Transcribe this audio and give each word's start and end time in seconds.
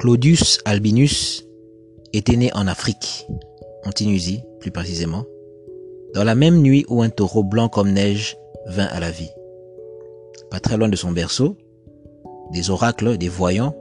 Claudius 0.00 0.60
Albinus 0.64 1.46
était 2.14 2.36
né 2.36 2.50
en 2.54 2.66
Afrique, 2.68 3.28
en 3.84 3.92
Tunisie 3.92 4.40
plus 4.58 4.70
précisément, 4.70 5.26
dans 6.14 6.24
la 6.24 6.34
même 6.34 6.62
nuit 6.62 6.86
où 6.88 7.02
un 7.02 7.10
taureau 7.10 7.44
blanc 7.44 7.68
comme 7.68 7.92
neige 7.92 8.38
vint 8.64 8.86
à 8.86 8.98
la 8.98 9.10
vie. 9.10 9.28
Pas 10.50 10.58
très 10.58 10.78
loin 10.78 10.88
de 10.88 10.96
son 10.96 11.12
berceau, 11.12 11.54
des 12.50 12.70
oracles, 12.70 13.18
des 13.18 13.28
voyants, 13.28 13.76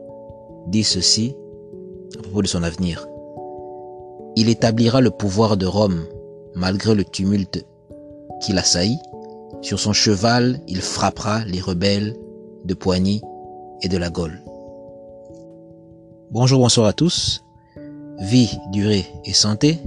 disent 0.67 0.89
ceci 0.89 1.37
à 2.17 2.21
propos 2.21 2.41
de 2.41 2.47
son 2.47 2.63
avenir. 2.63 3.07
Il 4.35 4.49
établira 4.49 4.99
le 4.99 5.11
pouvoir 5.11 5.55
de 5.55 5.67
Rome 5.67 6.03
malgré 6.53 6.95
le 6.95 7.05
tumulte 7.05 7.65
qui 8.41 8.51
l'assaillit. 8.51 8.99
Sur 9.61 9.79
son 9.79 9.93
cheval, 9.93 10.59
il 10.67 10.81
frappera 10.81 11.45
les 11.45 11.61
rebelles 11.61 12.17
de 12.65 12.73
Poigny 12.73 13.21
et 13.81 13.87
de 13.87 13.97
la 13.97 14.09
Gaule. 14.09 14.41
Bonjour, 16.31 16.59
bonsoir 16.59 16.85
à 16.85 16.93
tous. 16.93 17.43
Vie, 18.19 18.55
durée 18.71 19.07
et 19.25 19.33
santé. 19.33 19.79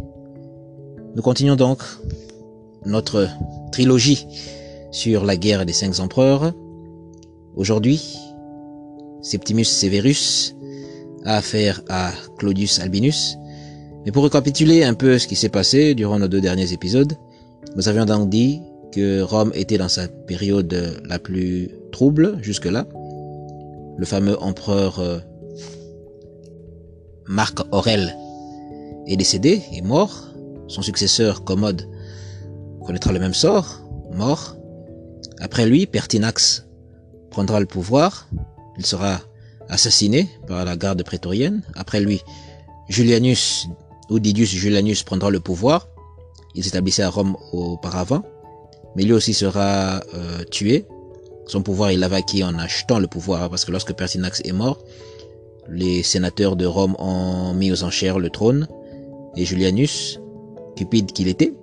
Nous 1.14 1.22
continuons 1.22 1.54
donc 1.54 1.78
notre 2.84 3.28
trilogie 3.70 4.26
sur 4.90 5.24
la 5.24 5.36
guerre 5.36 5.64
des 5.64 5.72
cinq 5.72 6.00
empereurs. 6.00 6.52
Aujourd'hui, 7.54 8.18
Septimus 9.20 9.66
Severus 9.66 10.56
a 11.24 11.36
affaire 11.36 11.80
à 11.88 12.10
Claudius 12.38 12.80
Albinus. 12.80 13.36
Mais 14.04 14.10
pour 14.10 14.24
récapituler 14.24 14.82
un 14.82 14.94
peu 14.94 15.20
ce 15.20 15.28
qui 15.28 15.36
s'est 15.36 15.48
passé 15.48 15.94
durant 15.94 16.18
nos 16.18 16.26
deux 16.26 16.40
derniers 16.40 16.72
épisodes, 16.72 17.16
nous 17.76 17.88
avions 17.88 18.04
donc 18.04 18.30
dit 18.30 18.62
que 18.90 19.20
Rome 19.22 19.52
était 19.54 19.78
dans 19.78 19.88
sa 19.88 20.08
période 20.08 21.00
la 21.04 21.20
plus 21.20 21.70
trouble 21.92 22.38
jusque-là. 22.42 22.84
Le 23.96 24.04
fameux 24.06 24.42
empereur 24.42 24.98
euh, 24.98 25.18
Marc 27.26 27.60
Aurel 27.72 28.16
est 29.06 29.16
décédé, 29.16 29.62
est 29.72 29.82
mort. 29.82 30.28
Son 30.68 30.82
successeur 30.82 31.44
Commode 31.44 31.88
connaîtra 32.84 33.12
le 33.12 33.18
même 33.18 33.34
sort, 33.34 33.80
mort. 34.12 34.56
Après 35.40 35.66
lui, 35.66 35.86
Pertinax 35.86 36.66
prendra 37.30 37.60
le 37.60 37.66
pouvoir. 37.66 38.28
Il 38.78 38.86
sera 38.86 39.20
assassiné 39.68 40.28
par 40.46 40.64
la 40.64 40.76
garde 40.76 41.02
prétorienne. 41.02 41.62
Après 41.74 42.00
lui, 42.00 42.20
Julianus 42.88 43.68
ou 44.10 44.18
Didius 44.18 44.50
Julianus 44.50 45.02
prendra 45.02 45.30
le 45.30 45.40
pouvoir. 45.40 45.88
Il 46.54 46.64
s'établissait 46.64 47.02
à 47.02 47.08
Rome 47.08 47.36
auparavant, 47.52 48.22
mais 48.94 49.04
lui 49.04 49.12
aussi 49.12 49.32
sera 49.32 50.02
euh, 50.14 50.44
tué. 50.50 50.86
Son 51.46 51.62
pouvoir, 51.62 51.92
il 51.92 52.00
l'avait 52.00 52.16
acquis 52.16 52.44
en 52.44 52.58
achetant 52.58 52.98
le 52.98 53.06
pouvoir, 53.06 53.48
parce 53.50 53.64
que 53.64 53.72
lorsque 53.72 53.94
Pertinax 53.94 54.42
est 54.44 54.52
mort, 54.52 54.78
les 55.68 56.02
sénateurs 56.02 56.56
de 56.56 56.66
Rome 56.66 56.96
ont 56.98 57.54
mis 57.54 57.72
aux 57.72 57.84
enchères 57.84 58.18
le 58.18 58.30
trône, 58.30 58.68
et 59.36 59.44
Julianus, 59.44 60.20
cupide 60.76 61.12
qu'il 61.12 61.28
était, 61.28 61.54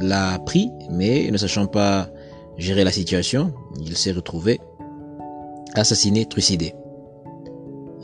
l'a 0.00 0.38
pris, 0.40 0.70
mais 0.90 1.30
ne 1.30 1.36
sachant 1.36 1.66
pas 1.66 2.10
gérer 2.56 2.84
la 2.84 2.92
situation, 2.92 3.52
il 3.80 3.96
s'est 3.96 4.12
retrouvé 4.12 4.60
assassiné, 5.74 6.26
trucidé. 6.26 6.74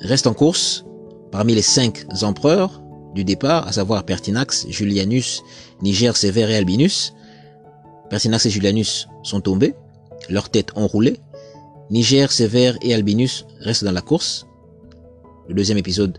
Reste 0.01 0.27
en 0.27 0.34
course, 0.34 0.84
parmi 1.31 1.55
les 1.55 1.62
cinq 1.62 2.06
empereurs 2.23 2.83
du 3.14 3.25
départ, 3.25 3.67
à 3.67 3.73
savoir 3.73 4.05
Pertinax, 4.05 4.67
Julianus, 4.69 5.42
Niger, 5.83 6.17
Sévère 6.17 6.51
et 6.51 6.56
Albinus. 6.56 7.14
Pertinax 8.11 8.47
et 8.47 8.51
Julianus 8.51 9.08
sont 9.23 9.41
tombés, 9.41 9.75
leurs 10.29 10.51
têtes 10.51 10.73
ont 10.77 10.86
roulé. 10.86 11.19
Niger, 11.91 12.31
Sévère 12.33 12.77
et 12.83 12.95
Albinus 12.95 13.47
restent 13.61 13.84
dans 13.84 13.92
la 13.92 14.01
course. 14.01 14.47
Le 15.48 15.55
deuxième 15.55 15.78
épisode 15.78 16.19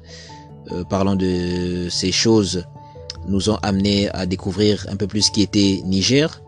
euh, 0.72 0.83
parlant 0.83 1.16
de 1.16 1.88
ces 1.89 2.11
choses 2.11 2.63
nous 3.27 3.50
ont 3.50 3.57
amené 3.63 4.09
à 4.09 4.25
découvrir 4.25 4.85
un 4.89 4.95
peu 4.95 5.07
plus 5.07 5.29
qui 5.29 5.41
était 5.41 5.81
Niger, 5.85 6.41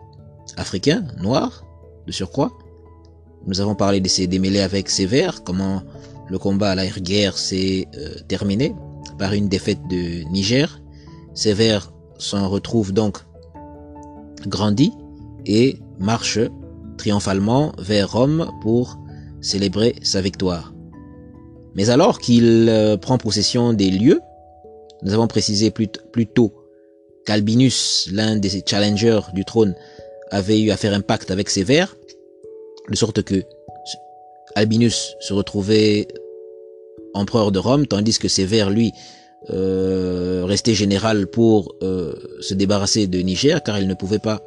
africain, 0.56 1.04
noir, 1.20 1.64
de 2.06 2.12
surcroît. 2.12 2.52
Nous 3.46 3.60
avons 3.60 3.74
parlé 3.74 4.00
de 4.00 4.08
ces 4.08 4.26
démêlés 4.26 4.60
avec 4.60 4.90
Sévère, 4.90 5.42
comment 5.44 5.82
le 6.28 6.38
combat 6.38 6.70
à 6.70 6.74
la 6.74 6.86
guerre 6.86 7.36
s'est 7.38 7.86
euh, 7.96 8.14
terminé 8.28 8.74
par 9.18 9.32
une 9.32 9.48
défaite 9.48 9.80
de 9.88 10.22
Niger. 10.30 10.80
Sévère 11.34 11.92
s'en 12.18 12.48
retrouve 12.48 12.92
donc 12.92 13.18
grandi 14.46 14.92
et 15.46 15.78
marche 15.98 16.38
triomphalement 16.96 17.72
vers 17.78 18.12
Rome 18.12 18.50
pour 18.60 18.98
célébrer 19.40 19.96
sa 20.02 20.20
victoire. 20.20 20.72
Mais 21.78 21.90
alors 21.90 22.18
qu'il 22.18 22.66
euh, 22.68 22.96
prend 22.96 23.18
possession 23.18 23.72
des 23.72 23.88
lieux, 23.92 24.20
nous 25.02 25.14
avons 25.14 25.28
précisé 25.28 25.70
plus, 25.70 25.86
tôt 26.26 26.52
qu'Albinus, 27.24 28.08
l'un 28.10 28.34
des 28.34 28.64
challengers 28.66 29.20
du 29.32 29.44
trône, 29.44 29.76
avait 30.32 30.60
eu 30.60 30.72
à 30.72 30.76
faire 30.76 30.92
un 30.92 31.02
pacte 31.02 31.30
avec 31.30 31.48
Sévère, 31.48 31.96
de 32.90 32.96
sorte 32.96 33.22
que 33.22 33.44
Albinus 34.56 35.14
se 35.20 35.32
retrouvait 35.32 36.08
empereur 37.14 37.52
de 37.52 37.60
Rome, 37.60 37.86
tandis 37.86 38.18
que 38.18 38.26
Sévère, 38.26 38.70
lui, 38.70 38.90
euh, 39.50 40.42
restait 40.46 40.74
général 40.74 41.28
pour 41.28 41.76
euh, 41.84 42.12
se 42.40 42.54
débarrasser 42.54 43.06
de 43.06 43.20
Niger, 43.20 43.62
car 43.62 43.78
il 43.78 43.86
ne 43.86 43.94
pouvait 43.94 44.18
pas 44.18 44.42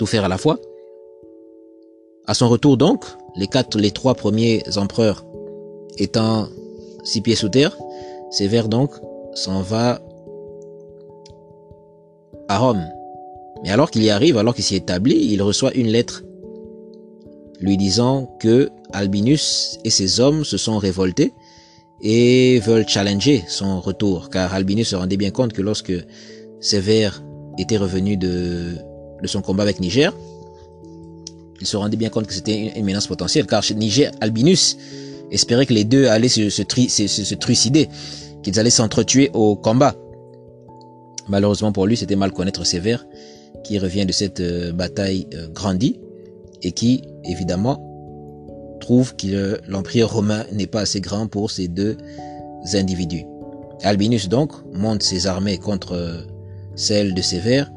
tout 0.00 0.06
faire 0.06 0.24
à 0.24 0.28
la 0.28 0.36
fois. 0.36 0.58
À 2.26 2.34
son 2.34 2.48
retour 2.48 2.76
donc, 2.76 3.04
les 3.36 3.46
quatre, 3.46 3.78
les 3.78 3.92
trois 3.92 4.16
premiers 4.16 4.64
empereurs 4.76 5.24
étant 5.98 6.48
six 7.04 7.20
pieds 7.20 7.36
sous 7.36 7.48
terre, 7.48 7.76
Sévère 8.30 8.68
donc 8.68 8.90
s'en 9.34 9.62
va 9.62 10.00
à 12.48 12.58
Rome. 12.58 12.84
Mais 13.62 13.70
alors 13.70 13.90
qu'il 13.90 14.02
y 14.02 14.10
arrive, 14.10 14.38
alors 14.38 14.54
qu'il 14.54 14.64
s'y 14.64 14.76
établit, 14.76 15.28
il 15.32 15.42
reçoit 15.42 15.72
une 15.74 15.88
lettre 15.88 16.24
lui 17.60 17.76
disant 17.76 18.36
que 18.38 18.70
Albinus 18.92 19.78
et 19.84 19.90
ses 19.90 20.20
hommes 20.20 20.44
se 20.44 20.56
sont 20.56 20.78
révoltés 20.78 21.32
et 22.00 22.60
veulent 22.60 22.86
challenger 22.86 23.42
son 23.48 23.80
retour, 23.80 24.30
car 24.30 24.54
Albinus 24.54 24.88
se 24.88 24.96
rendait 24.96 25.16
bien 25.16 25.30
compte 25.30 25.52
que 25.52 25.62
lorsque 25.62 25.92
Sévère 26.60 27.24
était 27.58 27.76
revenu 27.76 28.16
de, 28.16 28.76
de 29.20 29.26
son 29.26 29.42
combat 29.42 29.64
avec 29.64 29.80
Niger, 29.80 30.14
il 31.60 31.66
se 31.66 31.76
rendait 31.76 31.96
bien 31.96 32.08
compte 32.08 32.26
que 32.26 32.32
c'était 32.32 32.72
une, 32.76 32.84
menace 32.84 33.06
potentielle, 33.06 33.46
car 33.46 33.62
chez 33.62 33.74
Niger, 33.74 34.12
Albinus 34.20 34.76
espérait 35.30 35.66
que 35.66 35.74
les 35.74 35.84
deux 35.84 36.06
allaient 36.06 36.28
se, 36.28 36.48
se, 36.50 36.62
se, 36.62 37.34
trucider, 37.34 37.88
qu'ils 38.42 38.58
allaient 38.58 38.70
s'entretuer 38.70 39.30
au 39.34 39.56
combat. 39.56 39.94
Malheureusement 41.28 41.72
pour 41.72 41.86
lui, 41.86 41.96
c'était 41.96 42.16
mal 42.16 42.32
connaître 42.32 42.64
Sévère, 42.64 43.06
qui 43.64 43.78
revient 43.78 44.06
de 44.06 44.12
cette 44.12 44.40
euh, 44.40 44.72
bataille 44.72 45.26
euh, 45.34 45.48
grandie, 45.48 46.00
et 46.62 46.72
qui, 46.72 47.02
évidemment, 47.24 47.84
trouve 48.80 49.14
que 49.16 49.60
l'Empire 49.68 50.10
romain 50.10 50.44
n'est 50.52 50.66
pas 50.66 50.80
assez 50.80 51.00
grand 51.00 51.26
pour 51.26 51.50
ces 51.50 51.68
deux 51.68 51.96
individus. 52.74 53.24
Albinus 53.82 54.28
donc 54.28 54.52
monte 54.72 55.02
ses 55.02 55.26
armées 55.26 55.58
contre 55.58 56.26
celles 56.74 57.14
de 57.14 57.22
Sévère 57.22 57.70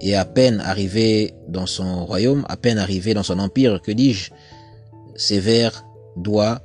et 0.00 0.14
à 0.16 0.24
peine 0.24 0.60
arrivé 0.60 1.34
dans 1.48 1.66
son 1.66 2.04
royaume, 2.04 2.44
à 2.48 2.56
peine 2.56 2.78
arrivé 2.78 3.14
dans 3.14 3.22
son 3.22 3.38
empire, 3.38 3.80
que 3.82 3.92
dis-je, 3.92 4.30
Sévère 5.14 5.84
doit 6.16 6.60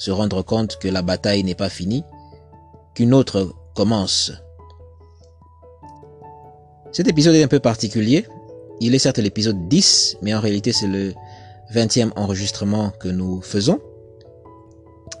se 0.00 0.10
rendre 0.10 0.42
compte 0.42 0.78
que 0.78 0.88
la 0.88 1.02
bataille 1.02 1.44
n'est 1.44 1.54
pas 1.54 1.68
finie, 1.68 2.04
qu'une 2.94 3.12
autre 3.12 3.54
commence. 3.74 4.32
Cet 6.90 7.06
épisode 7.06 7.34
est 7.34 7.42
un 7.42 7.48
peu 7.48 7.60
particulier. 7.60 8.26
Il 8.80 8.94
est 8.94 8.98
certes 8.98 9.18
l'épisode 9.18 9.68
10, 9.68 10.16
mais 10.22 10.32
en 10.32 10.40
réalité 10.40 10.72
c'est 10.72 10.86
le 10.86 11.12
20e 11.74 12.12
enregistrement 12.16 12.92
que 12.98 13.08
nous 13.08 13.42
faisons. 13.42 13.78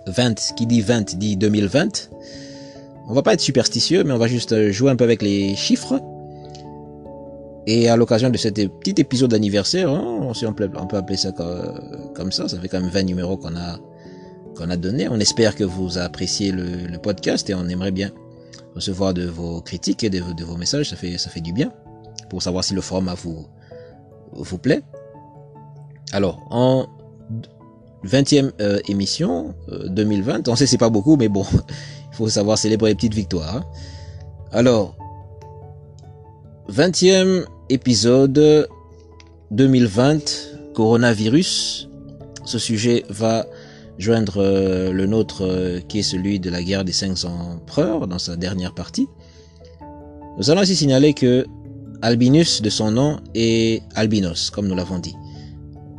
20, 0.06 0.54
qui 0.56 0.64
dit 0.64 0.80
20 0.80 1.14
dit 1.16 1.36
2020. 1.36 2.08
On 3.06 3.12
va 3.12 3.22
pas 3.22 3.34
être 3.34 3.42
superstitieux, 3.42 4.02
mais 4.02 4.14
on 4.14 4.18
va 4.18 4.28
juste 4.28 4.70
jouer 4.70 4.90
un 4.90 4.96
peu 4.96 5.04
avec 5.04 5.20
les 5.20 5.54
chiffres. 5.56 6.00
Et 7.66 7.90
à 7.90 7.96
l'occasion 7.96 8.30
de 8.30 8.38
cet 8.38 8.54
petit 8.54 8.94
épisode 8.96 9.30
d'anniversaire, 9.30 9.90
hein, 9.90 10.20
on, 10.22 10.52
peut, 10.54 10.70
appeler 10.94 11.18
ça 11.18 11.32
comme 12.14 12.32
ça, 12.32 12.48
ça 12.48 12.58
fait 12.58 12.68
quand 12.68 12.80
même 12.80 12.88
20 12.88 13.02
numéros 13.02 13.36
qu'on 13.36 13.54
a, 13.56 13.78
a 14.68 14.76
donné. 14.76 15.08
On 15.08 15.18
espère 15.18 15.54
que 15.54 15.64
vous 15.64 15.96
appréciez 15.96 16.52
le, 16.52 16.98
podcast 16.98 17.48
et 17.48 17.54
on 17.54 17.66
aimerait 17.68 17.92
bien 17.92 18.10
recevoir 18.74 19.14
de 19.14 19.24
vos 19.24 19.62
critiques 19.62 20.04
et 20.04 20.10
de, 20.10 20.20
de, 20.34 20.44
vos 20.44 20.56
messages, 20.56 20.90
ça 20.90 20.96
fait, 20.96 21.16
ça 21.16 21.30
fait 21.30 21.40
du 21.40 21.52
bien 21.52 21.72
pour 22.28 22.42
savoir 22.42 22.62
si 22.62 22.74
le 22.74 22.80
format 22.80 23.14
vous, 23.14 23.46
vous 24.32 24.58
plaît. 24.58 24.82
Alors, 26.12 26.46
en 26.50 26.86
20e 28.04 28.52
euh, 28.60 28.78
émission 28.88 29.54
2020, 29.86 30.48
euh, 30.48 30.52
on 30.52 30.56
sait 30.56 30.66
c'est 30.66 30.78
pas 30.78 30.90
beaucoup, 30.90 31.16
mais 31.16 31.28
bon, 31.28 31.44
il 32.12 32.16
faut 32.16 32.28
savoir 32.28 32.58
célébrer 32.58 32.90
les 32.90 32.94
petites 32.94 33.14
victoires. 33.14 33.56
Hein. 33.56 33.64
Alors, 34.52 34.96
20e 36.70 37.44
épisode 37.68 38.68
2020, 39.50 40.72
coronavirus. 40.74 41.88
Ce 42.44 42.58
sujet 42.58 43.04
va 43.08 43.46
joindre 44.00 44.38
euh, 44.38 44.92
le 44.92 45.06
nôtre 45.06 45.42
euh, 45.42 45.80
qui 45.80 45.98
est 46.00 46.02
celui 46.02 46.40
de 46.40 46.50
la 46.50 46.62
guerre 46.62 46.84
des 46.84 46.92
cinq 46.92 47.24
empereurs 47.24 48.08
dans 48.08 48.18
sa 48.18 48.36
dernière 48.36 48.74
partie. 48.74 49.06
Nous 50.38 50.50
allons 50.50 50.62
aussi 50.62 50.74
signaler 50.74 51.12
que 51.12 51.46
Albinus 52.02 52.62
de 52.62 52.70
son 52.70 52.90
nom 52.90 53.20
est 53.34 53.82
Albinos, 53.94 54.50
comme 54.50 54.68
nous 54.68 54.74
l'avons 54.74 54.98
dit. 54.98 55.14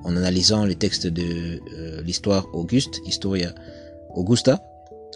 En 0.04 0.18
analysant 0.18 0.66
les 0.66 0.76
textes 0.76 1.06
de 1.06 1.62
euh, 1.78 2.02
l'histoire 2.02 2.48
Auguste, 2.54 3.00
Historia 3.06 3.54
Augusta, 4.16 4.60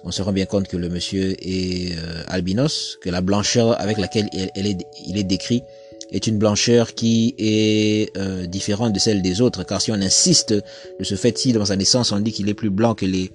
on 0.03 0.11
se 0.11 0.21
rend 0.21 0.31
bien 0.31 0.45
compte 0.45 0.67
que 0.67 0.77
le 0.77 0.87
monsieur 0.87 1.35
est 1.39 1.95
albinos, 2.27 2.99
que 3.01 3.09
la 3.09 3.21
blancheur 3.21 3.81
avec 3.81 3.97
laquelle 3.97 4.29
il 4.33 5.17
est 5.17 5.23
décrit 5.23 5.63
est 6.11 6.27
une 6.27 6.37
blancheur 6.37 6.93
qui 6.93 7.35
est 7.37 8.15
euh, 8.17 8.45
différente 8.45 8.93
de 8.93 8.99
celle 8.99 9.21
des 9.21 9.41
autres, 9.41 9.63
car 9.63 9.81
si 9.81 9.91
on 9.91 9.95
insiste 9.95 10.53
de 10.53 11.03
ce 11.03 11.15
fait, 11.15 11.37
si 11.37 11.53
dans 11.53 11.65
sa 11.65 11.75
naissance 11.75 12.11
on 12.11 12.19
dit 12.19 12.31
qu'il 12.31 12.47
est 12.49 12.53
plus 12.53 12.69
blanc 12.69 12.95
que 12.95 13.05
les, 13.05 13.31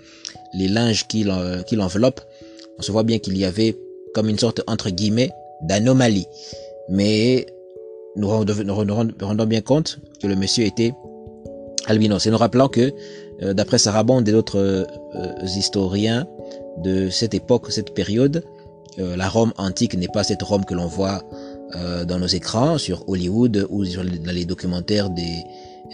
les 0.54 0.68
linges 0.68 1.06
qui 1.06 1.24
l'enveloppent, 1.24 2.22
on 2.78 2.82
se 2.82 2.92
voit 2.92 3.02
bien 3.02 3.18
qu'il 3.18 3.36
y 3.36 3.44
avait 3.44 3.76
comme 4.14 4.28
une 4.28 4.38
sorte, 4.38 4.62
entre 4.66 4.90
guillemets, 4.90 5.30
d'anomalie. 5.62 6.26
Mais 6.88 7.46
nous 8.16 8.28
rendons 8.28 9.46
bien 9.46 9.60
compte 9.60 10.00
que 10.20 10.26
le 10.26 10.34
monsieur 10.34 10.64
était 10.64 10.92
albinos. 11.86 12.26
Et 12.26 12.30
nous 12.30 12.38
rappelons 12.38 12.68
que, 12.68 12.92
euh, 13.42 13.54
d'après 13.54 13.78
Sarabande 13.78 14.28
et 14.28 14.32
d'autres 14.32 14.58
euh, 14.58 15.46
historiens 15.56 16.26
de 16.78 17.10
cette 17.10 17.34
époque, 17.34 17.70
cette 17.70 17.94
période, 17.94 18.44
la 18.98 19.30
Rome 19.30 19.54
antique 19.56 19.96
n'est 19.96 20.08
pas 20.08 20.24
cette 20.24 20.42
Rome 20.42 20.66
que 20.66 20.74
l'on 20.74 20.86
voit 20.86 21.22
euh, 21.76 22.04
dans 22.04 22.18
nos 22.18 22.26
écrans 22.26 22.78
sur 22.78 23.08
Hollywood 23.08 23.66
ou 23.70 23.84
dans 23.84 24.32
les 24.32 24.44
documentaires 24.44 25.10
des, 25.10 25.44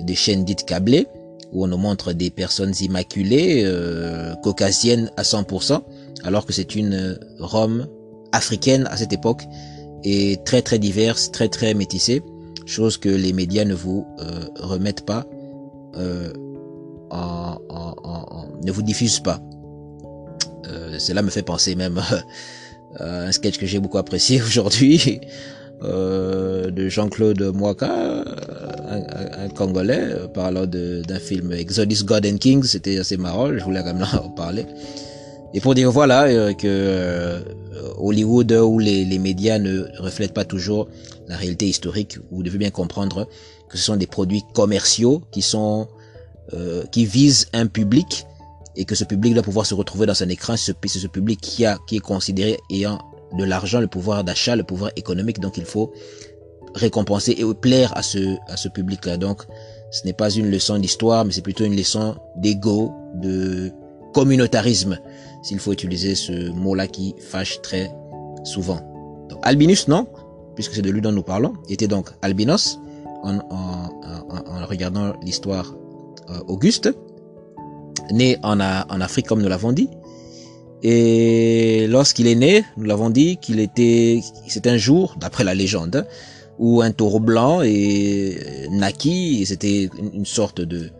des 0.00 0.14
chaînes 0.14 0.44
dites 0.44 0.64
câblées 0.64 1.06
où 1.52 1.64
on 1.64 1.68
nous 1.68 1.76
montre 1.76 2.12
des 2.12 2.30
personnes 2.30 2.74
immaculées, 2.80 3.62
euh, 3.64 4.34
caucasiennes 4.42 5.10
à 5.16 5.22
100%, 5.22 5.80
alors 6.24 6.44
que 6.44 6.52
c'est 6.52 6.74
une 6.74 7.18
Rome 7.38 7.86
africaine 8.32 8.86
à 8.90 8.96
cette 8.96 9.12
époque 9.12 9.42
et 10.04 10.38
très 10.44 10.62
très 10.62 10.78
diverse, 10.78 11.30
très 11.30 11.48
très 11.48 11.74
métissée, 11.74 12.22
chose 12.66 12.96
que 12.96 13.08
les 13.08 13.32
médias 13.32 13.64
ne 13.64 13.74
vous 13.74 14.06
euh, 14.20 14.46
remettent 14.58 15.06
pas, 15.06 15.24
euh, 15.96 16.32
en, 17.10 17.58
en, 17.68 17.94
en, 18.02 18.48
ne 18.64 18.72
vous 18.72 18.82
diffusent 18.82 19.20
pas. 19.20 19.40
Euh, 20.68 20.98
cela 20.98 21.22
me 21.22 21.30
fait 21.30 21.42
penser 21.42 21.76
même 21.76 22.00
à 22.98 23.22
un 23.22 23.32
sketch 23.32 23.58
que 23.58 23.66
j'ai 23.66 23.78
beaucoup 23.78 23.98
apprécié 23.98 24.42
aujourd'hui 24.46 25.20
euh, 25.84 26.70
de 26.70 26.88
Jean-Claude 26.88 27.42
Mwaka, 27.54 28.24
un, 28.88 29.48
Congolais, 29.50 30.00
euh, 30.00 30.26
parlant 30.26 30.64
d'un 30.64 31.18
film 31.18 31.52
Exodus 31.52 32.02
God 32.02 32.24
and 32.24 32.38
Kings, 32.38 32.64
c'était 32.64 32.98
assez 32.98 33.18
marrant, 33.18 33.48
je 33.56 33.62
voulais 33.62 33.80
quand 33.80 33.92
même 33.92 34.06
en 34.24 34.30
parler. 34.30 34.64
Et 35.52 35.60
pour 35.60 35.74
dire 35.74 35.92
voilà 35.92 36.24
euh, 36.24 36.54
que 36.54 37.42
Hollywood 37.98 38.52
ou 38.52 38.78
les, 38.78 39.04
les, 39.04 39.18
médias 39.18 39.58
ne 39.58 39.84
reflètent 39.98 40.32
pas 40.32 40.46
toujours 40.46 40.88
la 41.28 41.36
réalité 41.36 41.66
historique, 41.66 42.18
vous 42.30 42.42
devez 42.42 42.58
bien 42.58 42.70
comprendre 42.70 43.28
que 43.68 43.76
ce 43.76 43.84
sont 43.84 43.96
des 43.96 44.06
produits 44.06 44.44
commerciaux 44.54 45.22
qui 45.30 45.42
sont 45.42 45.88
qui 46.92 47.06
visent 47.06 47.48
un 47.54 47.66
public 47.66 48.24
et 48.76 48.84
que 48.84 48.94
ce 48.94 49.02
public 49.02 49.34
doit 49.34 49.42
pouvoir 49.42 49.66
se 49.66 49.74
retrouver 49.74 50.06
dans 50.06 50.22
un 50.22 50.28
écran, 50.28 50.56
c'est 50.56 50.76
ce, 50.86 50.98
ce 51.00 51.06
public 51.08 51.40
qui 51.40 51.66
a 51.66 51.76
qui 51.88 51.96
est 51.96 52.00
considéré 52.00 52.56
ayant 52.70 53.00
de 53.36 53.44
l'argent, 53.44 53.80
le 53.80 53.86
pouvoir 53.86 54.24
d'achat, 54.24 54.56
le 54.56 54.64
pouvoir 54.64 54.90
économique. 54.96 55.40
Donc 55.40 55.56
il 55.56 55.64
faut 55.64 55.92
récompenser 56.74 57.32
et 57.38 57.54
plaire 57.54 57.96
à 57.96 58.02
ce, 58.02 58.36
à 58.48 58.56
ce 58.56 58.68
public-là. 58.68 59.16
Donc 59.16 59.42
ce 59.90 60.04
n'est 60.04 60.12
pas 60.12 60.30
une 60.30 60.50
leçon 60.50 60.78
d'histoire, 60.78 61.24
mais 61.24 61.32
c'est 61.32 61.42
plutôt 61.42 61.64
une 61.64 61.76
leçon 61.76 62.16
d'ego, 62.36 62.92
de 63.14 63.72
communautarisme, 64.12 64.98
s'il 65.42 65.58
faut 65.58 65.72
utiliser 65.72 66.14
ce 66.14 66.50
mot-là 66.50 66.86
qui 66.86 67.14
fâche 67.18 67.60
très 67.62 67.90
souvent. 68.44 68.80
Donc, 69.28 69.38
Albinus, 69.42 69.88
non, 69.88 70.06
puisque 70.54 70.74
c'est 70.74 70.82
de 70.82 70.90
lui 70.90 71.00
dont 71.00 71.12
nous 71.12 71.22
parlons, 71.22 71.52
était 71.68 71.88
donc 71.88 72.10
albinos 72.22 72.78
en, 73.22 73.38
regardant 74.68 75.12
l'histoire 75.22 75.74
euh, 76.30 76.40
Auguste, 76.48 76.92
né 78.10 78.36
en, 78.42 78.60
en 78.60 79.00
Afrique 79.00 79.26
comme 79.26 79.42
nous 79.42 79.48
l'avons 79.48 79.72
dit, 79.72 79.88
et 80.82 81.86
lorsqu'il 81.88 82.26
est 82.26 82.34
né, 82.34 82.64
nous 82.76 82.84
l'avons 82.84 83.10
dit 83.10 83.38
qu'il 83.38 83.60
était, 83.60 84.20
c'est 84.46 84.66
un 84.66 84.76
jour, 84.76 85.16
d'après 85.18 85.44
la 85.44 85.54
légende, 85.54 86.06
où 86.58 86.80
un 86.82 86.90
taureau 86.90 87.20
blanc 87.20 87.60
est 87.62 88.68
naquit, 88.70 89.42
et 89.42 89.44
c'était 89.46 89.88
une 90.14 90.26
sorte 90.26 90.60
de, 90.60 90.90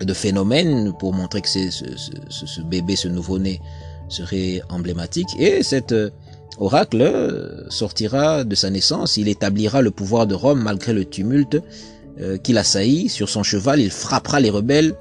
de 0.00 0.14
phénomène 0.14 0.92
pour 0.98 1.12
montrer 1.12 1.40
que 1.40 1.48
ce, 1.48 2.60
bébé, 2.62 2.96
ce 2.96 3.08
nouveau-né 3.08 3.60
serait 4.08 4.62
emblématique. 4.68 5.28
Et 5.38 5.62
cet 5.62 5.92
euh, 5.92 6.10
oracle 6.58 7.66
sortira 7.68 8.44
de 8.44 8.54
sa 8.54 8.70
naissance, 8.70 9.16
il 9.16 9.28
établira 9.28 9.82
le 9.82 9.90
pouvoir 9.90 10.26
de 10.26 10.34
Rome 10.34 10.62
malgré 10.62 10.92
le 10.92 11.04
tumulte 11.04 11.62
euh, 12.20 12.38
qu'il 12.38 12.58
assaillit. 12.58 13.08
Sur 13.08 13.28
son 13.28 13.42
cheval, 13.42 13.80
il 13.80 13.90
frappera 13.90 14.40
les 14.40 14.50
rebelles 14.50 14.94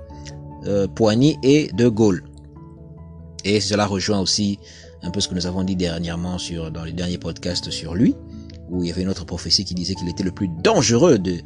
euh, 0.67 0.87
Poigny 0.87 1.37
et 1.43 1.69
de 1.73 1.87
Gaulle. 1.87 2.23
Et 3.45 3.61
cela 3.61 3.85
rejoint 3.85 4.19
aussi 4.19 4.59
un 5.01 5.11
peu 5.11 5.21
ce 5.21 5.27
que 5.27 5.35
nous 5.35 5.47
avons 5.47 5.63
dit 5.63 5.75
dernièrement 5.75 6.37
sur, 6.37 6.71
dans 6.71 6.83
les 6.83 6.91
derniers 6.91 7.17
podcasts 7.17 7.69
sur 7.69 7.95
lui, 7.95 8.15
où 8.69 8.83
il 8.83 8.89
y 8.89 8.91
avait 8.91 9.01
une 9.01 9.09
autre 9.09 9.25
prophétie 9.25 9.65
qui 9.65 9.73
disait 9.73 9.95
qu'il 9.95 10.09
était 10.09 10.23
le 10.23 10.31
plus 10.31 10.49
dangereux 10.61 11.17
de, 11.17 11.41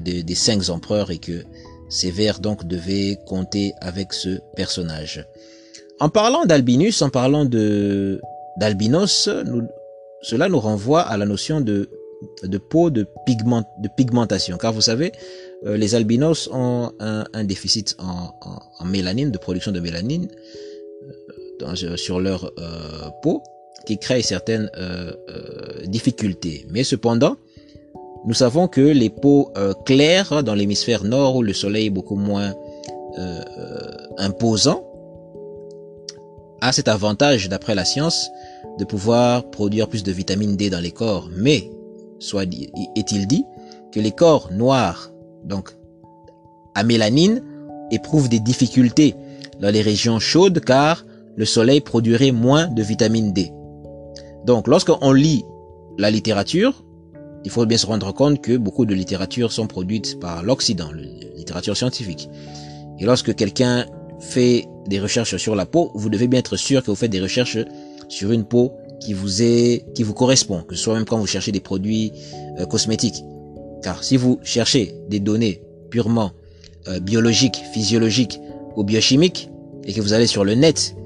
des 0.00 0.34
cinq 0.34 0.68
empereurs 0.68 1.10
et 1.10 1.18
que 1.18 1.44
Sévère 1.88 2.40
donc 2.40 2.66
devait 2.66 3.18
compter 3.26 3.72
avec 3.80 4.12
ce 4.12 4.40
personnage. 4.56 5.26
En 6.00 6.10
parlant 6.10 6.44
d'Albinus, 6.44 7.00
en 7.02 7.08
parlant 7.08 7.44
de 7.44 8.20
d'Albinos, 8.58 9.30
cela 10.20 10.48
nous 10.48 10.60
renvoie 10.60 11.00
à 11.00 11.16
la 11.16 11.24
notion 11.24 11.60
de 11.60 11.88
de 12.42 12.58
peau 12.58 12.90
de, 12.90 13.06
pigment, 13.26 13.64
de 13.78 13.88
pigmentation. 13.88 14.58
Car 14.58 14.72
vous 14.72 14.80
savez, 14.80 15.12
euh, 15.66 15.76
les 15.76 15.94
albinos 15.94 16.48
ont 16.52 16.92
un, 16.98 17.24
un 17.32 17.44
déficit 17.44 17.94
en, 18.00 18.34
en, 18.40 18.58
en, 18.80 18.84
mélanine, 18.84 19.30
de 19.30 19.38
production 19.38 19.70
de 19.70 19.78
mélanine, 19.78 20.28
euh, 21.62 21.96
sur 21.96 22.20
leur 22.20 22.52
euh, 22.58 23.10
peau 23.22 23.42
qui 23.86 23.98
crée 23.98 24.22
certaines 24.22 24.70
euh, 24.76 25.12
difficultés. 25.86 26.66
Mais 26.70 26.84
cependant, 26.84 27.36
nous 28.26 28.34
savons 28.34 28.68
que 28.68 28.80
les 28.80 29.08
peaux 29.08 29.52
claires 29.86 30.42
dans 30.42 30.54
l'hémisphère 30.54 31.04
nord 31.04 31.36
où 31.36 31.42
le 31.42 31.54
soleil 31.54 31.86
est 31.86 31.90
beaucoup 31.90 32.16
moins 32.16 32.52
imposant 34.18 34.84
a 36.60 36.72
cet 36.72 36.88
avantage, 36.88 37.48
d'après 37.48 37.74
la 37.74 37.84
science, 37.84 38.30
de 38.78 38.84
pouvoir 38.84 39.48
produire 39.50 39.88
plus 39.88 40.02
de 40.02 40.12
vitamine 40.12 40.56
D 40.56 40.70
dans 40.70 40.80
les 40.80 40.90
corps. 40.90 41.30
Mais, 41.32 41.70
soit 42.18 42.42
est-il 42.42 43.26
dit, 43.26 43.44
que 43.92 44.00
les 44.00 44.12
corps 44.12 44.50
noirs, 44.52 45.10
donc 45.44 45.70
à 46.74 46.82
mélanine, 46.82 47.42
éprouvent 47.90 48.28
des 48.28 48.40
difficultés 48.40 49.14
dans 49.60 49.72
les 49.72 49.82
régions 49.82 50.18
chaudes 50.18 50.60
car 50.60 51.04
le 51.38 51.44
soleil 51.44 51.80
produirait 51.80 52.32
moins 52.32 52.66
de 52.66 52.82
vitamine 52.82 53.32
D. 53.32 53.52
Donc 54.44 54.66
lorsqu'on 54.66 55.12
lit 55.12 55.44
la 55.96 56.10
littérature, 56.10 56.84
il 57.44 57.50
faut 57.52 57.64
bien 57.64 57.78
se 57.78 57.86
rendre 57.86 58.12
compte 58.12 58.42
que 58.42 58.56
beaucoup 58.56 58.84
de 58.84 58.94
littératures 58.94 59.52
sont 59.52 59.68
produites 59.68 60.18
par 60.18 60.42
l'Occident, 60.42 60.90
la 60.92 61.36
littérature 61.36 61.76
scientifique. 61.76 62.28
Et 62.98 63.04
lorsque 63.04 63.36
quelqu'un 63.36 63.86
fait 64.18 64.66
des 64.88 64.98
recherches 64.98 65.36
sur 65.36 65.54
la 65.54 65.64
peau, 65.64 65.92
vous 65.94 66.10
devez 66.10 66.26
bien 66.26 66.40
être 66.40 66.56
sûr 66.56 66.82
que 66.82 66.90
vous 66.90 66.96
faites 66.96 67.12
des 67.12 67.20
recherches 67.20 67.58
sur 68.08 68.32
une 68.32 68.44
peau 68.44 68.72
qui 68.98 69.12
vous 69.12 69.40
est, 69.40 69.84
qui 69.94 70.02
vous 70.02 70.14
correspond, 70.14 70.62
que 70.62 70.74
ce 70.74 70.82
soit 70.82 70.94
même 70.94 71.04
quand 71.04 71.18
vous 71.18 71.26
cherchez 71.28 71.52
des 71.52 71.60
produits 71.60 72.12
euh, 72.58 72.66
cosmétiques. 72.66 73.22
Car 73.84 74.02
si 74.02 74.16
vous 74.16 74.40
cherchez 74.42 74.96
des 75.08 75.20
données 75.20 75.62
purement 75.88 76.32
euh, 76.88 76.98
biologiques, 76.98 77.62
physiologiques 77.72 78.40
ou 78.74 78.82
biochimiques, 78.82 79.50
et 79.84 79.92
que 79.92 80.00
vous 80.00 80.12
allez 80.14 80.26
sur 80.26 80.44
le 80.44 80.54
net 80.54 80.96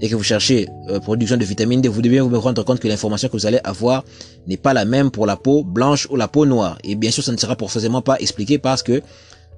et 0.00 0.08
que 0.08 0.14
vous 0.14 0.22
cherchez 0.22 0.68
euh, 0.88 1.00
production 1.00 1.36
de 1.36 1.44
vitamine 1.44 1.80
D, 1.80 1.88
vous 1.88 2.02
devez 2.02 2.20
vous 2.20 2.40
rendre 2.40 2.62
compte 2.64 2.80
que 2.80 2.88
l'information 2.88 3.28
que 3.28 3.32
vous 3.32 3.46
allez 3.46 3.60
avoir 3.64 4.04
n'est 4.46 4.56
pas 4.56 4.74
la 4.74 4.84
même 4.84 5.10
pour 5.10 5.26
la 5.26 5.36
peau 5.36 5.64
blanche 5.64 6.06
ou 6.10 6.16
la 6.16 6.28
peau 6.28 6.46
noire. 6.46 6.78
Et 6.84 6.94
bien 6.94 7.10
sûr, 7.10 7.22
ça 7.24 7.32
ne 7.32 7.36
sera 7.36 7.56
forcément 7.56 8.02
pas 8.02 8.18
expliqué 8.18 8.58
parce 8.58 8.82
que 8.82 9.02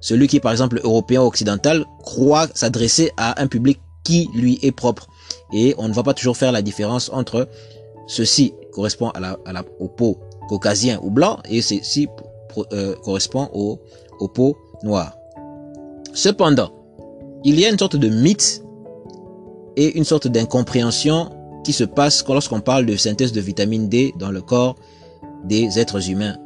celui 0.01 0.27
qui 0.27 0.37
est 0.37 0.39
par 0.39 0.51
exemple 0.51 0.79
européen 0.83 1.21
ou 1.21 1.25
occidental 1.25 1.85
croit 2.03 2.47
s'adresser 2.53 3.11
à 3.17 3.41
un 3.41 3.47
public 3.47 3.79
qui 4.03 4.29
lui 4.33 4.59
est 4.61 4.71
propre. 4.71 5.07
Et 5.53 5.75
on 5.77 5.87
ne 5.87 5.93
va 5.93 6.03
pas 6.03 6.13
toujours 6.13 6.37
faire 6.37 6.51
la 6.51 6.61
différence 6.61 7.09
entre 7.13 7.47
ceci 8.07 8.53
correspond 8.71 9.09
à 9.09 9.19
la, 9.19 9.37
à 9.45 9.53
la, 9.53 9.63
au 9.79 9.87
peau 9.87 10.17
caucasien 10.47 10.99
ou 11.03 11.11
blanc 11.11 11.39
et 11.49 11.61
ceci 11.61 12.07
euh, 12.73 12.95
correspond 13.03 13.49
au, 13.53 13.79
au 14.19 14.27
peau 14.27 14.57
noire. 14.83 15.15
Cependant, 16.13 16.71
il 17.43 17.59
y 17.59 17.65
a 17.65 17.69
une 17.69 17.77
sorte 17.77 17.95
de 17.95 18.09
mythe 18.09 18.63
et 19.79 19.97
une 19.97 20.03
sorte 20.03 20.27
d'incompréhension 20.27 21.29
qui 21.63 21.71
se 21.71 21.85
passe 21.85 22.25
lorsqu'on 22.27 22.59
parle 22.59 22.85
de 22.85 22.97
synthèse 22.97 23.31
de 23.31 23.39
vitamine 23.39 23.87
D 23.87 24.13
dans 24.19 24.29
le 24.29 24.41
corps 24.41 24.75
des 25.45 25.79
êtres 25.79 26.09
humains, 26.09 26.37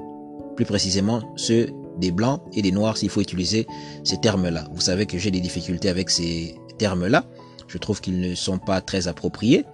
plus 0.55 0.65
précisément 0.65 1.19
ceux 1.35 1.71
des 1.97 2.11
blancs 2.11 2.41
et 2.53 2.61
des 2.61 2.71
noirs 2.71 2.95
s'il 2.95 3.09
faut 3.09 3.21
utiliser 3.21 3.65
ces 4.03 4.17
termes-là. 4.17 4.67
Vous 4.71 4.81
savez 4.81 5.07
que 5.07 5.17
j'ai 5.17 5.31
des 5.31 5.39
difficultés 5.39 5.89
avec 5.89 6.11
ces 6.11 6.55
termes-là. 6.77 7.25
Je 7.67 7.79
trouve 7.79 8.01
qu'ils 8.01 8.19
ne 8.19 8.35
sont 8.35 8.59
pas 8.59 8.81
très 8.81 9.07
appropriés 9.07 9.65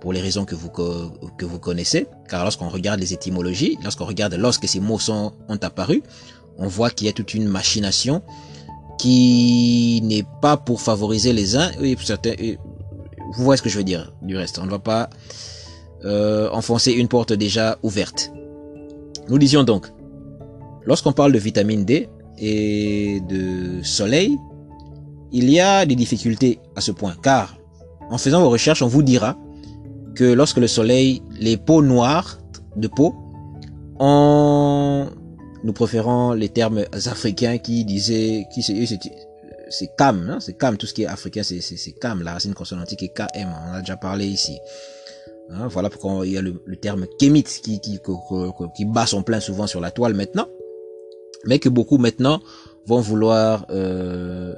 pour 0.00 0.14
les 0.14 0.20
raisons 0.22 0.46
que 0.46 0.54
vous, 0.54 0.70
que 0.70 1.44
vous 1.44 1.58
connaissez. 1.58 2.06
Car 2.30 2.44
lorsqu'on 2.44 2.70
regarde 2.70 2.98
les 2.98 3.12
étymologies, 3.12 3.76
lorsqu'on 3.82 4.06
regarde 4.06 4.34
lorsque 4.34 4.66
ces 4.66 4.80
mots 4.80 4.98
sont, 4.98 5.32
ont 5.50 5.58
apparu, 5.60 6.02
on 6.56 6.66
voit 6.66 6.88
qu'il 6.88 7.08
y 7.08 7.10
a 7.10 7.12
toute 7.12 7.34
une 7.34 7.46
machination 7.46 8.22
qui 8.98 10.00
n'est 10.02 10.24
pas 10.40 10.56
pour 10.56 10.80
favoriser 10.80 11.34
les 11.34 11.56
uns 11.56 11.70
et 11.82 11.94
certains. 12.02 12.32
Vous 13.34 13.44
voyez 13.44 13.56
ce 13.56 13.62
que 13.62 13.68
je 13.68 13.78
veux 13.78 13.84
dire 13.84 14.12
du 14.22 14.36
reste. 14.36 14.58
On 14.58 14.66
ne 14.66 14.70
va 14.70 14.78
pas 14.78 15.10
euh, 16.04 16.50
enfoncer 16.50 16.92
une 16.92 17.08
porte 17.08 17.32
déjà 17.32 17.78
ouverte. 17.82 18.32
Nous 19.28 19.38
disions 19.38 19.64
donc, 19.64 19.86
lorsqu'on 20.84 21.12
parle 21.12 21.32
de 21.32 21.38
vitamine 21.38 21.84
D 21.84 22.08
et 22.38 23.20
de 23.28 23.82
soleil, 23.82 24.38
il 25.32 25.48
y 25.48 25.60
a 25.60 25.86
des 25.86 25.94
difficultés 25.94 26.58
à 26.76 26.80
ce 26.80 26.92
point, 26.92 27.14
car 27.22 27.56
en 28.10 28.18
faisant 28.18 28.42
vos 28.42 28.50
recherches, 28.50 28.82
on 28.82 28.88
vous 28.88 29.02
dira 29.02 29.38
que 30.14 30.24
lorsque 30.24 30.58
le 30.58 30.66
soleil, 30.66 31.22
les 31.40 31.56
peaux 31.56 31.82
noires 31.82 32.38
de 32.76 32.88
peau, 32.88 33.14
on, 33.98 35.08
nous 35.64 35.72
préférons 35.72 36.32
les 36.32 36.48
termes 36.48 36.84
africains 36.92 37.58
qui 37.58 37.84
disaient, 37.84 38.46
qui 38.52 38.62
c'est 39.72 39.94
cam, 39.96 40.28
hein, 40.30 40.38
c'est 40.40 40.54
cam, 40.54 40.76
tout 40.76 40.86
ce 40.86 40.94
qui 40.94 41.02
est 41.02 41.06
africain, 41.06 41.42
c'est 41.42 41.92
cam, 41.92 42.22
la 42.22 42.34
racine 42.34 42.54
consonantique 42.54 43.02
est 43.02 43.14
km, 43.14 43.32
on 43.68 43.74
a 43.74 43.80
déjà 43.80 43.96
parlé 43.96 44.26
ici. 44.26 44.58
Hein, 45.50 45.66
voilà 45.68 45.90
pourquoi 45.90 46.26
il 46.26 46.32
y 46.32 46.38
a 46.38 46.42
le, 46.42 46.76
terme 46.76 47.06
kémite 47.18 47.60
qui, 47.62 47.80
qui, 47.80 48.00
qui, 48.76 48.84
bat 48.84 49.06
son 49.06 49.22
plein 49.22 49.40
souvent 49.40 49.66
sur 49.66 49.80
la 49.80 49.90
toile 49.90 50.14
maintenant, 50.14 50.46
mais 51.44 51.58
que 51.58 51.68
beaucoup 51.68 51.98
maintenant 51.98 52.40
vont 52.86 53.00
vouloir 53.00 53.66
euh, 53.70 54.54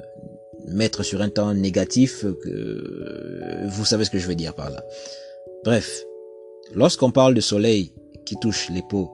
mettre 0.69 1.03
sur 1.03 1.23
un 1.23 1.31
temps 1.31 1.53
négatif. 1.55 2.25
Que, 2.43 3.67
vous 3.69 3.85
savez 3.85 4.05
ce 4.05 4.11
que 4.11 4.19
je 4.19 4.27
veux 4.27 4.35
dire 4.35 4.55
par 4.55 4.71
là. 4.71 4.85
Bref, 5.65 6.05
lorsqu'on 6.75 7.11
parle 7.11 7.35
de 7.35 7.41
soleil 7.41 7.93
qui 8.25 8.37
touche 8.37 8.71
les 8.71 8.83
peaux 8.83 9.11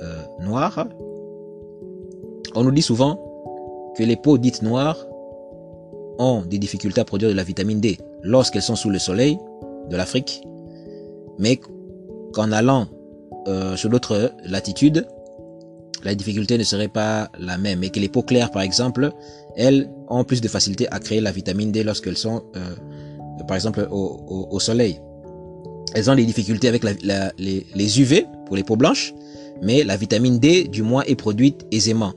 euh, 0.00 0.16
noires, 0.40 0.86
on 2.54 2.64
nous 2.64 2.70
dit 2.70 2.82
souvent 2.82 3.18
que 3.96 4.02
les 4.02 4.16
peaux 4.16 4.38
dites 4.38 4.62
noires 4.62 5.06
ont 6.22 6.42
des 6.42 6.58
difficultés 6.58 7.00
à 7.00 7.04
produire 7.04 7.30
de 7.30 7.34
la 7.34 7.44
vitamine 7.44 7.80
D 7.80 7.98
lorsqu'elles 8.22 8.62
sont 8.62 8.76
sous 8.76 8.90
le 8.90 8.98
soleil 8.98 9.38
de 9.90 9.96
l'Afrique 9.96 10.42
mais 11.38 11.60
qu'en 12.32 12.52
allant 12.52 12.86
euh, 13.48 13.76
sur 13.76 13.90
d'autres 13.90 14.32
latitudes, 14.44 15.06
la 16.04 16.14
difficulté 16.14 16.58
ne 16.58 16.64
serait 16.64 16.88
pas 16.88 17.30
la 17.38 17.58
même 17.58 17.82
et 17.84 17.90
que 17.90 18.00
les 18.00 18.08
peaux 18.08 18.22
claires, 18.22 18.50
par 18.50 18.62
exemple, 18.62 19.10
elles 19.56 19.90
ont 20.08 20.24
plus 20.24 20.40
de 20.40 20.48
facilité 20.48 20.88
à 20.90 20.98
créer 20.98 21.20
la 21.20 21.32
vitamine 21.32 21.70
D 21.72 21.84
lorsqu'elles 21.84 22.16
sont, 22.16 22.42
euh, 22.56 23.44
par 23.46 23.56
exemple, 23.56 23.86
au, 23.90 24.58
soleil. 24.60 25.00
Elles 25.94 26.10
ont 26.10 26.14
des 26.14 26.24
difficultés 26.24 26.68
avec 26.68 26.82
les, 26.84 27.64
les, 27.74 28.00
UV 28.00 28.26
pour 28.46 28.56
les 28.56 28.64
peaux 28.64 28.76
blanches, 28.76 29.12
mais 29.60 29.84
la 29.84 29.96
vitamine 29.96 30.38
D, 30.38 30.64
du 30.64 30.82
moins, 30.82 31.02
est 31.02 31.14
produite 31.14 31.66
aisément. 31.70 32.12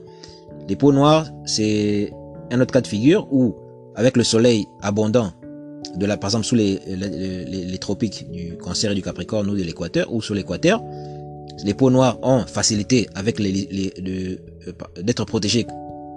Les 0.68 0.76
peaux 0.76 0.92
noires, 0.92 1.28
c'est 1.44 2.12
un 2.50 2.60
autre 2.60 2.72
cas 2.72 2.80
de 2.80 2.86
figure 2.86 3.28
où, 3.32 3.54
avec 3.96 4.16
le 4.16 4.24
soleil 4.24 4.66
abondant 4.82 5.32
de 5.96 6.06
la, 6.06 6.16
par 6.16 6.28
exemple, 6.30 6.44
sous 6.44 6.54
les, 6.54 6.80
les, 6.86 7.78
tropiques 7.78 8.30
du 8.30 8.56
cancer 8.56 8.92
et 8.92 8.94
du 8.94 9.02
capricorne 9.02 9.48
ou 9.48 9.56
de 9.56 9.62
l'équateur, 9.62 10.12
ou 10.12 10.20
sous 10.20 10.34
l'équateur, 10.34 10.82
les 11.64 11.74
peaux 11.74 11.90
noires 11.90 12.18
ont 12.22 12.44
facilité 12.46 13.08
avec 13.14 13.38
les, 13.38 13.92
euh, 14.06 14.72
d'être 15.02 15.24
protégées 15.24 15.66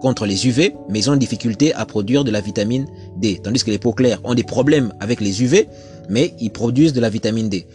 contre 0.01 0.25
les 0.25 0.47
UV, 0.47 0.75
mais 0.89 0.99
ils 0.99 1.09
ont 1.09 1.15
difficulté 1.15 1.73
à 1.73 1.85
produire 1.85 2.23
de 2.23 2.31
la 2.31 2.41
vitamine 2.41 2.87
D. 3.17 3.39
Tandis 3.43 3.63
que 3.63 3.71
les 3.71 3.79
peaux 3.79 3.93
claires 3.93 4.19
ont 4.23 4.33
des 4.33 4.43
problèmes 4.43 4.93
avec 4.99 5.21
les 5.21 5.41
UV, 5.43 5.67
mais 6.09 6.33
ils 6.39 6.51
produisent 6.51 6.93
de 6.93 7.01
la 7.01 7.09
vitamine 7.09 7.49
D. 7.49 7.65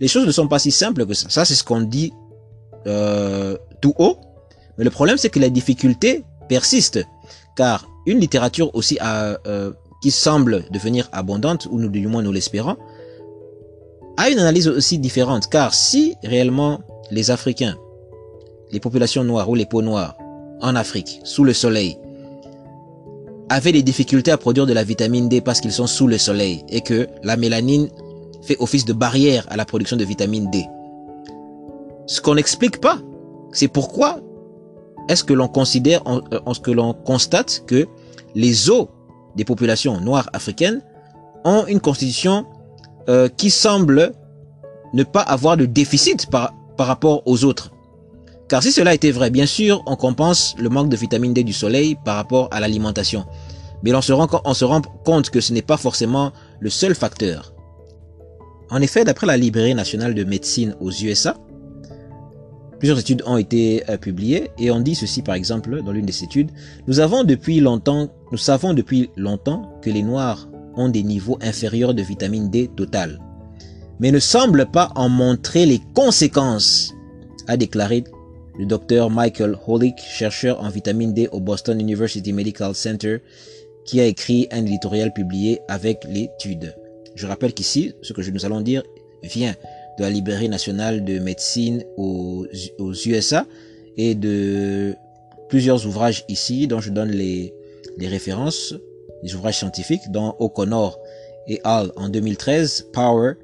Les 0.00 0.08
choses 0.08 0.26
ne 0.26 0.32
sont 0.32 0.48
pas 0.48 0.58
si 0.58 0.70
simples 0.70 1.06
que 1.06 1.14
ça. 1.14 1.28
Ça, 1.28 1.44
c'est 1.44 1.54
ce 1.54 1.64
qu'on 1.64 1.80
dit 1.80 2.12
euh, 2.86 3.56
tout 3.80 3.94
haut. 3.98 4.18
Mais 4.76 4.84
le 4.84 4.90
problème, 4.90 5.16
c'est 5.16 5.30
que 5.30 5.40
la 5.40 5.48
difficulté 5.48 6.24
persiste. 6.48 7.00
Car 7.56 7.87
une 8.08 8.20
littérature 8.20 8.74
aussi 8.74 8.96
à, 9.00 9.38
euh, 9.46 9.72
qui 10.00 10.10
semble 10.10 10.64
devenir 10.70 11.08
abondante, 11.12 11.68
ou 11.70 11.78
nous, 11.78 11.88
du 11.88 12.06
moins 12.06 12.22
nous 12.22 12.32
l'espérons, 12.32 12.76
a 14.16 14.30
une 14.30 14.38
analyse 14.38 14.66
aussi 14.66 14.98
différente. 14.98 15.48
Car 15.48 15.74
si 15.74 16.14
réellement 16.24 16.80
les 17.10 17.30
Africains, 17.30 17.76
les 18.72 18.80
populations 18.80 19.24
noires 19.24 19.48
ou 19.48 19.54
les 19.54 19.66
peaux 19.66 19.82
noires 19.82 20.16
en 20.60 20.74
Afrique, 20.74 21.20
sous 21.24 21.44
le 21.44 21.52
soleil, 21.52 21.98
avaient 23.50 23.72
des 23.72 23.82
difficultés 23.82 24.30
à 24.30 24.38
produire 24.38 24.66
de 24.66 24.72
la 24.72 24.84
vitamine 24.84 25.28
D 25.28 25.40
parce 25.40 25.60
qu'ils 25.60 25.72
sont 25.72 25.86
sous 25.86 26.06
le 26.06 26.18
soleil 26.18 26.64
et 26.68 26.80
que 26.80 27.08
la 27.22 27.36
mélanine 27.36 27.88
fait 28.42 28.56
office 28.58 28.84
de 28.84 28.92
barrière 28.92 29.46
à 29.48 29.56
la 29.56 29.64
production 29.64 29.96
de 29.96 30.04
vitamine 30.04 30.50
D. 30.50 30.64
Ce 32.06 32.20
qu'on 32.20 32.34
n'explique 32.34 32.80
pas, 32.80 32.98
c'est 33.52 33.68
pourquoi 33.68 34.20
est-ce 35.08 35.24
que 35.24 35.32
l'on 35.32 35.48
considère, 35.48 36.02
en, 36.06 36.20
en 36.44 36.54
ce 36.54 36.60
que 36.60 36.70
l'on 36.70 36.92
constate 36.92 37.64
que 37.66 37.86
les 38.34 38.70
os 38.70 38.88
des 39.36 39.44
populations 39.44 40.00
noires 40.00 40.28
africaines 40.32 40.82
ont 41.44 41.66
une 41.66 41.80
constitution 41.80 42.46
euh, 43.08 43.28
qui 43.28 43.50
semble 43.50 44.12
ne 44.94 45.02
pas 45.02 45.22
avoir 45.22 45.56
de 45.56 45.66
déficit 45.66 46.30
par, 46.30 46.54
par 46.76 46.86
rapport 46.86 47.22
aux 47.26 47.44
autres. 47.44 47.70
Car 48.48 48.62
si 48.62 48.72
cela 48.72 48.94
était 48.94 49.10
vrai, 49.10 49.30
bien 49.30 49.46
sûr, 49.46 49.82
on 49.86 49.96
compense 49.96 50.54
le 50.58 50.70
manque 50.70 50.88
de 50.88 50.96
vitamine 50.96 51.34
D 51.34 51.44
du 51.44 51.52
soleil 51.52 51.96
par 52.04 52.16
rapport 52.16 52.48
à 52.50 52.60
l'alimentation. 52.60 53.26
Mais 53.82 53.94
on 53.94 54.00
se, 54.00 54.12
rend, 54.12 54.26
on 54.44 54.54
se 54.54 54.64
rend 54.64 54.80
compte 55.04 55.30
que 55.30 55.40
ce 55.40 55.52
n'est 55.52 55.62
pas 55.62 55.76
forcément 55.76 56.32
le 56.58 56.70
seul 56.70 56.94
facteur. 56.94 57.52
En 58.70 58.80
effet, 58.80 59.04
d'après 59.04 59.26
la 59.26 59.36
Librairie 59.36 59.74
nationale 59.74 60.14
de 60.14 60.24
médecine 60.24 60.74
aux 60.80 60.90
USA, 60.90 61.36
Plusieurs 62.78 62.98
études 62.98 63.22
ont 63.26 63.36
été 63.36 63.82
euh, 63.88 63.96
publiées 63.96 64.50
et 64.58 64.70
on 64.70 64.80
dit 64.80 64.94
ceci 64.94 65.22
par 65.22 65.34
exemple 65.34 65.82
dans 65.82 65.92
l'une 65.92 66.06
des 66.06 66.22
études. 66.22 66.50
Nous 66.86 67.00
avons 67.00 67.24
depuis 67.24 67.60
longtemps, 67.60 68.08
nous 68.30 68.38
savons 68.38 68.72
depuis 68.72 69.10
longtemps 69.16 69.78
que 69.82 69.90
les 69.90 70.02
noirs 70.02 70.48
ont 70.76 70.88
des 70.88 71.02
niveaux 71.02 71.38
inférieurs 71.42 71.92
de 71.92 72.02
vitamine 72.02 72.50
D 72.50 72.70
totale, 72.76 73.18
mais 73.98 74.12
ne 74.12 74.20
semblent 74.20 74.70
pas 74.70 74.92
en 74.94 75.08
montrer 75.08 75.66
les 75.66 75.80
conséquences, 75.94 76.94
a 77.48 77.56
déclaré 77.56 78.04
le 78.58 78.66
docteur 78.66 79.10
Michael 79.10 79.56
Holick, 79.66 79.98
chercheur 79.98 80.62
en 80.62 80.68
vitamine 80.68 81.12
D 81.12 81.28
au 81.32 81.40
Boston 81.40 81.80
University 81.80 82.32
Medical 82.32 82.74
Center, 82.74 83.18
qui 83.84 84.00
a 84.00 84.04
écrit 84.04 84.46
un 84.52 84.64
éditorial 84.64 85.12
publié 85.12 85.60
avec 85.68 86.04
l'étude. 86.08 86.76
Je 87.16 87.26
rappelle 87.26 87.54
qu'ici, 87.54 87.94
ce 88.02 88.12
que 88.12 88.30
nous 88.30 88.46
allons 88.46 88.60
dire 88.60 88.82
vient 89.22 89.54
de 89.98 90.04
la 90.04 90.10
Librairie 90.10 90.48
nationale 90.48 91.04
de 91.04 91.18
médecine 91.18 91.84
aux, 91.96 92.46
USA 93.06 93.46
et 93.96 94.14
de 94.14 94.94
plusieurs 95.48 95.86
ouvrages 95.86 96.24
ici 96.28 96.66
dont 96.66 96.80
je 96.80 96.90
donne 96.90 97.10
les, 97.10 97.52
les 97.98 98.08
références, 98.08 98.74
les 99.22 99.34
ouvrages 99.34 99.58
scientifiques, 99.58 100.10
dont 100.10 100.34
O'Connor 100.38 100.98
et 101.48 101.60
Hall 101.64 101.90
en 101.96 102.08
2013, 102.08 102.88
Power, 102.92 103.34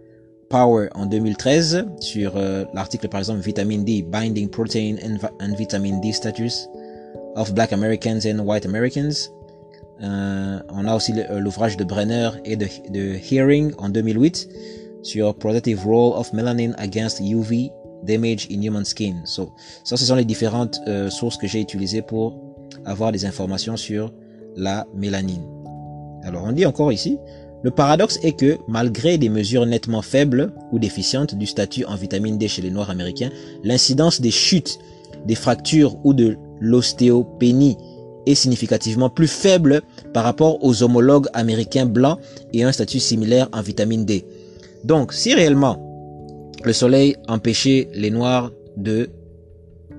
Power 0.49 0.89
en 0.95 1.07
2013, 1.07 1.87
sur 1.99 2.37
euh, 2.37 2.65
l'article 2.73 3.09
par 3.09 3.19
exemple 3.19 3.41
Vitamin 3.41 3.79
D, 3.79 4.03
Binding 4.03 4.49
Protein 4.49 4.97
and, 5.03 5.55
Vitamin 5.57 5.99
D 6.01 6.13
Status 6.13 6.69
of 7.35 7.53
Black 7.53 7.73
Americans 7.73 8.21
and 8.27 8.39
White 8.39 8.65
Americans. 8.65 9.31
Euh, 10.03 10.59
on 10.71 10.87
a 10.87 10.95
aussi 10.95 11.13
euh, 11.17 11.41
l'ouvrage 11.41 11.77
de 11.77 11.85
Brenner 11.85 12.31
et 12.45 12.57
de 12.57 13.17
Hearing 13.31 13.73
en 13.79 13.89
2008 13.89 14.49
sur 15.05 15.35
Protective 15.37 15.87
Role 15.87 16.19
of 16.19 16.33
Melanin 16.33 16.73
Against 16.79 17.21
UV 17.21 17.71
Damage 18.03 18.49
in 18.51 18.61
Human 18.63 18.85
Skin. 18.85 19.23
So, 19.25 19.53
ça, 19.85 19.97
ce 19.97 20.05
sont 20.05 20.17
les 20.17 20.25
différentes 20.25 20.81
euh, 20.89 21.09
sources 21.09 21.37
que 21.37 21.47
j'ai 21.47 21.61
utilisées 21.61 22.03
pour 22.03 22.37
avoir 22.85 23.13
des 23.13 23.25
informations 23.25 23.77
sur 23.77 24.13
la 24.57 24.87
mélanine. 24.95 25.45
Alors, 26.25 26.45
on 26.45 26.53
dit 26.53 26.67
encore 26.67 26.93
ici, 26.93 27.19
le 27.63 27.71
paradoxe 27.71 28.19
est 28.23 28.33
que 28.33 28.59
malgré 28.69 29.17
des 29.17 29.29
mesures 29.29 29.65
nettement 29.65 30.03
faibles 30.03 30.53
ou 30.73 30.79
déficientes 30.79 31.35
du 31.35 31.47
statut 31.47 31.85
en 31.87 31.97
vitamine 31.97 32.37
D 32.37 32.49
chez 32.49 32.63
les 32.63 32.71
Noirs 32.71 32.91
américains, 32.91 33.31
l'incidence 33.63 34.21
des 34.21 34.31
chutes, 34.31 34.79
des 35.25 35.35
fractures 35.35 35.97
ou 36.05 36.13
de 36.13 36.37
l'ostéopénie 36.61 37.79
est 38.27 38.35
significativement 38.35 39.11
plus 39.11 39.29
faible 39.29 39.83
par 40.13 40.25
rapport 40.25 40.63
aux 40.65 40.83
homologues 40.83 41.29
américains 41.33 41.87
blancs 41.87 42.19
et 42.53 42.65
un 42.65 42.73
statut 42.73 43.01
similaire 43.01 43.49
en 43.53 43.63
vitamine 43.63 44.05
D. 44.05 44.27
Donc, 44.85 45.13
si 45.13 45.35
réellement 45.35 45.79
le 46.65 46.73
soleil 46.73 47.17
empêchait 47.29 47.89
les 47.95 48.11
noirs 48.11 48.51
de 48.77 49.11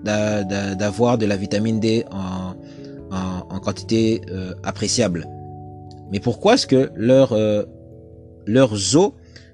d'avoir 0.04 1.18
de 1.18 1.26
la 1.26 1.36
vitamine 1.36 1.80
D 1.80 2.06
en, 2.12 2.54
en, 3.50 3.60
quantité 3.60 4.22
euh, 4.30 4.54
appréciable. 4.64 5.28
Mais 6.12 6.20
pourquoi 6.20 6.54
est-ce 6.54 6.68
que 6.68 6.92
euh, 7.00 7.66
leurs 8.46 8.96
os 8.96 9.12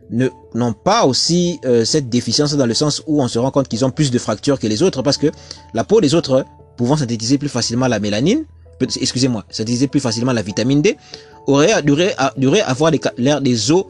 n'ont 0.09 0.73
pas 0.73 1.05
aussi 1.05 1.57
euh, 1.63 1.85
cette 1.85 2.09
déficience 2.09 2.53
dans 2.57 2.65
le 2.65 2.73
sens 2.73 3.01
où 3.07 3.21
on 3.21 3.29
se 3.29 3.39
rend 3.39 3.51
compte 3.51 3.69
qu'ils 3.69 3.85
ont 3.85 3.91
plus 3.91 4.11
de 4.11 4.19
fractures 4.19 4.59
que 4.59 4.67
les 4.67 4.83
autres? 4.83 5.01
Parce 5.03 5.17
que 5.17 5.27
la 5.73 5.85
peau 5.85 6.01
des 6.01 6.15
autres 6.15 6.43
pouvant 6.75 6.97
synthétiser 6.97 7.37
plus 7.37 7.47
facilement 7.47 7.87
la 7.87 7.99
mélanine 7.99 8.43
excusez-moi, 8.99 9.45
synthétiser 9.49 9.87
plus 9.87 9.99
facilement 9.99 10.33
la 10.33 10.41
vitamine 10.41 10.81
D, 10.81 10.97
aurait, 11.47 11.81
devrait, 11.83 12.15
devrait 12.37 12.61
avoir 12.61 12.91
l'air 13.17 13.41
des 13.41 13.71
os 13.71 13.85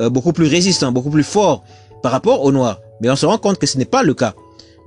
euh, 0.00 0.10
beaucoup 0.10 0.32
plus 0.32 0.46
résistants, 0.46 0.92
beaucoup 0.92 1.10
plus 1.10 1.24
forts 1.24 1.64
par 2.02 2.12
rapport 2.12 2.44
au 2.44 2.52
noir. 2.52 2.80
Mais 3.00 3.10
on 3.10 3.16
se 3.16 3.26
rend 3.26 3.38
compte 3.38 3.58
que 3.58 3.66
ce 3.66 3.78
n'est 3.78 3.84
pas 3.84 4.02
le 4.02 4.14
cas. 4.14 4.34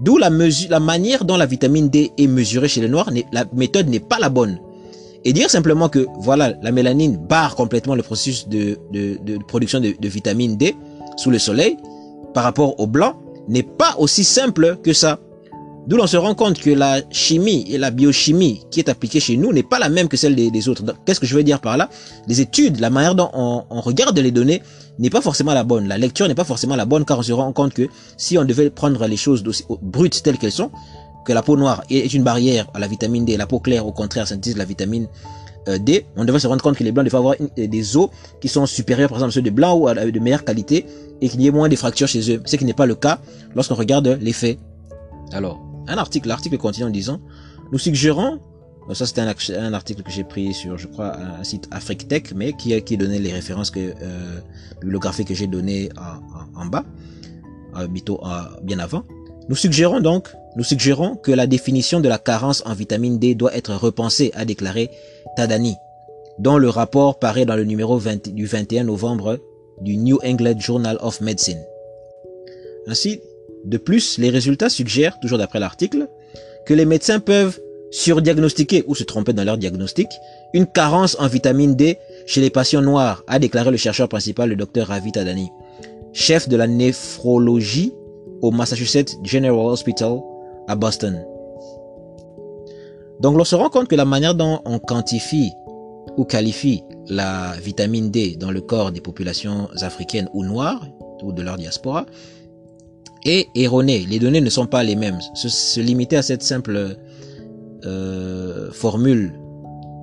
D'où 0.01 0.17
la 0.17 0.29
la 0.69 0.79
manière 0.79 1.25
dont 1.25 1.37
la 1.37 1.45
vitamine 1.45 1.89
D 1.89 2.11
est 2.17 2.27
mesurée 2.27 2.67
chez 2.67 2.81
les 2.81 2.87
noirs, 2.87 3.09
la 3.31 3.45
méthode 3.53 3.87
n'est 3.89 3.99
pas 3.99 4.19
la 4.19 4.29
bonne. 4.29 4.59
Et 5.25 5.33
dire 5.33 5.49
simplement 5.49 5.89
que 5.89 6.07
voilà, 6.19 6.53
la 6.61 6.71
mélanine 6.71 7.17
barre 7.17 7.55
complètement 7.55 7.95
le 7.95 8.03
processus 8.03 8.47
de, 8.47 8.77
de, 8.93 9.17
de 9.21 9.37
production 9.37 9.81
de, 9.81 9.95
vitamine 10.07 10.55
D 10.55 10.75
sous 11.17 11.29
le 11.29 11.39
soleil 11.39 11.77
par 12.33 12.43
rapport 12.43 12.79
au 12.79 12.87
blanc 12.87 13.15
n'est 13.49 13.63
pas 13.63 13.95
aussi 13.97 14.23
simple 14.23 14.77
que 14.81 14.93
ça. 14.93 15.19
D'où 15.87 15.97
l'on 15.97 16.07
se 16.07 16.17
rend 16.17 16.35
compte 16.35 16.59
que 16.59 16.69
la 16.69 17.01
chimie 17.09 17.65
et 17.69 17.77
la 17.77 17.89
biochimie 17.89 18.61
qui 18.69 18.79
est 18.79 18.89
appliquée 18.89 19.19
chez 19.19 19.35
nous 19.35 19.51
n'est 19.51 19.63
pas 19.63 19.79
la 19.79 19.89
même 19.89 20.07
que 20.07 20.17
celle 20.17 20.35
des, 20.35 20.69
autres. 20.69 20.83
Qu'est-ce 21.05 21.19
que 21.19 21.25
je 21.25 21.35
veux 21.35 21.43
dire 21.43 21.59
par 21.59 21.75
là? 21.77 21.89
Les 22.27 22.41
études, 22.41 22.79
la 22.79 22.89
manière 22.89 23.15
dont 23.15 23.29
on, 23.33 23.63
on 23.69 23.81
regarde 23.81 24.17
les 24.19 24.31
données 24.31 24.61
n'est 24.99 25.09
pas 25.09 25.21
forcément 25.21 25.53
la 25.53 25.63
bonne. 25.63 25.87
La 25.87 25.97
lecture 25.97 26.27
n'est 26.27 26.35
pas 26.35 26.43
forcément 26.43 26.75
la 26.75 26.85
bonne 26.85 27.05
car 27.05 27.19
on 27.19 27.23
se 27.23 27.31
rend 27.31 27.51
compte 27.53 27.73
que 27.73 27.87
si 28.17 28.37
on 28.37 28.45
devait 28.45 28.69
prendre 28.69 29.07
les 29.07 29.17
choses 29.17 29.43
brutes 29.81 30.21
telles 30.21 30.37
qu'elles 30.37 30.51
sont, 30.51 30.71
que 31.25 31.33
la 31.33 31.41
peau 31.41 31.57
noire 31.57 31.83
est 31.89 32.13
une 32.13 32.23
barrière 32.23 32.67
à 32.73 32.79
la 32.79 32.87
vitamine 32.87 33.25
D, 33.25 33.37
la 33.37 33.47
peau 33.47 33.59
claire 33.59 33.85
au 33.85 33.91
contraire 33.91 34.27
synthétise 34.27 34.57
la 34.57 34.65
vitamine 34.65 35.07
euh, 35.67 35.77
D, 35.77 36.05
on 36.15 36.25
devrait 36.25 36.39
se 36.39 36.47
rendre 36.47 36.61
compte 36.61 36.77
que 36.77 36.83
les 36.83 36.91
blancs 36.91 37.07
doivent 37.09 37.19
avoir 37.19 37.35
des 37.57 37.97
os 37.97 38.09
qui 38.41 38.47
sont 38.47 38.65
supérieurs 38.65 39.09
par 39.09 39.17
exemple 39.17 39.33
ceux 39.33 39.41
de 39.41 39.49
blancs 39.49 39.81
ou 39.81 40.11
de 40.11 40.19
meilleure 40.19 40.43
qualité 40.43 40.85
et 41.21 41.29
qu'il 41.29 41.41
y 41.41 41.47
ait 41.47 41.51
moins 41.51 41.69
de 41.69 41.75
fractures 41.75 42.07
chez 42.07 42.31
eux, 42.33 42.41
ce 42.45 42.55
qui 42.55 42.65
n'est 42.65 42.73
pas 42.73 42.85
le 42.85 42.95
cas 42.95 43.19
lorsqu'on 43.55 43.75
regarde 43.75 44.17
les 44.21 44.33
faits. 44.33 44.57
Alors, 45.31 45.59
un 45.87 45.97
article, 45.97 46.27
l'article 46.29 46.57
continue 46.57 46.87
en 46.87 46.89
disant, 46.89 47.19
nous 47.71 47.77
suggérons, 47.77 48.39
ça 48.93 49.05
c'était 49.05 49.21
un, 49.21 49.73
article 49.73 50.03
que 50.03 50.11
j'ai 50.11 50.23
pris 50.23 50.53
sur, 50.53 50.77
je 50.77 50.87
crois, 50.87 51.15
un 51.17 51.43
site 51.43 51.67
AfriqueTech, 51.71 52.33
mais 52.33 52.53
qui, 52.53 52.81
qui 52.81 52.97
donnait 52.97 53.19
les 53.19 53.31
références 53.31 53.71
que, 53.71 53.93
euh, 54.01 54.39
bibliographiques 54.81 55.27
que 55.27 55.35
j'ai 55.35 55.47
données 55.47 55.89
en, 55.97 56.61
en, 56.61 56.65
bas, 56.65 56.83
euh, 57.77 57.87
bien 58.63 58.79
avant. 58.79 59.03
Nous 59.47 59.55
suggérons 59.55 59.99
donc 59.99 60.29
nous 60.55 60.63
suggérons 60.63 61.15
que 61.15 61.31
la 61.31 61.47
définition 61.47 61.99
de 61.99 62.09
la 62.09 62.17
carence 62.17 62.63
en 62.65 62.73
vitamine 62.73 63.19
D 63.19 63.35
doit 63.35 63.55
être 63.55 63.75
repensée, 63.75 64.31
a 64.33 64.45
déclaré 64.45 64.89
Tadani, 65.35 65.75
dont 66.39 66.57
le 66.57 66.69
rapport 66.69 67.19
paraît 67.19 67.45
dans 67.45 67.55
le 67.55 67.65
numéro 67.65 67.99
du 67.99 68.45
21 68.45 68.85
novembre 68.85 69.39
du 69.81 69.97
New 69.97 70.19
England 70.23 70.59
Journal 70.59 70.97
of 71.01 71.21
Medicine. 71.21 71.63
Ainsi, 72.87 73.21
de 73.63 73.77
plus, 73.77 74.17
les 74.17 74.29
résultats 74.29 74.69
suggèrent, 74.69 75.19
toujours 75.19 75.37
d'après 75.37 75.59
l'article, 75.59 76.07
que 76.65 76.73
les 76.73 76.85
médecins 76.85 77.19
peuvent 77.19 77.59
surdiagnostiquer 77.91 78.83
ou 78.87 78.95
se 78.95 79.03
tromper 79.03 79.33
dans 79.33 79.43
leur 79.43 79.57
diagnostic 79.57 80.07
une 80.53 80.67
carence 80.67 81.15
en 81.19 81.27
vitamine 81.27 81.75
D 81.75 81.97
chez 82.25 82.41
les 82.41 82.49
patients 82.49 82.81
noirs, 82.81 83.23
a 83.27 83.39
déclaré 83.39 83.71
le 83.71 83.77
chercheur 83.77 84.07
principal, 84.07 84.49
le 84.49 84.55
docteur 84.55 84.87
Ravi 84.87 85.11
Tadani, 85.11 85.49
chef 86.13 86.47
de 86.47 86.55
la 86.55 86.67
néphrologie 86.67 87.93
au 88.41 88.51
Massachusetts 88.51 89.17
General 89.23 89.65
Hospital 89.67 90.19
à 90.67 90.75
Boston. 90.75 91.23
Donc, 93.19 93.37
l'on 93.37 93.43
se 93.43 93.55
rend 93.55 93.69
compte 93.69 93.87
que 93.87 93.95
la 93.95 94.05
manière 94.05 94.35
dont 94.35 94.61
on 94.65 94.79
quantifie 94.79 95.51
ou 96.17 96.23
qualifie 96.23 96.83
la 97.07 97.53
vitamine 97.61 98.11
D 98.11 98.35
dans 98.37 98.51
le 98.51 98.61
corps 98.61 98.91
des 98.91 99.01
populations 99.01 99.67
africaines 99.81 100.29
ou 100.33 100.43
noires 100.43 100.87
ou 101.23 101.33
de 101.33 101.41
leur 101.41 101.57
diaspora 101.57 102.05
est 103.25 103.47
erronée. 103.55 104.05
Les 104.09 104.19
données 104.19 104.41
ne 104.41 104.49
sont 104.49 104.67
pas 104.67 104.83
les 104.83 104.95
mêmes. 104.95 105.19
Se, 105.33 105.79
limiter 105.81 106.17
à 106.17 106.21
cette 106.21 106.43
simple 106.43 106.97
euh, 107.85 108.71
formule 108.71 109.33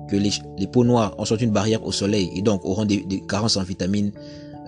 que 0.09 0.15
les, 0.15 0.67
peaux 0.67 0.85
noires 0.85 1.15
ont 1.17 1.25
une 1.25 1.51
barrière 1.51 1.85
au 1.85 1.91
soleil 1.91 2.31
et 2.35 2.41
donc 2.41 2.63
auront 2.65 2.85
des, 2.85 3.03
des 3.03 3.21
carences 3.21 3.57
en 3.57 3.63
vitamine 3.63 4.11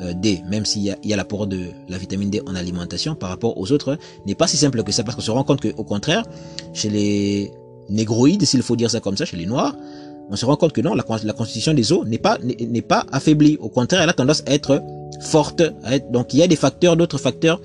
euh, 0.01 0.13
D, 0.13 0.41
même 0.49 0.65
s'il 0.65 0.83
y 0.83 0.91
a, 0.91 0.97
y 1.03 1.13
a 1.13 1.17
l'apport 1.17 1.47
de 1.47 1.59
la 1.87 1.97
vitamine 1.97 2.29
D 2.29 2.41
en 2.45 2.55
alimentation 2.55 3.15
par 3.15 3.29
rapport 3.29 3.57
aux 3.57 3.71
autres, 3.71 3.97
n'est 4.25 4.35
pas 4.35 4.47
si 4.47 4.57
simple 4.57 4.83
que 4.83 4.91
ça 4.91 5.03
parce 5.03 5.15
qu'on 5.15 5.21
se 5.21 5.31
rend 5.31 5.43
compte 5.43 5.61
qu'au 5.61 5.83
contraire, 5.83 6.23
chez 6.73 6.89
les 6.89 7.51
négroïdes, 7.89 8.45
s'il 8.45 8.61
faut 8.61 8.75
dire 8.75 8.91
ça 8.91 8.99
comme 8.99 9.17
ça, 9.17 9.25
chez 9.25 9.37
les 9.37 9.45
noirs, 9.45 9.75
on 10.29 10.35
se 10.35 10.45
rend 10.45 10.55
compte 10.55 10.73
que 10.73 10.81
non, 10.81 10.93
la, 10.93 11.03
la 11.23 11.33
constitution 11.33 11.73
des 11.73 11.91
os 11.91 12.05
n'est 12.05 12.19
pas 12.19 12.37
n'est 12.43 12.81
pas 12.83 13.05
affaiblie. 13.11 13.57
Au 13.59 13.69
contraire, 13.69 14.01
elle 14.01 14.09
a 14.09 14.13
tendance 14.13 14.43
à 14.45 14.53
être 14.53 14.81
forte. 15.21 15.63
donc 16.11 16.33
il 16.33 16.39
y 16.39 16.43
a 16.43 16.47
des 16.47 16.55
facteurs, 16.55 16.95
d'autres 16.95 17.17
facteurs 17.17 17.59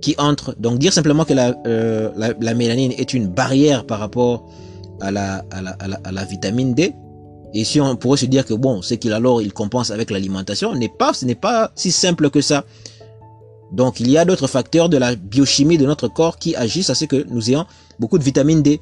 qui 0.00 0.14
entrent. 0.18 0.54
Donc 0.58 0.78
dire 0.78 0.92
simplement 0.92 1.24
que 1.24 1.34
la, 1.34 1.54
euh, 1.66 2.10
la, 2.16 2.32
la, 2.40 2.54
mélanine 2.54 2.92
est 2.92 3.14
une 3.14 3.26
barrière 3.26 3.84
par 3.84 3.98
rapport 3.98 4.48
à 5.00 5.10
la, 5.10 5.44
à 5.50 5.62
la, 5.62 5.76
à 6.04 6.12
la, 6.12 6.24
vitamine 6.24 6.74
D, 6.74 6.94
et 7.54 7.64
si 7.64 7.80
on 7.80 7.96
pourrait 7.96 8.18
se 8.18 8.26
dire 8.26 8.44
que 8.44 8.54
bon, 8.54 8.82
c'est 8.82 8.98
qu'il 8.98 9.12
alors 9.12 9.40
il 9.40 9.52
compense 9.52 9.90
avec 9.90 10.10
l'alimentation, 10.10 10.74
n'est 10.74 10.88
pas, 10.88 11.12
ce 11.14 11.24
n'est 11.24 11.34
pas 11.34 11.72
si 11.74 11.90
simple 11.90 12.30
que 12.30 12.40
ça. 12.40 12.64
Donc 13.72 14.00
il 14.00 14.10
y 14.10 14.18
a 14.18 14.24
d'autres 14.24 14.46
facteurs 14.46 14.88
de 14.88 14.96
la 14.96 15.14
biochimie 15.14 15.78
de 15.78 15.86
notre 15.86 16.08
corps 16.08 16.38
qui 16.38 16.56
agissent 16.56 16.90
à 16.90 16.94
ce 16.94 17.04
que 17.04 17.26
nous 17.28 17.50
ayons 17.50 17.66
beaucoup 17.98 18.18
de 18.18 18.24
vitamine 18.24 18.62
D. 18.62 18.80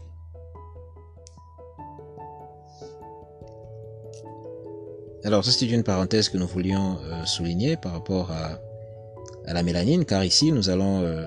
Alors 5.25 5.45
ça 5.45 5.51
c'est 5.51 5.67
une 5.67 5.83
parenthèse 5.83 6.29
que 6.29 6.39
nous 6.39 6.47
voulions 6.47 6.99
euh, 7.05 7.25
souligner 7.25 7.77
par 7.77 7.93
rapport 7.93 8.31
à, 8.31 8.61
à, 9.47 9.53
la 9.53 9.63
mélanine, 9.65 10.05
car 10.05 10.25
ici 10.25 10.53
nous 10.53 10.71
allons... 10.71 11.03
Euh, 11.03 11.27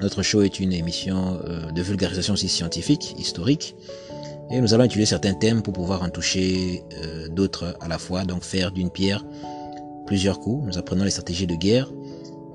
notre 0.00 0.22
show 0.22 0.42
est 0.42 0.60
une 0.60 0.72
émission 0.72 1.40
euh, 1.44 1.70
de 1.70 1.82
vulgarisation 1.82 2.36
scientifique, 2.36 3.14
historique, 3.18 3.74
et 4.50 4.60
nous 4.60 4.72
allons 4.72 4.84
utiliser 4.84 5.06
certains 5.06 5.34
thèmes 5.34 5.62
pour 5.62 5.74
pouvoir 5.74 6.02
en 6.02 6.08
toucher 6.08 6.82
euh, 7.02 7.28
d'autres 7.28 7.76
à 7.80 7.88
la 7.88 7.98
fois, 7.98 8.24
donc 8.24 8.42
faire 8.42 8.70
d'une 8.70 8.90
pierre 8.90 9.24
plusieurs 10.06 10.40
coups. 10.40 10.66
Nous 10.66 10.78
apprenons 10.78 11.04
les 11.04 11.10
stratégies 11.10 11.46
de 11.46 11.54
guerre, 11.54 11.92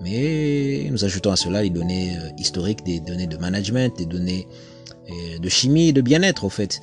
mais 0.01 0.88
nous 0.89 1.06
ajoutons 1.06 1.32
à 1.32 1.36
cela 1.36 1.62
les 1.62 1.69
données 1.69 2.17
euh, 2.17 2.29
historiques, 2.38 2.84
des 2.84 2.99
données 2.99 3.27
de 3.27 3.38
management, 3.38 3.95
des 3.97 4.06
données 4.06 4.47
de 5.41 5.49
chimie, 5.49 5.91
de 5.91 5.99
bien-être 5.99 6.45
au 6.45 6.49
fait, 6.49 6.79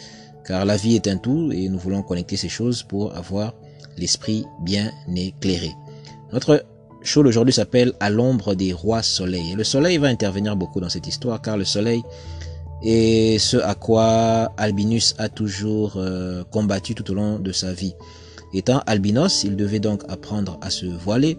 car 0.47 0.67
la 0.67 0.77
vie 0.77 0.95
est 0.95 1.09
un 1.09 1.17
tout 1.17 1.51
et 1.53 1.71
nous 1.71 1.79
voulons 1.79 2.03
connecter 2.03 2.37
ces 2.37 2.51
choses 2.51 2.83
pour 2.83 3.17
avoir 3.17 3.55
l'esprit 3.97 4.45
bien 4.63 4.91
éclairé. 5.17 5.71
Notre 6.31 6.67
show 7.03 7.23
d'aujourd'hui 7.23 7.53
s'appelle 7.53 7.93
À 8.01 8.11
l'ombre 8.11 8.55
des 8.55 8.73
rois 8.73 9.03
soleils. 9.03 9.53
Et 9.53 9.55
le 9.55 9.65
soleil 9.65 9.99
va 9.99 10.09
intervenir 10.09 10.57
beaucoup 10.57 10.81
dans 10.81 10.89
cette 10.89 11.07
histoire, 11.07 11.41
car 11.41 11.57
le 11.57 11.65
soleil 11.65 12.03
et 12.83 13.39
ce 13.39 13.59
à 13.59 13.75
quoi 13.75 14.53
Albinus 14.57 15.15
a 15.19 15.29
toujours 15.29 15.95
euh, 15.97 16.45
combattu 16.45 16.95
tout 16.95 17.11
au 17.11 17.15
long 17.15 17.39
de 17.39 17.53
sa 17.53 17.73
vie. 17.73 17.95
Étant 18.53 18.83
albinos, 18.87 19.45
il 19.45 19.55
devait 19.55 19.81
donc 19.81 20.03
apprendre 20.09 20.59
à 20.61 20.71
se 20.71 20.87
voiler, 20.87 21.37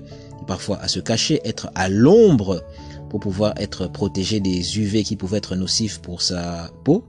parfois 0.48 0.80
à 0.80 0.88
se 0.88 1.00
cacher, 1.00 1.42
être 1.44 1.70
à 1.76 1.90
l'ombre 1.90 2.64
pour 3.10 3.20
pouvoir 3.20 3.54
être 3.58 3.88
protégé 3.88 4.40
des 4.40 4.80
UV 4.80 5.04
qui 5.04 5.16
pouvaient 5.16 5.40
être 5.40 5.56
nocifs 5.56 6.00
pour 6.00 6.22
sa 6.22 6.70
peau. 6.86 7.04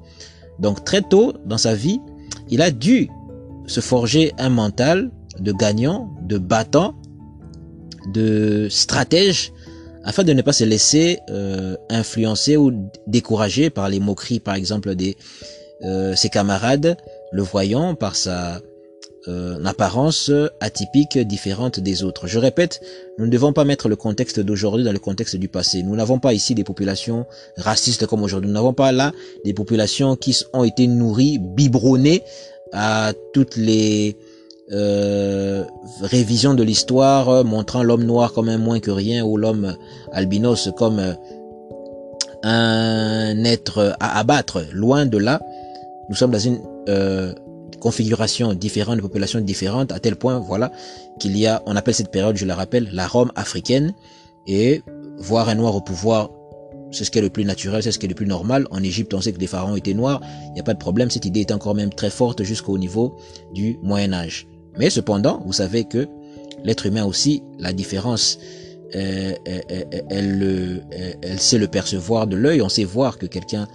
Donc 0.59 0.85
très 0.85 1.03
tôt 1.03 1.35
dans 1.47 1.59
sa 1.59 1.75
vie, 1.75 2.01
il 2.49 2.63
a 2.63 2.71
dû 2.71 3.09
se 3.67 3.81
forger 3.81 4.33
un 4.39 4.49
mental 4.49 5.11
de 5.39 5.53
gagnant, 5.53 6.11
de 6.23 6.39
battant, 6.39 6.95
de 8.07 8.69
stratège 8.71 9.53
afin 10.05 10.25
de 10.25 10.33
ne 10.33 10.43
pas 10.43 10.53
se 10.53 10.65
laisser 10.65 11.21
euh, 11.31 11.77
influencer 11.89 12.57
ou 12.57 12.73
décourager 13.07 13.71
par 13.71 13.89
les 13.89 14.01
moqueries, 14.01 14.41
par 14.41 14.55
exemple, 14.55 14.95
de 14.95 15.15
euh, 15.85 16.15
ses 16.15 16.29
camarades, 16.29 16.97
le 17.33 17.43
voyant 17.43 17.95
par 17.95 18.17
sa 18.17 18.61
euh, 19.29 19.65
apparence 19.65 20.31
atypique, 20.61 21.19
différente 21.19 21.79
des 21.79 22.03
autres. 22.03 22.27
Je 22.27 22.39
répète, 22.39 22.81
nous 23.19 23.27
ne 23.27 23.31
devons 23.31 23.53
pas 23.53 23.65
mettre 23.65 23.89
le 23.89 23.95
contexte 23.97 24.41
d'aujourd'hui 24.41 24.85
dans 24.85 24.93
le 24.93 24.99
contexte 24.99 25.37
du 25.37 25.49
passé. 25.49 25.83
Nous 25.83 25.95
n'avons 25.95 26.19
pas 26.19 26.33
ici 26.33 26.55
des 26.55 26.65
populations 26.65 27.27
racistes 27.57 28.07
comme 28.07 28.23
aujourd'hui. 28.25 28.49
Nous 28.49 28.55
n'avons 28.55 28.75
pas 28.75 28.91
là 28.91 29.13
des 29.45 29.55
populations 29.55 30.17
qui 30.17 30.37
ont 30.53 30.65
été 30.65 30.89
nourries, 30.89 31.39
biberonnées 31.39 32.25
à 32.73 33.13
toutes 33.33 33.57
les 33.57 34.17
euh, 34.73 35.65
révision 36.01 36.55
de 36.55 36.63
l'histoire 36.63 37.29
euh, 37.29 37.45
montrant 37.45 37.83
l'homme 37.83 38.05
noir 38.05 38.33
comme 38.33 38.49
un 38.49 38.57
moins 38.57 38.81
que 38.81 38.91
rien 38.91 39.23
ou 39.23 39.37
l'homme 39.37 39.77
albinos 40.13 40.71
comme 40.79 40.99
euh, 40.99 41.13
un 42.43 43.45
être 43.45 43.95
à 44.01 44.19
abattre. 44.19 44.65
Loin 44.73 45.05
de 45.05 45.19
là, 45.19 45.43
nous 46.09 46.15
sommes 46.15 46.31
dans 46.31 46.39
une 46.39 46.61
configuration 47.81 48.55
différente, 48.55 48.95
une 48.95 49.03
population 49.03 49.41
différente, 49.41 49.93
à 49.93 50.01
tel 50.01 50.17
point, 50.17 50.39
voilà, 50.39 50.73
qu'il 51.19 51.37
y 51.37 51.47
a, 51.47 51.63
on 51.67 51.77
appelle 51.77 51.95
cette 51.95 52.11
période, 52.11 52.37
je 52.37 52.47
la 52.47 52.55
rappelle, 52.55 52.89
la 52.93 53.07
Rome 53.07 53.31
africaine, 53.37 53.93
et 54.47 54.83
voir 55.19 55.49
un 55.49 55.55
noir 55.55 55.77
au 55.77 55.81
pouvoir, 55.81 56.31
c'est 56.91 57.05
ce 57.05 57.11
qui 57.11 57.19
est 57.19 57.23
le 57.23 57.31
plus 57.31 57.45
naturel, 57.45 57.83
c'est 57.83 57.93
ce 57.93 57.99
qui 57.99 58.07
est 58.07 58.09
le 58.09 58.15
plus 58.15 58.27
normal. 58.27 58.67
En 58.71 58.83
Égypte, 58.83 59.15
on 59.15 59.21
sait 59.21 59.33
que 59.33 59.39
les 59.39 59.47
pharaons 59.47 59.77
étaient 59.77 59.95
noirs, 59.95 60.21
il 60.49 60.53
n'y 60.55 60.61
a 60.61 60.65
pas 60.65 60.75
de 60.75 60.79
problème, 60.79 61.11
cette 61.11 61.27
idée 61.27 61.41
est 61.41 61.53
encore 61.53 61.75
même 61.75 61.91
très 61.91 62.11
forte 62.11 62.43
jusqu'au 62.43 62.79
niveau 62.79 63.17
du 63.53 63.79
Moyen 63.83 64.13
Âge. 64.13 64.47
Mais 64.79 64.91
cependant, 64.91 65.43
vous 65.47 65.53
savez 65.53 65.85
que 65.85 66.09
l'être 66.65 66.87
humain 66.87 67.05
aussi, 67.05 67.43
la 67.59 67.73
différence, 67.73 68.39
euh, 68.95 69.35
euh, 69.49 69.61
euh, 69.71 70.81
elle, 71.23 71.39
sait 71.41 71.59
le 71.59 71.69
percevoir 71.69 72.27
de 72.27 72.37
l'œil, 72.37 72.63
on 72.63 72.69
sait 72.69 72.85
voir 72.85 73.19
que 73.19 73.27
quelqu'un 73.27 73.67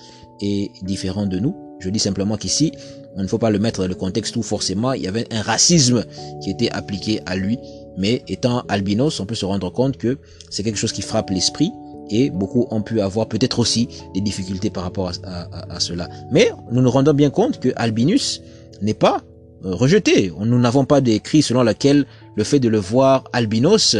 est 0.41 0.71
différent 0.83 1.25
de 1.25 1.39
nous. 1.39 1.55
Je 1.79 1.89
dis 1.89 1.99
simplement 1.99 2.37
qu'ici, 2.37 2.71
on 3.15 3.23
ne 3.23 3.27
faut 3.27 3.37
pas 3.37 3.49
le 3.49 3.59
mettre 3.59 3.81
dans 3.81 3.87
le 3.87 3.95
contexte 3.95 4.35
où 4.35 4.43
forcément 4.43 4.93
il 4.93 5.03
y 5.03 5.07
avait 5.07 5.31
un 5.33 5.41
racisme 5.41 6.03
qui 6.41 6.49
était 6.49 6.69
appliqué 6.71 7.21
à 7.25 7.35
lui. 7.35 7.57
Mais 7.97 8.23
étant 8.27 8.63
albinos, 8.67 9.19
on 9.19 9.25
peut 9.25 9.35
se 9.35 9.45
rendre 9.45 9.71
compte 9.71 9.97
que 9.97 10.17
c'est 10.51 10.63
quelque 10.63 10.77
chose 10.77 10.91
qui 10.91 11.01
frappe 11.01 11.31
l'esprit 11.31 11.71
et 12.09 12.29
beaucoup 12.29 12.67
ont 12.69 12.81
pu 12.81 13.01
avoir 13.01 13.27
peut-être 13.27 13.59
aussi 13.59 13.89
des 14.13 14.21
difficultés 14.21 14.69
par 14.69 14.83
rapport 14.83 15.11
à, 15.23 15.79
cela. 15.79 16.07
Mais 16.31 16.51
nous 16.71 16.81
nous 16.81 16.91
rendons 16.91 17.13
bien 17.13 17.29
compte 17.29 17.59
que 17.59 17.69
Albinus 17.75 18.41
n'est 18.81 18.93
pas 18.93 19.21
rejeté. 19.63 20.31
Nous 20.39 20.59
n'avons 20.59 20.85
pas 20.85 21.01
d'écrit 21.01 21.41
selon 21.41 21.63
lequel 21.63 22.05
le 22.35 22.43
fait 22.43 22.59
de 22.59 22.69
le 22.69 22.77
voir 22.77 23.23
albinos 23.33 23.95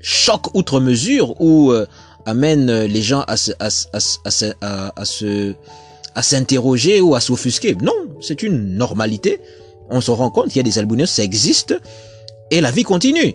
choque 0.00 0.54
outre 0.54 0.80
mesure 0.80 1.40
ou 1.40 1.70
euh, 1.70 1.86
amène 2.26 2.84
les 2.84 3.02
gens 3.02 3.22
à 3.26 3.36
se, 3.36 3.52
à, 3.60 3.68
à, 3.92 4.92
à, 5.00 5.04
se, 5.04 5.54
à 6.14 6.22
s'interroger 6.22 7.00
ou 7.00 7.14
à 7.14 7.20
s'offusquer. 7.20 7.76
Non, 7.80 7.92
c'est 8.20 8.42
une 8.42 8.76
normalité. 8.76 9.40
On 9.90 10.00
se 10.00 10.10
rend 10.10 10.30
compte 10.30 10.48
qu'il 10.48 10.56
y 10.56 10.60
a 10.60 10.64
des 10.64 10.78
albinos, 10.78 11.10
ça 11.10 11.22
existe, 11.22 11.74
et 12.50 12.60
la 12.60 12.70
vie 12.70 12.82
continue. 12.82 13.34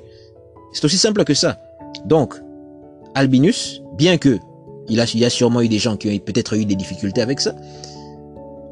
C'est 0.74 0.84
aussi 0.86 0.98
simple 0.98 1.24
que 1.24 1.34
ça. 1.34 1.60
Donc, 2.06 2.36
albinus, 3.15 3.82
bien 3.98 4.17
que 4.17 4.38
il, 4.89 5.00
a, 5.00 5.06
il 5.13 5.20
y 5.20 5.26
a 5.26 5.30
sûrement 5.30 5.62
eu 5.62 5.67
des 5.67 5.80
gens 5.80 5.98
qui 5.98 6.10
ont 6.10 6.17
peut-être 6.20 6.54
eu 6.56 6.65
des 6.65 6.76
difficultés 6.76 7.22
avec 7.22 7.39
ça, 7.39 7.56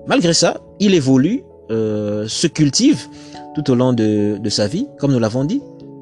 malgré 0.08 0.34
ça, 0.34 0.62
il 0.80 0.94
évolue, 0.94 1.44
euh, 1.72 2.28
se 2.28 2.48
cultive 2.48 3.08
tout 3.56 3.72
au 3.72 3.76
long 3.76 3.94
de, 3.94 4.40
sa 4.50 4.68
vie, 4.68 4.88
comme 5.00 5.12
nous 5.12 5.20
l'avons 5.20 5.46
dit, 5.46 5.62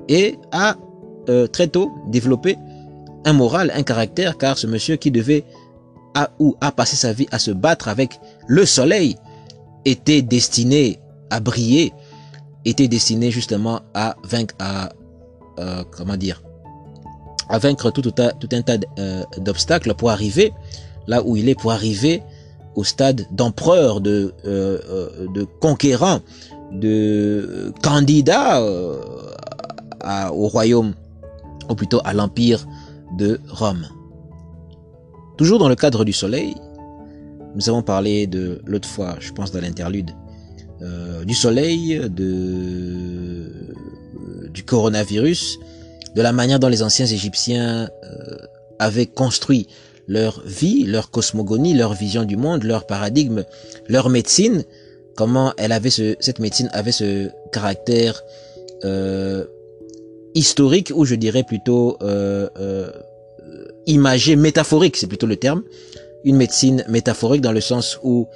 et 0.09 0.37
a 0.51 0.75
euh, 1.29 1.47
très 1.47 1.67
tôt 1.67 1.91
développé 2.07 2.57
un 3.25 3.33
moral, 3.33 3.71
un 3.75 3.83
caractère, 3.83 4.37
car 4.37 4.57
ce 4.57 4.67
monsieur 4.67 4.95
qui 4.97 5.11
devait 5.11 5.45
a 6.15 6.29
ou 6.39 6.55
a 6.61 6.71
passé 6.71 6.95
sa 6.95 7.13
vie 7.13 7.27
à 7.31 7.39
se 7.39 7.51
battre 7.51 7.87
avec 7.87 8.19
le 8.47 8.65
soleil 8.65 9.15
était 9.85 10.21
destiné 10.21 10.99
à 11.29 11.39
briller, 11.39 11.93
était 12.65 12.87
destiné 12.87 13.31
justement 13.31 13.81
à 13.93 14.15
vaincre, 14.23 14.55
à 14.59 14.91
euh, 15.59 15.83
comment 15.95 16.17
dire, 16.17 16.41
à 17.49 17.57
vaincre 17.57 17.91
tout, 17.91 18.01
tout, 18.01 18.13
un 18.51 18.61
tas 18.61 18.77
euh, 18.99 19.23
d'obstacles 19.37 19.93
pour 19.93 20.09
arriver 20.11 20.53
là 21.07 21.21
où 21.23 21.35
il 21.35 21.49
est, 21.49 21.55
pour 21.55 21.71
arriver 21.71 22.23
au 22.75 22.83
stade 22.83 23.27
d'empereur, 23.31 24.01
de, 24.01 24.33
euh, 24.45 25.27
de 25.33 25.43
conquérant, 25.43 26.19
de 26.71 27.71
candidat 27.81 28.61
au 30.31 30.47
royaume, 30.47 30.93
ou 31.69 31.75
plutôt 31.75 32.01
à 32.03 32.13
l'empire 32.13 32.65
de 33.17 33.39
Rome. 33.49 33.87
Toujours 35.37 35.59
dans 35.59 35.69
le 35.69 35.75
cadre 35.75 36.03
du 36.03 36.13
soleil, 36.13 36.55
nous 37.55 37.69
avons 37.69 37.83
parlé 37.83 38.27
de 38.27 38.61
l'autre 38.65 38.87
fois, 38.87 39.15
je 39.19 39.31
pense 39.31 39.51
dans 39.51 39.61
l'interlude, 39.61 40.11
euh, 40.81 41.23
du 41.23 41.33
soleil, 41.33 42.01
de, 42.09 43.75
du 44.49 44.63
coronavirus, 44.63 45.59
de 46.15 46.21
la 46.21 46.33
manière 46.33 46.59
dont 46.59 46.67
les 46.67 46.83
anciens 46.83 47.05
Égyptiens 47.05 47.89
euh, 48.03 48.37
avaient 48.79 49.05
construit 49.05 49.67
leur 50.07 50.41
vie, 50.45 50.85
leur 50.85 51.11
cosmogonie, 51.11 51.73
leur 51.73 51.93
vision 51.93 52.23
du 52.23 52.37
monde, 52.37 52.63
leur 52.63 52.85
paradigme, 52.85 53.43
leur 53.87 54.09
médecine, 54.09 54.63
comment 55.15 55.53
elle 55.57 55.71
avait 55.71 55.89
ce, 55.89 56.15
cette 56.19 56.39
médecine 56.39 56.69
avait 56.73 56.91
ce 56.91 57.29
caractère 57.51 58.21
euh, 58.83 59.45
historique 60.35 60.91
ou 60.95 61.05
je 61.05 61.15
dirais 61.15 61.43
plutôt 61.43 61.97
euh, 62.01 62.49
euh, 62.59 62.91
imagé, 63.85 64.35
métaphorique, 64.35 64.97
c'est 64.97 65.07
plutôt 65.07 65.27
le 65.27 65.37
terme. 65.37 65.63
Une 66.23 66.37
médecine 66.37 66.83
métaphorique 66.87 67.41
dans 67.41 67.51
le 67.51 67.61
sens 67.61 67.99
où 68.03 68.27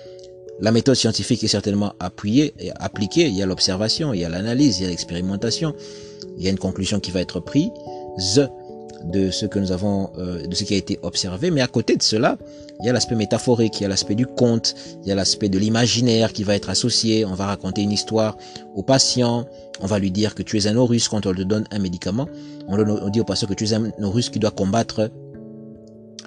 la 0.59 0.71
méthode 0.71 0.95
scientifique 0.95 1.43
est 1.43 1.49
certainement 1.49 1.93
appuyée 1.99 2.53
et 2.59 2.71
appliquée. 2.79 3.27
Il 3.27 3.35
y 3.35 3.41
a 3.41 3.45
l'observation, 3.45 4.13
il 4.13 4.19
y 4.19 4.25
a 4.25 4.29
l'analyse, 4.29 4.79
il 4.79 4.83
y 4.83 4.85
a 4.85 4.89
l'expérimentation. 4.89 5.73
Il 6.37 6.43
y 6.43 6.47
a 6.47 6.51
une 6.51 6.59
conclusion 6.59 6.99
qui 6.99 7.11
va 7.11 7.21
être 7.21 7.39
prise 7.39 7.69
de 9.11 9.31
ce 9.31 9.45
que 9.45 9.59
nous 9.59 9.71
avons, 9.71 10.11
euh, 10.17 10.45
de 10.45 10.55
ce 10.55 10.63
qui 10.63 10.73
a 10.73 10.77
été 10.77 10.99
observé. 11.01 11.51
Mais 11.51 11.61
à 11.61 11.67
côté 11.67 11.95
de 11.95 12.03
cela, 12.03 12.37
il 12.79 12.85
y 12.85 12.89
a 12.89 12.93
l'aspect 12.93 13.15
métaphorique, 13.15 13.79
il 13.79 13.83
y 13.83 13.85
a 13.85 13.89
l'aspect 13.89 14.15
du 14.15 14.25
conte, 14.25 14.75
il 15.03 15.09
y 15.09 15.11
a 15.11 15.15
l'aspect 15.15 15.49
de 15.49 15.57
l'imaginaire 15.57 16.33
qui 16.33 16.43
va 16.43 16.55
être 16.55 16.69
associé. 16.69 17.25
On 17.25 17.33
va 17.33 17.45
raconter 17.47 17.81
une 17.81 17.91
histoire 17.91 18.37
au 18.75 18.83
patient. 18.83 19.45
On 19.81 19.87
va 19.87 19.99
lui 19.99 20.11
dire 20.11 20.35
que 20.35 20.43
tu 20.43 20.57
es 20.57 20.67
un 20.67 20.75
Horus 20.75 21.07
quand 21.07 21.25
on 21.25 21.31
lui 21.31 21.45
donne 21.45 21.65
un 21.71 21.79
médicament. 21.79 22.27
On, 22.67 22.77
on 22.77 23.09
dit 23.09 23.19
au 23.19 23.23
patient 23.23 23.47
que 23.47 23.53
tu 23.53 23.65
es 23.65 23.73
un 23.73 23.91
Horus 24.01 24.29
qui 24.29 24.39
doit 24.39 24.51
combattre 24.51 25.09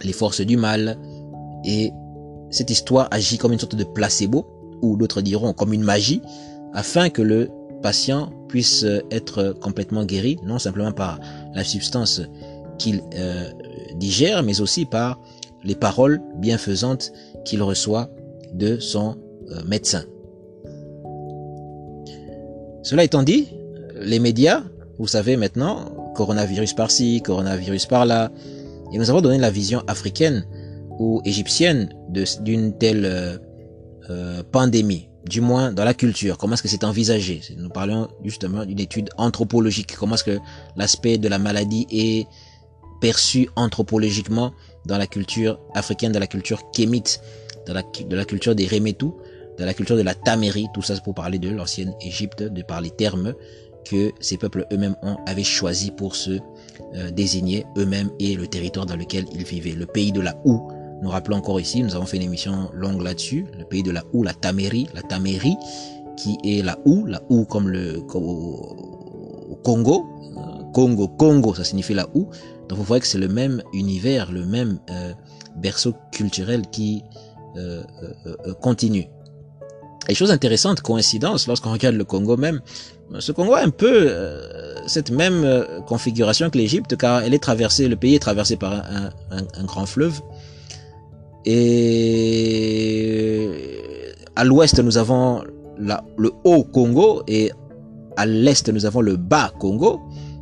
les 0.03 0.13
forces 0.13 0.41
du 0.41 0.57
mal. 0.57 0.99
Et 1.65 1.93
cette 2.51 2.71
histoire 2.71 3.09
agit 3.11 3.39
comme 3.39 3.53
une 3.53 3.59
sorte 3.59 3.77
de 3.77 3.85
placebo, 3.85 4.47
ou 4.83 4.97
d'autres 4.97 5.21
diront 5.21 5.53
comme 5.53 5.73
une 5.73 5.85
magie, 5.85 6.23
afin 6.73 7.11
que 7.11 7.23
le 7.23 7.51
patient 7.83 8.31
puisse 8.49 8.85
être 9.11 9.55
complètement 9.61 10.05
guéri, 10.05 10.39
non 10.45 10.59
simplement 10.59 10.93
par 10.93 11.21
la 11.55 11.65
substance 11.65 12.21
qu'il 12.81 13.03
euh, 13.15 13.45
digère, 13.97 14.43
mais 14.43 14.61
aussi 14.61 14.87
par 14.87 15.21
les 15.63 15.75
paroles 15.75 16.21
bienfaisantes 16.39 17.13
qu'il 17.45 17.63
reçoit 17.63 18.09
de 18.55 18.81
son 18.81 19.17
euh, 19.51 19.63
médecin. 19.67 20.05
Cela 22.83 23.05
étant 23.05 23.23
dit, 23.23 23.49
les 24.01 24.19
médias, 24.19 24.63
vous 24.99 25.07
savez 25.07 25.37
maintenant, 25.37 25.85
coronavirus 26.15 26.73
par-ci, 26.73 27.21
coronavirus 27.23 27.87
par-là, 27.87 28.33
et 28.93 28.99
nous 28.99 29.11
avons 29.11 29.21
donné 29.21 29.39
la 29.39 29.51
vision 29.51 29.83
africaine 29.87 30.47
ou 30.99 31.21
égyptienne 31.25 31.91
d'une 32.41 32.77
telle 32.79 33.05
euh, 34.11 34.43
pandémie, 34.51 35.09
du 35.29 35.43
moins 35.43 35.73
dans 35.73 35.85
la 35.85 35.95
culture. 35.95 36.39
Comment 36.39 36.55
est-ce 36.55 36.63
que 36.63 36.69
c'est 36.69 36.85
envisagé? 36.85 37.43
Nous 37.59 37.69
parlons 37.69 38.09
justement 38.25 38.65
d'une 38.65 38.81
étude 38.81 39.11
anthropologique. 39.19 39.95
Comment 39.97 40.15
est-ce 40.15 40.25
que 40.25 40.39
l'aspect 40.77 41.19
de 41.19 41.29
la 41.29 41.39
maladie 41.39 41.87
est 41.93 42.27
perçu 43.01 43.49
anthropologiquement 43.57 44.53
dans 44.87 44.99
la 44.99 45.07
culture 45.07 45.59
africaine, 45.75 46.13
dans 46.13 46.21
la 46.21 46.27
culture 46.27 46.71
kémite, 46.73 47.21
dans 47.67 47.75
la, 47.75 47.83
de 47.83 48.17
la 48.17 48.25
culture 48.25 48.55
des 48.55 48.67
Remetou, 48.67 49.17
dans 49.59 49.67
la 49.67 49.75
culture 49.75 49.97
de 49.97 50.03
la 50.03 50.15
Tamérie, 50.15 50.69
tout 50.73 50.83
ça 50.83 50.95
c'est 50.95 51.05
pour 51.05 51.15
parler 51.15 51.39
de 51.39 51.51
l'ancienne 51.51 51.95
Égypte, 52.01 52.43
de 52.43 52.63
par 52.63 52.81
les 52.81 52.91
termes 52.91 53.35
que 53.85 54.13
ces 54.21 54.37
peuples 54.37 54.67
eux-mêmes 54.73 54.97
avaient 55.27 55.43
choisi 55.43 55.91
pour 55.91 56.15
se 56.15 56.39
euh, 56.95 57.11
désigner 57.11 57.67
eux-mêmes 57.77 58.11
et 58.19 58.37
le 58.37 58.47
territoire 58.47 58.87
dans 58.87 58.97
lequel 58.97 59.25
ils 59.35 59.45
vivaient. 59.45 59.73
Le 59.73 59.87
pays 59.87 60.13
de 60.13 60.21
la 60.21 60.37
Hou, 60.45 60.61
nous 61.03 61.09
rappelons 61.09 61.39
encore 61.39 61.61
ici, 61.61 61.83
nous 61.83 61.95
avons 61.95 62.07
fait 62.07 62.19
une 62.19 62.23
émission 62.25 62.71
longue 62.75 63.03
là-dessus, 63.03 63.47
le 63.59 63.65
pays 63.65 63.83
de 63.83 63.91
la 63.91 64.03
Hou, 64.13 64.23
la 64.23 64.35
Tamérie, 64.35 64.89
la 64.95 65.03
Tamérie, 65.03 65.57
qui 66.17 66.37
est 66.45 66.63
la 66.63 66.79
Hou, 66.85 67.07
la 67.07 67.23
Hou 67.31 67.45
comme 67.45 67.69
le 67.69 68.01
Congo, 69.63 70.07
Congo, 70.73 71.09
Congo, 71.09 71.55
ça 71.55 71.65
signifie 71.65 71.95
la 71.95 72.09
Hou. 72.15 72.29
Donc 72.71 72.79
vous 72.79 72.85
voyez 72.85 73.01
que 73.01 73.07
c'est 73.09 73.19
le 73.19 73.29
même 73.29 73.63
univers, 73.73 74.31
le 74.31 74.47
même 74.47 74.79
euh, 74.91 75.13
berceau 75.57 75.93
culturel 76.13 76.63
qui 76.71 77.03
euh, 77.57 77.83
euh, 78.47 78.55
continue. 78.63 79.09
Et 80.09 80.15
chose 80.15 80.31
intéressante, 80.31 80.81
coïncidence, 80.81 81.49
lorsqu'on 81.49 81.73
regarde 81.73 81.97
le 81.97 82.05
Congo 82.05 82.37
même, 82.37 82.61
ce 83.19 83.33
Congo 83.33 83.55
a 83.55 83.63
un 83.63 83.71
peu 83.71 84.13
cette 84.87 85.11
même 85.11 85.67
configuration 85.87 86.49
que 86.49 86.59
l'Égypte, 86.59 86.97
car 86.97 87.23
elle 87.23 87.35
est 87.35 87.43
traversée, 87.43 87.89
le 87.89 87.97
pays 87.97 88.15
est 88.15 88.21
traversé 88.21 88.57
par 88.57 88.73
un, 88.73 89.65
grand 89.65 89.87
fleuve. 89.87 90.21
Et 91.45 92.15
à 94.37 94.45
l'ouest, 94.45 94.79
nous 94.79 94.97
avons 94.97 95.43
le 95.77 96.31
haut 96.45 96.63
Congo 96.65 97.25
et 97.27 97.51
à 98.17 98.27
l'est, 98.27 98.69
nous 98.69 98.87
avons 98.87 99.01
le 99.01 99.17
bas 99.17 99.53
Congo. 99.59 100.01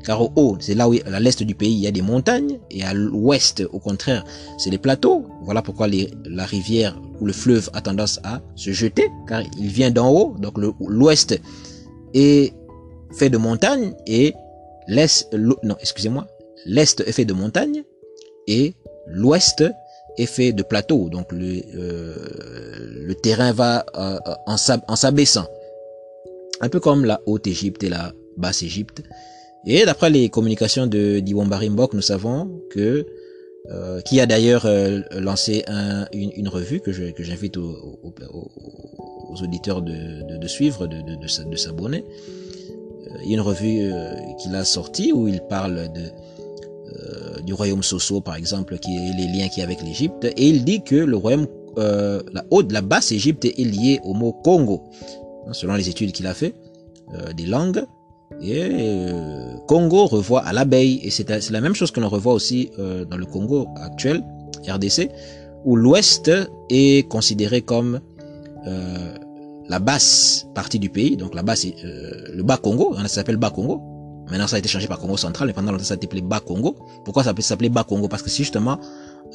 Car 0.09 0.23
au 0.23 0.33
haut, 0.37 0.57
c'est 0.59 0.75
là 0.75 0.89
où, 0.89 0.95
à 1.05 1.21
l'est 1.21 1.43
du 1.43 1.55
pays, 1.55 1.75
il 1.75 1.81
y 1.81 1.87
a 1.87 1.91
des 1.91 2.01
montagnes, 2.01 2.59
et 2.71 2.83
à 2.83 2.95
l'ouest, 2.95 3.63
au 3.75 3.79
contraire, 3.79 4.25
c'est 4.57 4.71
les 4.71 4.79
plateaux. 4.79 5.27
Voilà 5.43 5.61
pourquoi 5.61 5.87
la 5.87 6.47
rivière 6.47 6.99
ou 7.21 7.27
le 7.27 7.35
fleuve 7.35 7.69
a 7.75 7.83
tendance 7.83 8.19
à 8.25 8.41
se 8.55 8.71
jeter, 8.71 9.07
car 9.29 9.43
il 9.59 9.67
vient 9.67 9.91
d'en 9.91 10.11
haut. 10.11 10.35
Donc 10.39 10.55
l'ouest 10.57 11.39
est 12.15 12.55
fait 13.13 13.29
de 13.29 13.37
montagnes, 13.37 13.93
et 14.07 14.33
l'est, 14.87 15.29
non, 15.63 15.77
excusez-moi, 15.79 16.27
l'est 16.65 17.01
est 17.01 17.13
fait 17.13 17.27
de 17.27 17.35
montagnes, 17.35 17.85
et 18.47 18.73
l'ouest 19.09 19.63
est 20.17 20.25
fait 20.25 20.55
de 20.55 20.63
plateaux. 20.63 21.11
Donc 21.11 21.33
le, 21.33 21.61
euh, 21.77 23.13
terrain 23.23 23.53
va 23.53 23.85
euh, 23.95 24.19
en 24.47 24.57
s'abaissant. 24.97 25.49
Un 26.63 26.71
peu 26.71 26.81
comme 26.81 27.05
la 27.05 27.21
Haute-Égypte 27.27 27.85
et 27.85 27.91
la 27.91 28.15
Basse-Égypte. 28.39 29.03
Et 29.71 29.85
d'après 29.85 30.09
les 30.09 30.31
communications 30.31 30.87
de 30.87 31.21
d'Iwambari 31.21 31.69
Mbok, 31.69 31.93
nous 31.93 32.01
savons 32.01 32.63
que 32.71 33.07
euh, 33.71 34.01
qui 34.01 34.19
a 34.19 34.25
d'ailleurs 34.25 34.65
euh, 34.65 35.01
lancé 35.21 35.63
un, 35.67 36.07
une, 36.15 36.49
revue 36.49 36.81
que 36.81 36.91
je, 36.91 37.11
que 37.11 37.23
j'invite 37.23 37.59
aux, 37.59 37.75
auditeurs 39.43 39.83
de, 39.83 40.39
de, 40.39 40.49
suivre, 40.49 40.87
de, 40.87 41.03
de, 41.03 41.17
de, 41.17 41.57
s'abonner. 41.57 42.03
Euh, 42.03 43.19
une 43.29 43.43
revue 43.43 43.93
euh, 43.93 44.15
qu'il 44.41 44.55
a 44.55 44.65
sortie 44.65 45.13
où 45.13 45.29
il 45.29 45.43
parle 45.43 45.93
de 45.93 46.03
du 47.45 47.53
royaume 47.53 47.83
Soso 47.83 48.21
par 48.21 48.37
exemple, 48.37 48.79
qui 48.79 48.97
est 48.97 49.13
les 49.17 49.27
liens 49.27 49.49
qu'il 49.49 49.59
y 49.59 49.61
a 49.61 49.65
avec 49.65 49.83
l'Égypte, 49.83 50.25
et 50.25 50.49
il 50.49 50.65
dit 50.65 50.83
que 50.83 50.97
le 50.97 51.17
royaume 51.17 51.47
la 51.77 52.43
la 52.71 52.81
basse 52.81 53.13
Égypte 53.13 53.45
est 53.45 53.59
liée 53.59 54.01
au 54.03 54.15
mot 54.15 54.33
Congo, 54.33 54.85
hein, 55.47 55.53
selon 55.53 55.75
les 55.75 55.89
études 55.91 56.13
qu'il 56.13 56.27
a 56.27 56.35
fait 56.35 56.55
des 57.37 57.45
langues. 57.45 57.85
Et 58.41 58.63
euh, 58.63 59.57
Congo 59.67 60.07
revoit 60.07 60.43
à 60.43 60.53
l'abeille, 60.53 61.01
et 61.03 61.11
c'est 61.11 61.51
la 61.51 61.61
même 61.61 61.75
chose 61.75 61.91
que 61.91 62.01
l'on 62.01 62.09
revoit 62.09 62.33
aussi 62.33 62.71
dans 62.79 63.17
le 63.17 63.27
Congo 63.27 63.69
actuel, 63.77 64.23
RDC, 64.69 65.11
où 65.65 65.77
l'Ouest 65.77 66.31
est 66.71 67.09
considéré 67.09 67.63
comme 67.63 68.01
la 69.69 69.79
basse 69.79 70.47
partie 70.55 70.79
du 70.79 70.89
pays, 70.89 71.17
donc 71.17 71.35
la 71.35 71.43
basse, 71.43 71.67
le 71.83 72.43
bas 72.43 72.57
Congo, 72.57 72.95
hein, 72.97 73.03
ça 73.03 73.09
s'appelle 73.09 73.37
bas 73.37 73.51
Congo, 73.51 73.83
Maintenant, 74.31 74.47
ça 74.47 74.57
a 74.57 74.59
été 74.59 74.69
changé 74.69 74.87
par 74.87 74.99
Congo 74.99 75.17
central, 75.17 75.49
mais 75.49 75.55
pendant 75.55 75.73
longtemps, 75.73 75.85
ça 75.85 75.95
a 75.95 75.97
été 75.97 76.07
appelé 76.07 76.21
Bas 76.21 76.41
Congo. 76.41 76.77
Pourquoi 77.05 77.25
ça 77.25 77.33
peut 77.33 77.43
s'appeler 77.43 77.71
Bas 77.71 77.85
Congo? 77.85 78.09
Parce 78.09 78.23
que 78.23 78.29
c'est 78.29 78.43
justement 78.43 78.79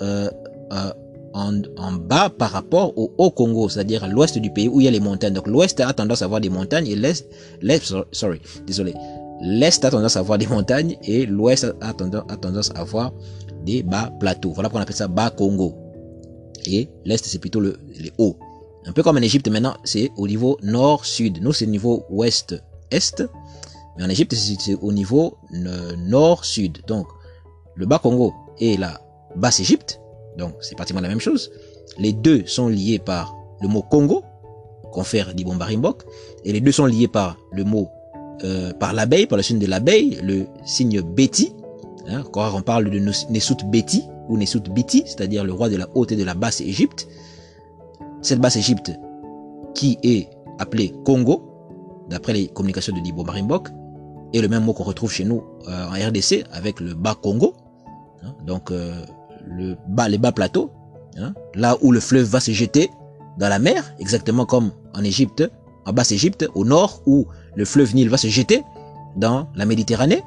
euh, 0.01 0.29
euh, 0.71 0.93
en, 1.33 1.91
bas 1.93 2.29
par 2.29 2.51
rapport 2.51 2.97
au 2.97 3.13
Haut 3.17 3.31
Congo, 3.31 3.69
c'est-à-dire 3.69 4.03
à, 4.03 4.07
l'ouest 4.07 4.37
du 4.37 4.51
pays 4.51 4.67
où 4.67 4.79
il 4.79 4.85
y 4.85 4.87
a 4.87 4.91
les 4.91 4.99
montagnes. 4.99 5.33
Donc 5.33 5.47
l'ouest 5.47 5.79
a 5.79 5.93
tendance 5.93 6.21
à 6.21 6.25
avoir 6.25 6.41
des 6.41 6.49
montagnes 6.49 6.87
et 6.87 6.95
l'est, 6.95 7.27
l'est, 7.61 7.81
sorry, 8.11 8.41
désolé, 8.65 8.93
l'est 9.41 9.83
a 9.83 9.89
tendance 9.89 10.15
à 10.15 10.19
avoir 10.19 10.37
des 10.37 10.47
montagnes 10.47 10.97
et 11.03 11.25
l'ouest 11.25 11.67
a 11.81 11.93
tendance, 11.93 12.23
a 12.29 12.37
tendance 12.37 12.71
à 12.75 12.81
avoir 12.81 13.13
des 13.65 13.83
bas 13.83 14.11
plateaux. 14.19 14.51
Voilà 14.51 14.69
pourquoi 14.69 14.81
on 14.81 14.83
appelle 14.83 14.95
ça 14.95 15.07
Bas 15.07 15.29
Congo. 15.31 15.75
Et 16.65 16.89
l'est 17.05 17.23
c'est 17.25 17.39
plutôt 17.39 17.59
le, 17.59 17.77
les 17.99 18.11
hauts. 18.17 18.37
Un 18.85 18.91
peu 18.91 19.01
comme 19.01 19.17
en 19.17 19.21
Égypte 19.21 19.47
maintenant, 19.49 19.75
c'est 19.83 20.11
au 20.17 20.27
niveau 20.27 20.57
nord-sud. 20.61 21.41
Nous 21.41 21.53
c'est 21.53 21.65
au 21.65 21.69
niveau 21.69 22.05
ouest-est. 22.09 23.23
Mais 23.97 24.03
en 24.03 24.09
Égypte, 24.09 24.33
c'est 24.33 24.75
au 24.75 24.91
niveau 24.91 25.37
nord-sud. 25.51 26.79
Donc, 26.87 27.07
le 27.75 27.85
Bas-Congo 27.85 28.33
et 28.59 28.77
la 28.77 28.99
Basse-Égypte, 29.35 29.99
donc 30.37 30.53
c'est 30.61 30.75
pratiquement 30.75 31.01
la 31.01 31.09
même 31.09 31.19
chose. 31.19 31.51
Les 31.99 32.13
deux 32.13 32.45
sont 32.45 32.67
liés 32.67 32.99
par 32.99 33.35
le 33.61 33.67
mot 33.67 33.81
Congo, 33.81 34.23
confère 34.91 35.33
d'Ibombarimbok, 35.33 36.03
et 36.45 36.53
les 36.53 36.61
deux 36.61 36.71
sont 36.71 36.85
liés 36.85 37.07
par 37.07 37.37
le 37.51 37.63
mot, 37.63 37.89
euh, 38.43 38.73
par 38.73 38.93
l'abeille, 38.93 39.25
par 39.25 39.37
le 39.37 39.43
signe 39.43 39.59
de 39.59 39.67
l'abeille, 39.67 40.19
le 40.23 40.45
signe 40.65 41.01
Betty. 41.01 41.53
Hein, 42.07 42.23
quand 42.31 42.53
on 42.53 42.61
parle 42.61 42.89
de 42.89 42.99
Nesut 42.99 43.57
Betty 43.65 44.03
ou 44.29 44.37
Nesut 44.37 44.61
Biti, 44.69 45.03
c'est-à-dire 45.05 45.43
le 45.43 45.53
roi 45.53 45.69
de 45.69 45.77
la 45.77 45.87
haute 45.95 46.11
et 46.11 46.15
de 46.15 46.23
la 46.23 46.33
basse 46.33 46.61
Égypte. 46.61 47.07
Cette 48.21 48.39
basse 48.39 48.55
Égypte 48.55 48.91
qui 49.73 49.97
est 50.03 50.29
appelée 50.59 50.93
Congo, 51.05 51.43
d'après 52.09 52.33
les 52.33 52.47
communications 52.47 52.95
de 52.95 52.99
Dibo 52.99 53.23
Marimbok, 53.23 53.69
et 54.33 54.41
le 54.41 54.47
même 54.47 54.63
mot 54.63 54.73
qu'on 54.73 54.83
retrouve 54.83 55.11
chez 55.11 55.25
nous 55.25 55.43
euh, 55.67 55.87
en 55.87 56.09
RDC 56.09 56.45
avec 56.51 56.79
le 56.79 56.93
bas 56.93 57.15
Congo, 57.15 57.53
hein, 58.23 58.33
donc 58.45 58.71
euh, 58.71 58.93
le 59.47 59.75
bas, 59.87 60.09
les 60.09 60.17
bas 60.17 60.31
plateaux, 60.31 60.71
hein, 61.17 61.33
là 61.55 61.77
où 61.81 61.91
le 61.91 61.99
fleuve 61.99 62.25
va 62.25 62.39
se 62.39 62.51
jeter 62.51 62.89
dans 63.37 63.49
la 63.49 63.59
mer, 63.59 63.93
exactement 63.99 64.45
comme 64.45 64.71
en 64.93 65.03
Égypte, 65.03 65.43
en 65.85 65.93
basse 65.93 66.11
Égypte, 66.11 66.47
au 66.55 66.65
nord 66.65 67.01
où 67.05 67.25
le 67.55 67.65
fleuve 67.65 67.95
Nil 67.95 68.09
va 68.09 68.17
se 68.17 68.27
jeter 68.27 68.63
dans 69.15 69.47
la 69.55 69.65
Méditerranée. 69.65 70.23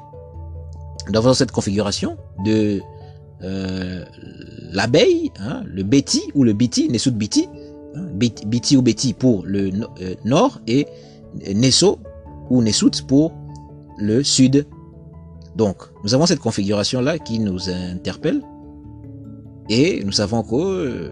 Dans 1.09 1.33
cette 1.33 1.51
configuration 1.51 2.17
de 2.43 2.81
euh, 3.43 4.03
l'abeille, 4.71 5.31
hein, 5.39 5.63
le 5.65 5.83
Betty 5.83 6.21
ou 6.35 6.43
le 6.43 6.53
Biti, 6.53 6.89
Nesut 6.89 7.11
Biti, 7.11 7.47
hein, 7.95 8.07
ou 8.75 8.81
Betty 8.81 9.13
pour 9.13 9.45
le 9.45 9.71
nord 10.25 10.59
et 10.67 10.85
Nesso 11.55 11.99
ou 12.49 12.61
Nesut 12.61 13.03
pour 13.07 13.31
le 13.97 14.23
sud. 14.23 14.65
Donc, 15.55 15.77
nous 16.03 16.13
avons 16.13 16.25
cette 16.25 16.39
configuration-là 16.39 17.19
qui 17.19 17.39
nous 17.39 17.69
interpelle. 17.69 18.41
Et 19.69 20.03
nous 20.03 20.11
savons 20.11 20.43
que 20.43 20.55
euh, 20.55 21.09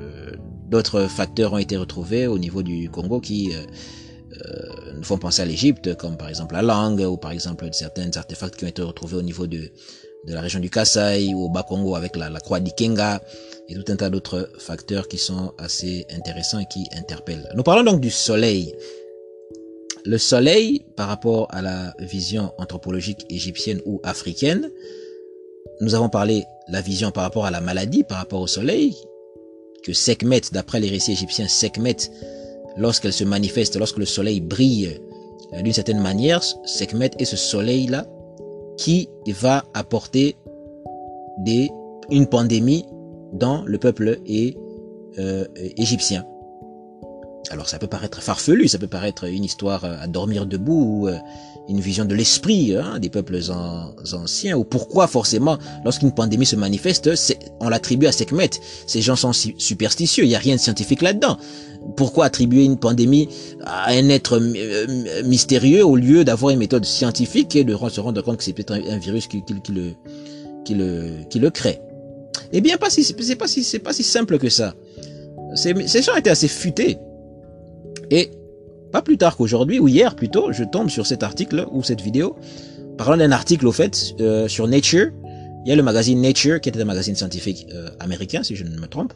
d'autres 0.69 1.07
facteurs 1.07 1.53
ont 1.53 1.57
été 1.57 1.77
retrouvés 1.77 2.27
au 2.27 2.37
niveau 2.37 2.63
du 2.63 2.89
Congo 2.89 3.19
qui 3.19 3.53
euh, 3.53 3.59
euh, 4.33 4.93
nous 4.95 5.03
font 5.03 5.17
penser 5.17 5.41
à 5.41 5.45
l'Égypte, 5.45 5.95
comme 5.95 6.17
par 6.17 6.29
exemple 6.29 6.55
la 6.55 6.61
langue, 6.61 7.01
ou 7.01 7.17
par 7.17 7.31
exemple 7.31 7.67
certains 7.71 8.09
artefacts 8.15 8.55
qui 8.55 8.65
ont 8.65 8.69
été 8.69 8.81
retrouvés 8.81 9.17
au 9.17 9.21
niveau 9.21 9.47
de, 9.47 9.71
de 10.25 10.33
la 10.33 10.41
région 10.41 10.59
du 10.59 10.69
Kasaï, 10.69 11.33
ou 11.33 11.45
au 11.45 11.49
Bas-Congo 11.49 11.95
avec 11.95 12.15
la, 12.15 12.29
la 12.29 12.39
croix 12.39 12.59
d'Ikenga, 12.59 13.21
et 13.67 13.75
tout 13.75 13.91
un 13.91 13.95
tas 13.95 14.09
d'autres 14.09 14.49
facteurs 14.59 15.07
qui 15.07 15.17
sont 15.17 15.53
assez 15.57 16.05
intéressants 16.15 16.59
et 16.59 16.65
qui 16.65 16.87
interpellent. 16.97 17.49
Nous 17.55 17.63
parlons 17.63 17.83
donc 17.83 18.01
du 18.01 18.11
soleil 18.11 18.73
le 20.05 20.17
soleil 20.19 20.85
par 20.95 21.07
rapport 21.07 21.47
à 21.49 21.61
la 21.61 21.93
vision 21.99 22.53
anthropologique 22.57 23.25
égyptienne 23.29 23.81
ou 23.85 23.99
africaine. 24.03 24.69
Nous 25.81 25.95
avons 25.95 26.09
parlé 26.09 26.45
la 26.67 26.81
vision 26.81 27.11
par 27.11 27.23
rapport 27.23 27.45
à 27.45 27.51
la 27.51 27.61
maladie, 27.61 28.03
par 28.03 28.17
rapport 28.17 28.41
au 28.41 28.47
soleil, 28.47 28.95
que 29.83 29.93
Sekhmet, 29.93 30.41
d'après 30.51 30.79
les 30.79 30.89
récits 30.89 31.11
égyptiens, 31.11 31.47
Sekhmet, 31.47 31.97
lorsqu'elle 32.77 33.13
se 33.13 33.23
manifeste, 33.23 33.77
lorsque 33.77 33.97
le 33.97 34.05
soleil 34.05 34.39
brille 34.39 34.99
euh, 35.53 35.61
d'une 35.61 35.73
certaine 35.73 35.99
manière, 35.99 36.41
Sekhmet 36.65 37.11
est 37.19 37.25
ce 37.25 37.37
soleil-là 37.37 38.05
qui 38.77 39.09
va 39.27 39.65
apporter 39.73 40.35
des, 41.39 41.69
une 42.09 42.27
pandémie 42.27 42.85
dans 43.33 43.63
le 43.63 43.77
peuple 43.77 44.19
et, 44.25 44.57
euh, 45.19 45.45
égyptien. 45.77 46.25
Alors 47.51 47.69
ça 47.69 47.77
peut 47.77 47.87
paraître 47.87 48.21
farfelu, 48.21 48.67
ça 48.67 48.77
peut 48.77 48.87
paraître 48.87 49.25
une 49.25 49.43
histoire 49.43 49.83
euh, 49.85 49.97
à 50.01 50.07
dormir 50.07 50.45
debout, 50.45 51.01
ou 51.03 51.07
euh, 51.07 51.17
une 51.69 51.79
vision 51.79 52.05
de 52.05 52.15
l'esprit 52.15 52.75
hein, 52.75 52.99
des 52.99 53.09
peuples 53.09 53.39
anciens, 54.13 54.57
ou 54.57 54.63
pourquoi 54.63 55.07
forcément, 55.07 55.57
lorsqu'une 55.83 56.11
pandémie 56.11 56.45
se 56.45 56.55
manifeste, 56.55 57.09
on 57.59 57.69
l'attribue 57.69 58.07
à 58.07 58.11
Sekhmet. 58.11 58.51
Ces 58.87 59.01
gens 59.01 59.15
sont 59.15 59.33
superstitieux, 59.33 60.23
il 60.23 60.27
n'y 60.27 60.35
a 60.35 60.39
rien 60.39 60.55
de 60.55 60.59
scientifique 60.59 61.01
là-dedans. 61.01 61.37
Pourquoi 61.95 62.25
attribuer 62.25 62.63
une 62.63 62.77
pandémie 62.77 63.29
à 63.63 63.91
un 63.91 64.09
être 64.09 64.39
euh, 64.39 65.23
mystérieux 65.23 65.85
au 65.85 65.95
lieu 65.95 66.23
d'avoir 66.23 66.51
une 66.51 66.59
méthode 66.59 66.85
scientifique 66.85 67.55
et 67.55 67.63
de 67.63 67.75
se 67.89 67.99
rendre 67.99 68.21
compte 68.23 68.37
que 68.37 68.43
c'est 68.43 68.53
peut-être 68.53 68.73
un, 68.73 68.97
virus 68.97 69.27
qui, 69.27 69.43
le, 69.47 69.91
qui, 70.63 70.73
le, 70.73 71.11
qui 71.29 71.39
le 71.39 71.49
crée? 71.51 71.79
Eh 72.51 72.61
bien, 72.61 72.77
si, 72.89 73.03
c'est 73.03 73.35
pas 73.35 73.47
si, 73.47 73.79
pas 73.79 73.93
si 73.93 74.03
simple 74.03 74.39
que 74.39 74.49
ça. 74.49 74.73
Ces 75.55 76.01
gens 76.01 76.15
étaient 76.15 76.29
assez 76.29 76.47
futés. 76.47 76.97
Et 78.11 78.31
pas 78.91 79.01
plus 79.01 79.17
tard 79.17 79.35
qu'aujourd'hui, 79.37 79.79
ou 79.79 79.87
hier 79.87 80.15
plutôt, 80.15 80.51
je 80.51 80.63
tombe 80.63 80.89
sur 80.89 81.05
cet 81.05 81.23
article 81.23 81.65
ou 81.71 81.83
cette 81.83 82.01
vidéo, 82.01 82.35
parlant 82.97 83.17
d'un 83.17 83.31
article 83.31 83.67
au 83.67 83.71
fait 83.71 84.15
euh, 84.19 84.47
sur 84.47 84.67
Nature. 84.67 85.11
Il 85.65 85.69
y 85.69 85.71
a 85.71 85.75
le 85.75 85.83
magazine 85.83 86.21
Nature, 86.21 86.61
qui 86.61 86.69
était 86.69 86.81
un 86.81 86.85
magazine 86.85 87.15
scientifique 87.15 87.67
euh, 87.73 87.89
américain, 87.99 88.43
si 88.43 88.55
je 88.55 88.63
ne 88.63 88.79
me 88.79 88.87
trompe, 88.87 89.13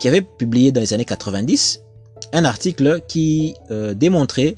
qui 0.00 0.08
avait 0.08 0.22
publié 0.22 0.72
dans 0.72 0.80
les 0.80 0.92
années 0.92 1.04
90 1.04 1.82
un 2.32 2.44
article 2.44 3.00
qui 3.06 3.54
euh, 3.70 3.94
démontrait, 3.94 4.56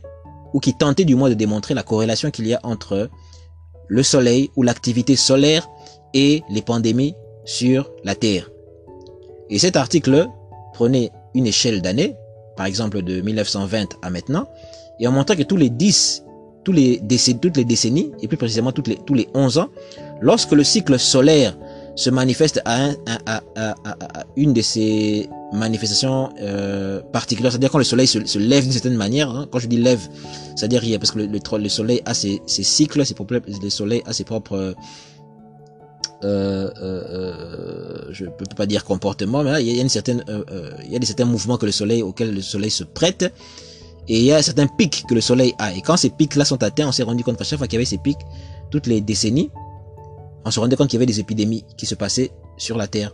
ou 0.52 0.60
qui 0.60 0.74
tentait 0.74 1.04
du 1.04 1.14
moins 1.14 1.28
de 1.28 1.34
démontrer 1.34 1.74
la 1.74 1.82
corrélation 1.82 2.30
qu'il 2.30 2.46
y 2.46 2.54
a 2.54 2.60
entre 2.64 3.08
le 3.86 4.02
soleil 4.02 4.50
ou 4.56 4.62
l'activité 4.62 5.16
solaire 5.16 5.68
et 6.14 6.42
les 6.50 6.62
pandémies 6.62 7.14
sur 7.44 7.92
la 8.04 8.14
Terre. 8.14 8.50
Et 9.48 9.58
cet 9.58 9.76
article 9.76 10.26
prenait 10.72 11.10
une 11.34 11.46
échelle 11.46 11.82
d'années, 11.82 12.16
par 12.60 12.66
exemple 12.66 13.00
de 13.00 13.22
1920 13.22 13.96
à 14.02 14.10
maintenant, 14.10 14.46
et 14.98 15.08
on 15.08 15.12
montrait 15.12 15.34
que 15.34 15.44
tous 15.44 15.56
les 15.56 15.70
10, 15.70 16.24
tous 16.62 16.72
les 16.72 17.00
décennies, 17.00 17.40
toutes 17.40 17.56
les 17.56 17.64
décennies, 17.64 18.12
et 18.20 18.28
plus 18.28 18.36
précisément 18.36 18.70
toutes 18.70 18.88
les, 18.88 18.96
tous 18.96 19.14
les 19.14 19.28
11 19.32 19.56
ans, 19.56 19.68
lorsque 20.20 20.52
le 20.52 20.62
cycle 20.62 20.98
solaire 20.98 21.56
se 21.96 22.10
manifeste 22.10 22.60
à, 22.66 22.84
un, 22.84 22.96
à, 23.06 23.42
une 24.36 24.52
de 24.52 24.60
ces 24.60 25.26
manifestations 25.54 26.34
euh, 26.42 27.00
particulières, 27.00 27.50
c'est-à-dire 27.50 27.70
quand 27.70 27.78
le 27.78 27.84
soleil 27.84 28.06
se, 28.06 28.38
lève 28.38 28.64
d'une 28.64 28.72
certaine 28.72 28.94
manière, 28.94 29.30
hein, 29.30 29.48
quand 29.50 29.58
je 29.58 29.66
dis 29.66 29.78
lève, 29.78 30.06
c'est-à-dire 30.54 30.82
parce 30.98 31.12
que 31.12 31.20
le, 31.20 31.28
le, 31.28 31.68
soleil 31.70 32.02
a 32.04 32.12
ses, 32.12 32.42
ses 32.44 32.62
cycles, 32.62 33.06
ses 33.06 33.14
propres, 33.14 33.40
le 33.62 33.70
soleil 33.70 34.02
a 34.04 34.12
ses 34.12 34.24
propres 34.24 34.74
euh, 36.22 36.70
euh, 36.82 37.04
euh, 37.10 38.04
je 38.10 38.26
peux 38.26 38.44
pas 38.56 38.66
dire 38.66 38.84
comportement, 38.84 39.42
mais 39.42 39.52
là, 39.52 39.60
il 39.60 39.74
y 39.74 39.78
a 39.78 39.82
une 39.82 39.88
certaine, 39.88 40.24
euh, 40.28 40.44
euh, 40.50 40.70
il 40.84 40.92
y 40.92 40.96
a 40.96 40.98
des 40.98 41.06
certains 41.06 41.24
mouvements 41.24 41.56
que 41.56 41.66
le 41.66 41.72
soleil, 41.72 42.02
auxquels 42.02 42.34
le 42.34 42.42
soleil 42.42 42.70
se 42.70 42.84
prête, 42.84 43.32
et 44.08 44.18
il 44.18 44.24
y 44.24 44.32
a 44.32 44.42
certains 44.42 44.66
pics 44.66 45.04
que 45.08 45.14
le 45.14 45.20
soleil 45.20 45.54
a. 45.58 45.72
Et 45.74 45.80
quand 45.80 45.96
ces 45.96 46.10
pics-là 46.10 46.44
sont 46.44 46.62
atteints, 46.62 46.88
on 46.88 46.92
s'est 46.92 47.02
rendu 47.02 47.24
compte 47.24 47.36
qu'à 47.36 47.44
chaque 47.44 47.58
fois 47.58 47.66
qu'il 47.66 47.76
y 47.76 47.78
avait 47.78 47.84
ces 47.84 47.98
pics, 47.98 48.18
toutes 48.70 48.86
les 48.86 49.00
décennies, 49.00 49.50
on 50.44 50.50
se 50.50 50.58
rendait 50.60 50.76
compte 50.76 50.88
qu'il 50.88 50.98
y 50.98 51.02
avait 51.02 51.06
des 51.06 51.20
épidémies 51.20 51.64
qui 51.76 51.86
se 51.86 51.94
passaient 51.94 52.30
sur 52.56 52.76
la 52.76 52.86
Terre. 52.86 53.12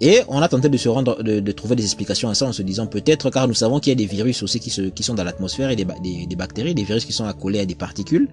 Et 0.00 0.22
on 0.28 0.40
a 0.40 0.48
tenté 0.48 0.68
de 0.68 0.76
se 0.78 0.88
rendre, 0.88 1.22
de, 1.22 1.52
trouver 1.52 1.76
des 1.76 1.84
explications 1.84 2.30
à 2.30 2.34
ça 2.34 2.46
en 2.46 2.52
se 2.52 2.62
disant 2.62 2.86
peut-être, 2.86 3.30
car 3.30 3.46
nous 3.46 3.54
savons 3.54 3.80
qu'il 3.80 3.90
y 3.90 3.92
a 3.92 3.96
des 3.96 4.06
virus 4.06 4.42
aussi 4.42 4.58
qui, 4.58 4.70
sont 4.70 5.14
dans 5.14 5.24
l'atmosphère 5.24 5.70
et 5.70 5.76
des, 5.76 5.84
des, 5.84 6.36
bactéries, 6.36 6.74
des 6.74 6.84
virus 6.84 7.04
qui 7.04 7.12
sont 7.12 7.26
accolés 7.26 7.60
à 7.60 7.66
des 7.66 7.74
particules. 7.74 8.28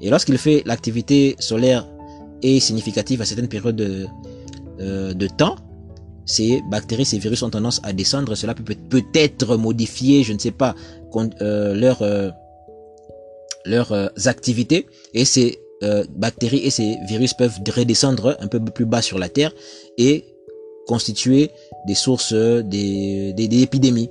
Et 0.00 0.08
lorsqu'il 0.08 0.38
fait 0.38 0.62
l'activité 0.64 1.36
solaire 1.38 1.86
est 2.42 2.60
significative 2.60 3.20
à 3.22 3.24
certaines 3.24 3.48
périodes 3.48 3.76
de, 3.76 4.06
euh, 4.80 5.14
de 5.14 5.26
temps, 5.26 5.56
ces 6.24 6.62
bactéries, 6.70 7.04
ces 7.04 7.18
virus 7.18 7.42
ont 7.42 7.50
tendance 7.50 7.80
à 7.82 7.92
descendre. 7.92 8.34
Cela 8.34 8.54
peut 8.54 8.74
peut-être 8.88 9.56
modifier, 9.56 10.22
je 10.22 10.32
ne 10.32 10.38
sais 10.38 10.50
pas, 10.50 10.74
euh, 11.16 11.74
leur, 11.74 12.02
euh, 12.02 12.30
leurs 13.64 13.92
euh, 13.92 14.08
activités. 14.26 14.86
Et 15.14 15.24
ces 15.24 15.58
euh, 15.82 16.04
bactéries 16.14 16.64
et 16.64 16.70
ces 16.70 16.96
virus 17.08 17.34
peuvent 17.34 17.58
redescendre 17.74 18.36
un 18.38 18.46
peu 18.46 18.60
plus 18.60 18.84
bas 18.84 19.02
sur 19.02 19.18
la 19.18 19.28
Terre 19.28 19.52
et 19.98 20.24
constituer 20.86 21.50
des 21.86 21.94
sources 21.94 22.32
des, 22.32 23.32
des, 23.32 23.48
des 23.48 23.62
épidémies. 23.62 24.10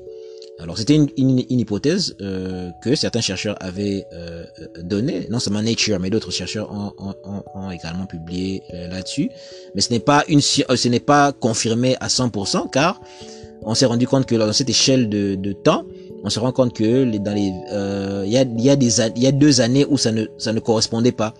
Alors 0.62 0.78
c'était 0.78 0.96
une, 0.96 1.10
une, 1.18 1.60
hypothèse 1.60 2.16
euh, 2.22 2.70
que 2.84 2.96
certains 2.96 3.22
chercheurs 3.22 3.56
avaient 3.60 4.06
euh, 4.14 4.46
donnée, 4.84 5.28
non 5.30 5.40
seulement 5.40 5.62
Nature, 5.62 6.00
mais 6.00 6.10
d'autres 6.10 6.32
chercheurs 6.32 6.72
ont, 6.72 6.94
ont, 7.00 7.44
ont, 7.56 7.72
également 7.72 8.06
publié 8.06 8.62
euh, 8.74 8.88
là-dessus. 8.90 9.30
Mais 9.74 9.82
ce 9.82 9.92
n'est 9.92 10.00
pas 10.00 10.24
une, 10.28 10.40
euh, 10.70 10.76
ce 10.76 10.88
n'est 10.88 11.00
pas 11.00 11.32
confirmé 11.32 11.96
à 12.00 12.08
100% 12.08 12.70
car 12.70 13.02
on 13.64 13.76
s'est 13.76 13.86
rendu 13.86 14.08
compte 14.08 14.26
que 14.26 14.36
dans 14.36 14.52
cette 14.54 14.70
échelle 14.70 15.10
de, 15.10 15.36
de 15.36 15.54
temps, 15.54 15.84
on 16.24 16.30
se 16.30 16.40
rend 16.40 16.52
compte 16.52 16.74
que 16.74 17.18
dans 17.18 17.34
les, 17.34 17.52
euh, 17.72 18.24
il 18.26 18.32
y 18.32 18.38
a, 18.38 18.44
y 18.44 18.70
a 18.70 18.76
des, 18.76 19.02
il 19.16 19.24
y 19.24 19.28
a 19.28 19.32
deux 19.32 19.62
années 19.62 19.86
où 19.90 19.98
ça 19.98 20.12
ne, 20.12 20.26
ça 20.38 20.54
ne 20.54 20.60
correspondait 20.60 21.12
pas. 21.12 21.34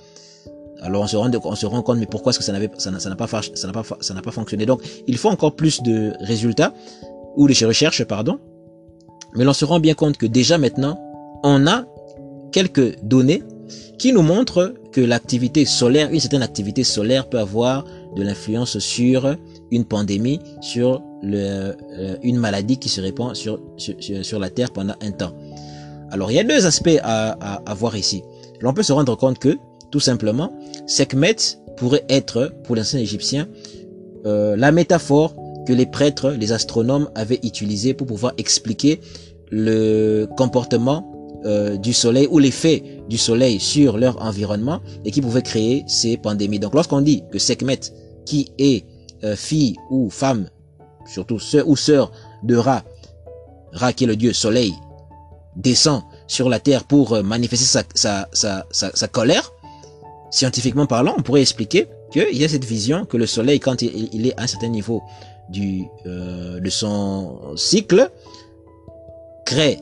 Alors 0.82 1.04
on 1.04 1.08
se 1.08 1.16
rend, 1.16 1.30
on 1.44 1.56
se 1.56 1.66
rend 1.68 1.84
compte, 1.84 2.00
mais 2.00 2.08
pourquoi 2.08 2.32
est-ce 2.32 2.40
que 2.40 2.46
ça 2.46 2.52
n'avait, 2.52 2.70
ça 2.80 2.90
n'a 2.90 3.16
pas, 3.16 3.28
ça 3.28 3.68
n'a 3.68 3.74
pas, 3.74 3.84
ça 4.00 4.14
n'a 4.16 4.22
pas 4.22 4.32
fonctionné? 4.32 4.66
Donc 4.66 4.82
il 5.08 5.18
faut 5.18 5.30
encore 5.30 5.56
plus 5.56 5.84
de 5.84 6.14
résultats 6.22 6.74
ou 7.36 7.48
de 7.48 7.66
recherches, 7.66 8.04
pardon, 8.04 8.40
mais 9.36 9.44
l'on 9.44 9.54
se 9.54 9.66
rend 9.66 9.80
bien 9.80 9.94
compte 9.94 10.18
que 10.18 10.26
déjà 10.26 10.58
maintenant, 10.58 11.00
on 11.44 11.68
a 11.68 11.86
quelques 12.52 13.02
données 13.04 13.44
qui 13.98 14.14
nous 14.14 14.22
montrent 14.22 14.74
que 14.92 15.02
l'activité 15.02 15.66
solaire, 15.66 16.10
une 16.12 16.20
certaine 16.20 16.44
activité 16.44 16.84
solaire 16.84 17.30
peut 17.30 17.40
avoir 17.40 17.86
de 18.16 18.24
l'influence 18.24 18.80
sur 18.80 19.36
une 19.72 19.86
pandémie, 19.86 20.40
sur 20.60 21.02
le, 21.22 21.76
euh, 21.98 22.18
une 22.24 22.38
maladie 22.38 22.78
qui 22.78 22.90
se 22.90 23.00
répand 23.00 23.36
sur, 23.36 23.60
sur, 23.78 23.96
sur, 24.00 24.40
la 24.40 24.50
Terre 24.50 24.72
pendant 24.72 24.96
un 25.02 25.12
temps. 25.12 25.34
Alors 26.10 26.32
il 26.32 26.36
y 26.36 26.40
a 26.40 26.44
deux 26.44 26.66
aspects 26.66 27.00
à, 27.04 27.38
à, 27.40 27.62
à 27.66 27.74
voir 27.74 27.96
ici. 27.96 28.24
L'on 28.60 28.74
peut 28.74 28.84
se 28.84 28.92
rendre 28.92 29.16
compte 29.16 29.40
que, 29.40 29.58
tout 29.92 30.00
simplement, 30.00 30.52
Sekhmet 30.88 31.36
pourrait 31.78 32.06
être, 32.10 32.54
pour 32.64 32.76
l'ancien 32.76 33.00
égyptien, 33.00 33.48
euh, 34.26 34.56
la 34.56 34.72
métaphore 34.72 35.34
que 35.66 35.74
les 35.74 35.86
prêtres, 35.86 36.32
les 36.32 36.52
astronomes 36.52 37.10
avaient 37.16 37.40
utilisé 37.44 37.94
pour 37.94 38.08
pouvoir 38.08 38.34
expliquer 38.38 39.02
le 39.52 40.26
comportement 40.38 41.12
euh, 41.44 41.78
du 41.78 41.92
soleil 41.92 42.28
ou 42.30 42.38
l'effet 42.38 42.84
du 43.10 43.18
soleil 43.18 43.60
sur 43.60 43.98
leur 43.98 44.22
environnement 44.22 44.80
et 45.06 45.12
qui 45.12 45.22
pouvait 45.22 45.42
créer 45.42 45.84
ces 45.88 46.16
pandémies. 46.18 46.60
Donc 46.60 46.76
lorsqu'on 46.76 47.02
dit 47.02 47.24
que 47.32 47.40
Sekhmet, 47.40 47.80
qui 48.26 48.52
est 48.60 48.86
euh, 49.24 49.36
fille 49.36 49.76
ou 49.90 50.10
femme, 50.10 50.50
surtout 51.08 51.40
sœur 51.40 51.68
ou 51.68 51.76
sœur 51.76 52.12
de 52.44 52.56
Ra, 52.56 52.84
Ra 53.74 53.92
qui 53.92 54.04
est 54.04 54.08
le 54.08 54.16
dieu 54.16 54.34
soleil, 54.34 54.74
descend 55.56 56.04
sur 56.28 56.48
la 56.48 56.60
terre 56.60 56.84
pour 56.84 57.14
euh, 57.14 57.24
manifester 57.24 57.66
sa, 57.66 57.84
sa, 57.96 58.30
sa, 58.72 58.92
sa, 58.94 59.08
colère, 59.08 59.52
scientifiquement 60.30 60.86
parlant, 60.86 61.16
on 61.18 61.24
pourrait 61.24 61.42
expliquer 61.42 61.88
qu'il 62.12 62.38
y 62.38 62.46
a 62.46 62.50
cette 62.50 62.66
vision 62.66 63.06
que 63.06 63.18
le 63.18 63.26
soleil, 63.26 63.60
quand 63.60 63.82
il, 63.82 64.10
il 64.14 64.28
est 64.28 64.40
à 64.40 64.44
un 64.44 64.48
certain 64.48 64.70
niveau 64.70 65.02
du, 65.52 65.86
euh, 66.06 66.60
de 66.60 66.70
son 66.70 67.56
cycle, 67.56 68.10
crée, 69.46 69.80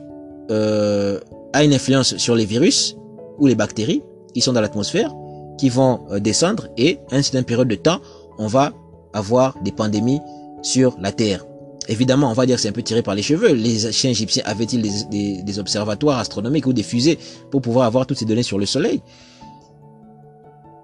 euh, 0.50 1.20
a 1.52 1.64
une 1.64 1.72
influence 1.72 2.16
sur 2.16 2.34
les 2.34 2.44
virus 2.44 2.96
ou 3.38 3.46
les 3.46 3.54
bactéries 3.54 4.02
qui 4.34 4.40
sont 4.40 4.52
dans 4.52 4.60
l'atmosphère, 4.60 5.14
qui 5.58 5.68
vont 5.68 6.00
euh, 6.10 6.18
descendre 6.18 6.68
et 6.76 6.98
à 7.10 7.16
une 7.16 7.22
certaine 7.22 7.44
période 7.44 7.68
de 7.68 7.74
temps, 7.74 8.00
on 8.38 8.46
va 8.46 8.72
avoir 9.12 9.56
des 9.62 9.72
pandémies 9.72 10.20
sur 10.62 10.96
la 11.00 11.12
Terre. 11.12 11.44
Évidemment, 11.88 12.30
on 12.30 12.34
va 12.34 12.46
dire 12.46 12.56
que 12.56 12.62
c'est 12.62 12.68
un 12.68 12.72
peu 12.72 12.82
tiré 12.82 13.02
par 13.02 13.14
les 13.14 13.22
cheveux. 13.22 13.52
Les 13.52 13.86
anciens 13.86 14.10
égyptiens 14.10 14.44
avaient-ils 14.46 14.82
des, 15.10 15.42
des, 15.42 15.58
observatoires 15.58 16.18
astronomiques 16.18 16.66
ou 16.66 16.72
des 16.72 16.82
fusées 16.82 17.18
pour 17.50 17.62
pouvoir 17.62 17.86
avoir 17.86 18.06
toutes 18.06 18.18
ces 18.18 18.24
données 18.24 18.44
sur 18.44 18.58
le 18.58 18.66
Soleil? 18.66 19.02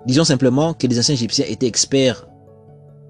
Disons 0.06 0.24
simplement 0.24 0.74
que 0.74 0.86
les 0.86 0.98
anciens 0.98 1.14
égyptiens 1.14 1.44
étaient 1.48 1.66
experts 1.66 2.26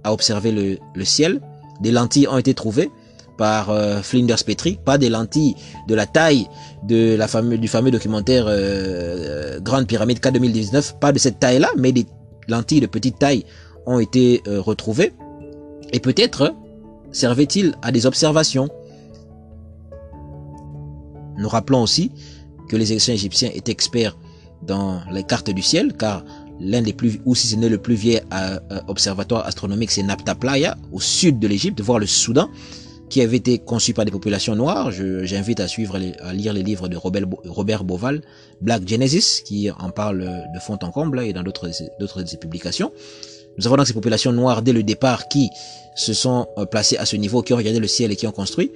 à 0.05 0.13
observer 0.13 0.53
le, 0.53 0.79
le 0.95 1.05
ciel. 1.05 1.41
Des 1.81 1.91
lentilles 1.91 2.29
ont 2.29 2.39
été 2.39 2.55
trouvées 2.55 2.91
par 3.37 3.71
euh, 3.71 4.01
Flinders 4.01 4.45
Petrie, 4.45 4.79
pas 4.85 4.99
des 4.99 5.09
lentilles 5.09 5.57
de 5.89 5.95
la 5.95 6.07
taille 6.07 6.49
de 6.85 7.17
la 7.17 7.27
du 7.57 7.69
fameux 7.69 7.91
documentaire 7.91 8.47
euh, 8.47 9.57
euh 9.57 9.61
Grande 9.61 9.87
Pyramide 9.87 10.21
K 10.21 10.33
2019, 10.33 10.99
pas 10.99 11.13
de 11.13 11.19
cette 11.19 11.39
taille-là, 11.39 11.69
mais 11.77 11.93
des 11.93 12.07
lentilles 12.49 12.81
de 12.81 12.87
petite 12.87 13.19
taille 13.19 13.45
ont 13.87 13.99
été 13.99 14.43
euh, 14.47 14.61
retrouvées. 14.61 15.13
Et 15.93 16.01
peut-être 16.01 16.55
servait-il 17.13 17.75
à 17.83 17.93
des 17.93 18.07
observations. 18.07 18.69
Nous 21.39 21.49
rappelons 21.49 21.83
aussi 21.83 22.13
que 22.69 22.77
les 22.77 22.93
égyptiens 22.93 23.51
étaient 23.55 23.73
experts 23.73 24.17
dans 24.63 25.01
les 25.11 25.23
cartes 25.23 25.51
du 25.51 25.63
ciel, 25.63 25.93
car 25.93 26.25
l'un 26.61 26.83
des 26.83 26.93
plus, 26.93 27.21
ou 27.25 27.35
si 27.35 27.47
ce 27.47 27.57
n'est 27.57 27.69
le 27.69 27.79
plus 27.79 27.95
vieux 27.95 28.21
euh, 28.33 28.59
observatoire 28.89 29.47
astronomique, 29.47 29.91
c'est 29.91 30.03
Napta 30.03 30.35
Playa, 30.35 30.77
au 30.93 31.01
sud 31.01 31.39
de 31.39 31.49
l'Égypte, 31.49 31.81
voire 31.81 31.99
le 31.99 32.07
Soudan, 32.07 32.49
qui 33.09 33.21
avait 33.21 33.37
été 33.37 33.59
conçu 33.59 33.95
par 33.95 34.05
des 34.05 34.11
populations 34.11 34.57
noires. 34.57 34.91
J'invite 34.91 35.61
à 35.61 35.69
suivre, 35.69 35.99
à 36.21 36.33
lire 36.33 36.53
les 36.53 36.63
livres 36.63 36.89
de 36.89 36.97
Robert, 36.97 37.25
Robert 37.45 37.85
Boval, 37.85 38.23
Black 38.61 38.87
Genesis, 38.87 39.43
qui 39.45 39.71
en 39.71 39.91
parle 39.91 40.19
de 40.21 40.59
fond 40.59 40.79
en 40.83 40.91
comble 40.91 41.21
et 41.21 41.33
dans 41.33 41.43
d'autres 41.43 41.71
d'autres 42.01 42.23
de 42.23 42.27
ses 42.27 42.37
publications. 42.37 42.91
Nous 43.59 43.67
avons 43.67 43.77
donc 43.77 43.87
ces 43.87 43.95
populations 43.95 44.33
noires 44.33 44.63
dès 44.63 44.73
le 44.73 44.83
départ 44.83 45.29
qui 45.29 45.51
se 45.95 46.13
sont 46.13 46.47
euh, 46.59 46.67
placées 46.67 46.99
à 46.99 47.07
ce 47.07 47.17
niveau, 47.17 47.43
qui 47.43 47.55
ont 47.55 47.57
regardé 47.57 47.81
le 47.81 47.87
ciel 47.87 48.13
et 48.13 48.17
qui 48.17 48.27
ont 48.27 48.33
construit. 48.33 48.71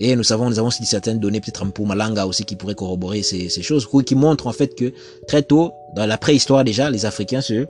Et 0.00 0.16
nous 0.16 0.24
savons, 0.24 0.48
nous 0.50 0.58
avons 0.58 0.68
aussi 0.68 0.84
certaines 0.86 1.20
données, 1.20 1.40
peut-être 1.40 1.64
pour 1.72 1.86
Malanga 1.86 2.26
aussi, 2.26 2.44
qui 2.44 2.56
pourraient 2.56 2.74
corroborer 2.74 3.22
ces, 3.22 3.48
ces, 3.48 3.62
choses, 3.62 3.88
qui 4.04 4.14
montrent 4.14 4.48
en 4.48 4.52
fait 4.52 4.74
que 4.74 4.92
très 5.28 5.42
tôt, 5.42 5.72
dans 5.94 6.06
la 6.06 6.18
préhistoire 6.18 6.64
déjà, 6.64 6.90
les 6.90 7.06
Africains 7.06 7.40
se 7.40 7.54
euh, 7.54 7.66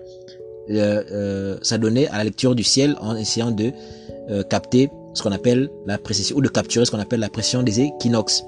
euh, 0.71 1.59
s'adonnaient 1.61 2.09
à 2.09 2.19
la 2.19 2.25
lecture 2.25 2.55
du 2.55 2.63
ciel 2.63 2.97
en 3.01 3.15
essayant 3.17 3.51
de 3.51 3.71
euh, 4.31 4.43
capter 4.45 4.91
ce 5.13 5.23
qu'on 5.23 5.33
appelle 5.33 5.69
la 5.85 5.99
précision, 5.99 6.37
ou 6.37 6.41
de 6.41 6.49
capturer 6.49 6.87
ce 6.87 6.91
qu'on 6.91 6.99
appelle 6.99 7.21
la 7.21 7.29
pression 7.29 7.63
des 7.63 7.81
équinoxes. 7.81 8.45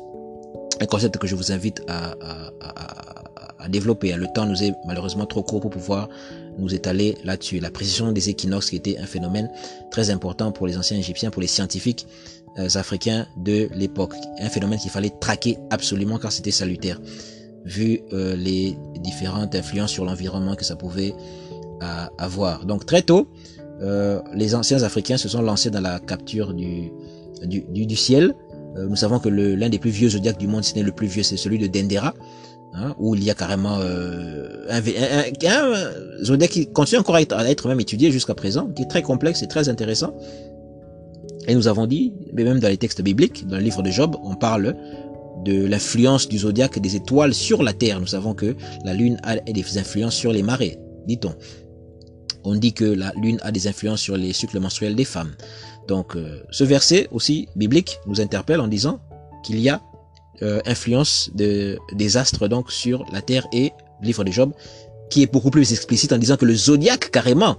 Un 0.81 0.87
concept 0.87 1.19
que 1.19 1.27
je 1.27 1.35
vous 1.35 1.53
invite 1.53 1.83
à, 1.89 2.13
à, 2.13 2.53
à, 2.61 3.65
à, 3.65 3.69
développer. 3.69 4.15
Le 4.15 4.27
temps 4.35 4.47
nous 4.47 4.63
est 4.63 4.75
malheureusement 4.87 5.27
trop 5.27 5.43
court 5.43 5.61
pour 5.61 5.71
pouvoir 5.71 6.09
nous 6.59 6.75
étaler 6.75 7.17
là-dessus. 7.25 7.61
La 7.61 7.71
précision 7.71 8.13
des 8.13 8.31
équinoxes 8.31 8.71
qui 8.71 8.77
était 8.77 8.97
un 8.99 9.07
phénomène 9.07 9.51
très 9.91 10.09
important 10.09 10.53
pour 10.53 10.67
les 10.67 10.79
anciens 10.79 10.97
égyptiens, 10.97 11.31
pour 11.31 11.43
les 11.43 11.49
scientifiques 11.49 12.07
africains 12.75 13.27
de 13.37 13.69
l'époque. 13.75 14.15
Un 14.41 14.49
phénomène 14.49 14.79
qu'il 14.79 14.91
fallait 14.91 15.13
traquer 15.21 15.59
absolument 15.71 16.19
car 16.19 16.33
c'était 16.33 16.51
salutaire, 16.51 17.01
vu 17.65 18.01
euh, 18.13 18.35
les 18.37 18.77
différentes 19.01 19.55
influences 19.55 19.91
sur 19.91 20.05
l'environnement 20.05 20.55
que 20.55 20.65
ça 20.65 20.77
pouvait 20.77 21.15
euh, 21.83 22.07
avoir. 22.19 22.65
Donc 22.65 22.87
très 22.87 23.03
tôt, 23.03 23.29
euh, 23.83 24.21
les 24.35 24.55
anciens 24.55 24.83
Africains 24.83 25.17
se 25.17 25.29
sont 25.29 25.43
lancés 25.43 25.71
dans 25.71 25.81
la 25.81 25.99
capture 26.01 26.55
du, 26.55 26.91
du, 27.45 27.63
du, 27.69 27.97
ciel. 27.97 28.35
Euh, 28.77 28.87
nous 28.89 28.97
savons 28.97 29.19
que 29.19 29.29
l'un 29.29 29.69
des 29.69 29.79
plus 29.79 29.91
vieux 29.91 30.09
zodiaques 30.09 30.39
du 30.39 30.47
monde, 30.47 30.65
ce 30.65 30.75
n'est 30.75 30.83
le 30.83 30.93
plus 30.93 31.07
vieux, 31.07 31.23
c'est 31.23 31.37
celui 31.37 31.59
de 31.59 31.67
Dendera, 31.67 32.15
hein, 32.75 32.95
où 32.99 33.15
il 33.15 33.23
y 33.23 33.31
a 33.31 33.35
carrément 33.35 33.79
euh, 33.81 34.67
un, 34.71 34.79
un, 34.79 35.73
un, 35.75 36.25
zodiaque 36.25 36.51
qui 36.51 36.73
continue 36.73 37.01
encore 37.01 37.17
à 37.17 37.23
être, 37.23 37.35
à 37.37 37.49
être 37.51 37.69
même 37.69 37.81
étudié 37.81 38.11
jusqu'à 38.11 38.35
présent, 38.35 38.69
qui 38.69 38.83
est 38.83 38.89
très 38.89 39.03
complexe 39.03 39.43
et 39.43 39.49
très 39.49 39.69
intéressant. 39.69 40.15
Et 41.47 41.55
nous 41.55 41.69
avons 41.69 41.87
dit, 41.87 42.13
mais 42.33 42.45
même 42.45 42.59
dans 42.59 42.69
les 42.69 42.77
textes 42.77 43.03
bibliques, 43.03 43.47
dans 43.47 43.57
le 43.57 43.63
livre 43.63 43.83
de 43.83 43.91
Job, 43.91 44.17
on 44.23 44.35
parle 44.35 44.77
de 45.45 45.67
l'influence 45.67 46.29
du 46.29 46.39
zodiaque 46.39 46.79
des 46.81 46.97
étoiles 46.97 47.35
sur 47.35 47.63
la 47.63 47.73
Terre. 47.73 48.01
Nous 48.01 48.09
savons 48.09 48.35
que 48.35 48.57
la 48.85 48.95
Lune 48.95 49.19
a 49.23 49.37
des 49.37 49.79
influences 49.79 50.15
sur 50.15 50.33
les 50.33 50.43
marées, 50.43 50.79
dit-on 51.07 51.35
on 52.47 52.55
dit 52.55 52.73
que 52.73 52.85
la 52.85 53.13
lune 53.17 53.39
a 53.43 53.51
des 53.51 53.67
influences 53.67 54.01
sur 54.01 54.17
les 54.17 54.33
cycles 54.33 54.61
menstruels 54.61 54.95
des 54.95 55.05
femmes. 55.05 55.35
Donc 55.89 56.15
euh, 56.17 56.43
ce 56.51 56.65
verset 56.65 57.09
aussi 57.11 57.49
biblique 57.57 57.99
nous 58.07 58.21
interpelle 58.21 58.61
en 58.61 58.69
disant 58.69 59.01
qu'il 59.45 59.59
y 59.59 59.69
a 59.69 59.83
euh, 60.43 60.61
influence 60.65 61.31
de, 61.35 61.79
des 61.93 62.17
astres 62.17 62.47
donc 62.47 62.71
sur 62.71 63.05
la 63.13 63.21
terre 63.21 63.47
et 63.53 63.73
le 64.01 64.07
livre 64.07 64.23
de 64.23 64.31
Job 64.31 64.53
qui 65.11 65.23
est 65.23 65.33
beaucoup 65.33 65.51
plus 65.51 65.73
explicite 65.73 66.13
en 66.13 66.19
disant 66.19 66.37
que 66.37 66.45
le 66.45 66.55
zodiaque 66.55 67.11
carrément 67.11 67.57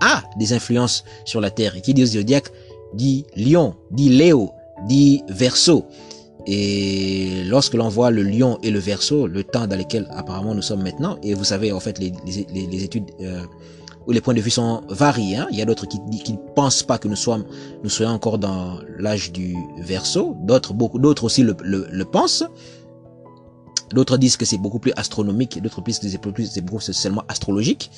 a 0.00 0.24
des 0.38 0.52
influences 0.52 1.04
sur 1.24 1.40
la 1.40 1.50
terre. 1.50 1.76
Et 1.76 1.80
qui 1.80 1.94
dit 1.94 2.04
zodiaque 2.04 2.50
dit 2.94 3.26
lion, 3.36 3.74
dit 3.90 4.08
léo, 4.08 4.50
dit 4.88 5.22
verso. 5.28 5.86
Et 6.46 7.42
lorsque 7.46 7.74
l'on 7.74 7.88
voit 7.88 8.10
le 8.10 8.22
lion 8.22 8.58
et 8.62 8.70
le 8.70 8.78
verso, 8.78 9.26
le 9.26 9.44
temps 9.44 9.66
dans 9.66 9.76
lequel 9.76 10.06
apparemment 10.10 10.54
nous 10.54 10.62
sommes 10.62 10.82
maintenant, 10.82 11.16
et 11.22 11.34
vous 11.34 11.44
savez 11.44 11.72
en 11.72 11.80
fait 11.80 11.98
les, 11.98 12.12
les, 12.26 12.84
études 12.84 13.10
euh, 13.20 13.44
où 14.06 14.12
les 14.12 14.20
points 14.20 14.34
de 14.34 14.40
vue 14.40 14.50
sont 14.50 14.82
variés. 14.88 15.36
Hein. 15.36 15.46
Il 15.50 15.58
y 15.58 15.62
a 15.62 15.64
d'autres 15.64 15.86
qui 15.86 15.98
ne 16.00 16.54
pensent 16.54 16.82
pas 16.82 16.98
que 16.98 17.08
nous 17.08 17.16
soyons, 17.16 17.46
nous 17.82 17.88
soyons 17.88 18.12
encore 18.12 18.38
dans 18.38 18.78
l'âge 18.98 19.32
du 19.32 19.56
verso. 19.78 20.36
D'autres, 20.40 20.74
beaucoup, 20.74 20.98
d'autres 20.98 21.24
aussi 21.24 21.42
le, 21.42 21.56
le, 21.62 21.86
le 21.90 22.04
pensent. 22.04 22.44
D'autres 23.94 24.18
disent 24.18 24.36
que 24.36 24.44
c'est 24.44 24.58
beaucoup 24.58 24.80
plus 24.80 24.92
astronomique, 24.96 25.62
d'autres 25.62 25.80
disent 25.82 25.98
que 25.98 26.08
c'est 26.08 26.20
beaucoup 26.20 26.78
plus, 26.78 26.92
seulement 26.92 27.24
astrologique. 27.28 27.90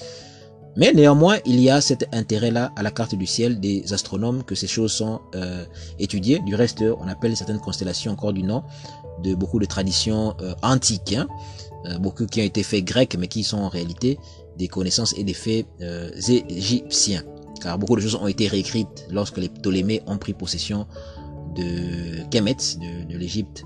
Mais 0.76 0.92
néanmoins, 0.92 1.38
il 1.46 1.58
y 1.58 1.70
a 1.70 1.80
cet 1.80 2.06
intérêt-là 2.12 2.70
à 2.76 2.82
la 2.82 2.90
carte 2.90 3.14
du 3.14 3.26
ciel 3.26 3.60
des 3.60 3.92
astronomes 3.94 4.44
que 4.44 4.54
ces 4.54 4.66
choses 4.66 4.92
sont 4.92 5.20
euh, 5.34 5.64
étudiées. 5.98 6.38
Du 6.40 6.54
reste, 6.54 6.84
on 7.00 7.08
appelle 7.08 7.34
certaines 7.34 7.60
constellations 7.60 8.12
encore 8.12 8.34
du 8.34 8.42
nom 8.42 8.62
de 9.22 9.34
beaucoup 9.34 9.58
de 9.58 9.64
traditions 9.64 10.34
euh, 10.42 10.54
antiques, 10.62 11.14
hein. 11.14 11.26
euh, 11.86 11.98
beaucoup 11.98 12.26
qui 12.26 12.42
ont 12.42 12.44
été 12.44 12.62
faits 12.62 12.84
grecs, 12.84 13.16
mais 13.18 13.28
qui 13.28 13.42
sont 13.42 13.56
en 13.56 13.70
réalité 13.70 14.18
des 14.58 14.68
connaissances 14.68 15.14
et 15.16 15.24
des 15.24 15.34
faits 15.34 15.66
égyptiens. 16.28 17.22
car 17.62 17.78
beaucoup 17.78 17.96
de 17.96 18.02
choses 18.02 18.14
ont 18.14 18.26
été 18.26 18.46
réécrites 18.46 19.06
lorsque 19.10 19.38
les 19.38 19.48
Ptolémées 19.48 20.02
ont 20.06 20.18
pris 20.18 20.34
possession 20.34 20.86
de 21.54 22.22
Kemet, 22.30 22.54
de, 22.54 23.12
de 23.12 23.18
l'Égypte 23.18 23.64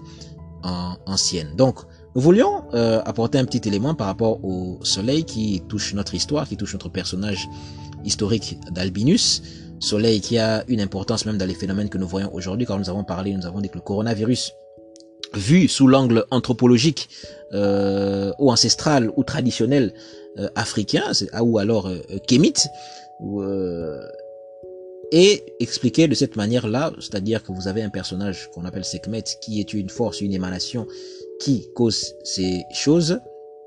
ancienne. 0.62 1.54
Donc, 1.56 1.80
nous 2.14 2.20
voulions 2.20 2.64
euh, 2.74 3.00
apporter 3.04 3.38
un 3.38 3.44
petit 3.44 3.68
élément 3.68 3.94
par 3.94 4.06
rapport 4.08 4.44
au 4.44 4.78
Soleil 4.82 5.24
qui 5.24 5.62
touche 5.68 5.94
notre 5.94 6.14
histoire, 6.14 6.48
qui 6.48 6.56
touche 6.56 6.72
notre 6.72 6.88
personnage 6.88 7.48
historique 8.04 8.58
d'Albinus. 8.70 9.42
Soleil 9.78 10.20
qui 10.20 10.38
a 10.38 10.64
une 10.68 10.80
importance 10.80 11.24
même 11.24 11.38
dans 11.38 11.46
les 11.46 11.54
phénomènes 11.54 11.88
que 11.88 11.98
nous 11.98 12.08
voyons 12.08 12.34
aujourd'hui, 12.34 12.66
quand 12.66 12.78
nous 12.78 12.90
avons 12.90 13.04
parlé, 13.04 13.32
nous 13.32 13.46
avons 13.46 13.61
dit 13.61 13.68
que 13.68 13.76
le 13.76 13.80
coronavirus, 13.80 14.52
vu 15.34 15.68
sous 15.68 15.86
l'angle 15.86 16.26
anthropologique 16.30 17.08
euh, 17.52 18.32
ou 18.38 18.50
ancestral 18.50 19.11
ou 19.16 19.24
traditionnel 19.24 19.94
euh, 20.38 20.48
africain, 20.54 21.12
ou 21.40 21.58
alors 21.58 21.88
euh, 21.88 21.98
kémite, 22.26 22.68
ou, 23.20 23.42
euh, 23.42 24.00
et 25.12 25.42
expliqué 25.58 26.06
de 26.08 26.14
cette 26.14 26.36
manière-là, 26.36 26.92
c'est-à-dire 27.00 27.42
que 27.42 27.52
vous 27.52 27.68
avez 27.68 27.82
un 27.82 27.88
personnage 27.88 28.48
qu'on 28.52 28.64
appelle 28.64 28.84
Sekhmet, 28.84 29.24
qui 29.40 29.61
est 29.61 29.74
une 29.74 29.88
force, 29.88 30.20
une 30.20 30.32
émanation 30.32 30.86
qui 31.41 31.68
cause 31.74 32.14
ces 32.22 32.64
choses, 32.72 33.18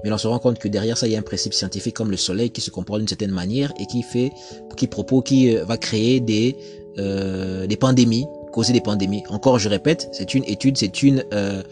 mais 0.03 0.11
on 0.11 0.17
se 0.17 0.27
rend 0.27 0.39
compte 0.39 0.59
que 0.59 0.67
derrière 0.67 0.97
ça, 0.97 1.07
il 1.07 1.13
y 1.13 1.15
a 1.15 1.19
un 1.19 1.23
principe 1.23 1.53
scientifique 1.53 1.95
comme 1.95 2.11
le 2.11 2.17
soleil 2.17 2.51
qui 2.51 2.61
se 2.61 2.69
comporte 2.69 2.99
d'une 2.99 3.07
certaine 3.07 3.31
manière 3.31 3.73
et 3.79 3.85
qui 3.85 4.03
fait, 4.03 4.31
qui 4.77 4.87
propose, 4.87 5.23
qui 5.23 5.55
euh, 5.55 5.65
va 5.65 5.77
créer 5.77 6.19
des, 6.19 6.55
euh, 6.97 7.67
des 7.67 7.77
pandémies, 7.77 8.25
causer 8.51 8.73
des 8.73 8.81
pandémies. 8.81 9.23
Encore, 9.29 9.59
je 9.59 9.67
répète, 9.67 10.09
c'est 10.11 10.33
une 10.33 10.43
étude, 10.45 10.77
c'est 10.77 11.03
une, 11.03 11.23
euh, 11.33 11.63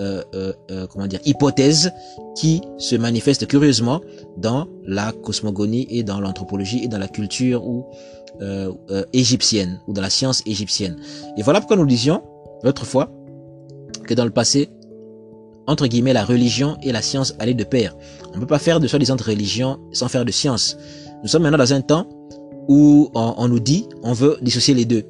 euh, 0.00 0.22
euh, 0.34 0.52
euh 0.70 0.86
comment 0.86 1.06
dire, 1.06 1.20
hypothèse 1.24 1.92
qui 2.34 2.62
se 2.78 2.96
manifeste 2.96 3.46
curieusement 3.46 4.00
dans 4.38 4.66
la 4.86 5.12
cosmogonie 5.12 5.86
et 5.90 6.02
dans 6.02 6.20
l'anthropologie 6.20 6.82
et 6.82 6.88
dans 6.88 6.98
la 6.98 7.08
culture 7.08 7.64
ou 7.64 7.86
égyptienne 9.12 9.80
ou 9.86 9.92
dans 9.92 10.02
la 10.02 10.10
science 10.10 10.42
égyptienne. 10.46 10.96
Et 11.36 11.42
voilà 11.42 11.60
pourquoi 11.60 11.76
nous 11.76 11.86
disions 11.86 12.22
l'autre 12.64 12.84
fois 12.84 13.12
que 14.04 14.14
dans 14.14 14.24
le 14.24 14.32
passé, 14.32 14.68
entre 15.66 15.86
guillemets, 15.86 16.12
la 16.12 16.24
religion 16.24 16.76
et 16.82 16.92
la 16.92 17.02
science 17.02 17.34
allaient 17.38 17.54
de 17.54 17.64
pair. 17.64 17.94
On 18.32 18.36
ne 18.36 18.40
peut 18.40 18.46
pas 18.46 18.58
faire 18.58 18.80
de 18.80 18.86
soi-disant 18.86 19.16
religion 19.24 19.78
sans 19.92 20.08
faire 20.08 20.24
de 20.24 20.32
science. 20.32 20.76
Nous 21.22 21.28
sommes 21.28 21.42
maintenant 21.42 21.58
dans 21.58 21.72
un 21.72 21.80
temps 21.80 22.08
où 22.68 23.10
on, 23.14 23.48
nous 23.48 23.60
dit 23.60 23.86
on 24.02 24.12
veut 24.12 24.38
dissocier 24.42 24.74
les 24.74 24.84
deux. 24.84 25.04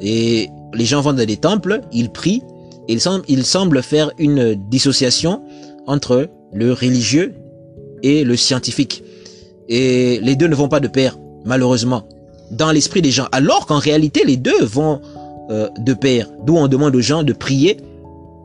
Et 0.00 0.48
les 0.74 0.84
gens 0.84 1.00
vont 1.00 1.12
dans 1.12 1.26
des 1.26 1.36
temples, 1.36 1.80
ils 1.92 2.10
prient, 2.10 2.42
et 2.88 2.96
ils 3.28 3.44
semblent, 3.44 3.82
faire 3.82 4.12
une 4.18 4.54
dissociation 4.54 5.42
entre 5.86 6.28
le 6.52 6.72
religieux 6.72 7.34
et 8.02 8.24
le 8.24 8.36
scientifique. 8.36 9.02
Et 9.68 10.20
les 10.22 10.36
deux 10.36 10.46
ne 10.46 10.54
vont 10.54 10.68
pas 10.68 10.80
de 10.80 10.88
pair, 10.88 11.18
malheureusement, 11.44 12.08
dans 12.50 12.70
l'esprit 12.70 13.02
des 13.02 13.10
gens. 13.10 13.26
Alors 13.32 13.66
qu'en 13.66 13.78
réalité, 13.78 14.22
les 14.24 14.36
deux 14.36 14.64
vont 14.64 15.00
euh, 15.50 15.68
de 15.78 15.92
pair. 15.92 16.28
D'où 16.44 16.56
on 16.56 16.68
demande 16.68 16.94
aux 16.96 17.00
gens 17.00 17.22
de 17.22 17.32
prier 17.32 17.78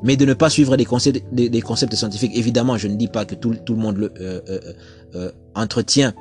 mais 0.03 0.17
de 0.17 0.25
ne 0.25 0.33
pas 0.33 0.49
suivre 0.49 0.75
des 0.77 0.85
concepts, 0.85 1.23
des, 1.33 1.61
concepts 1.61 1.95
scientifiques. 1.95 2.33
Évidemment, 2.35 2.77
je 2.77 2.87
ne 2.87 2.95
dis 2.95 3.07
pas 3.07 3.25
que 3.25 3.35
tout, 3.35 3.51
le 3.51 3.75
monde 3.75 3.97
euh, 4.19 4.41
euh, 4.49 4.59
euh 5.15 5.31
entretient 5.55 6.13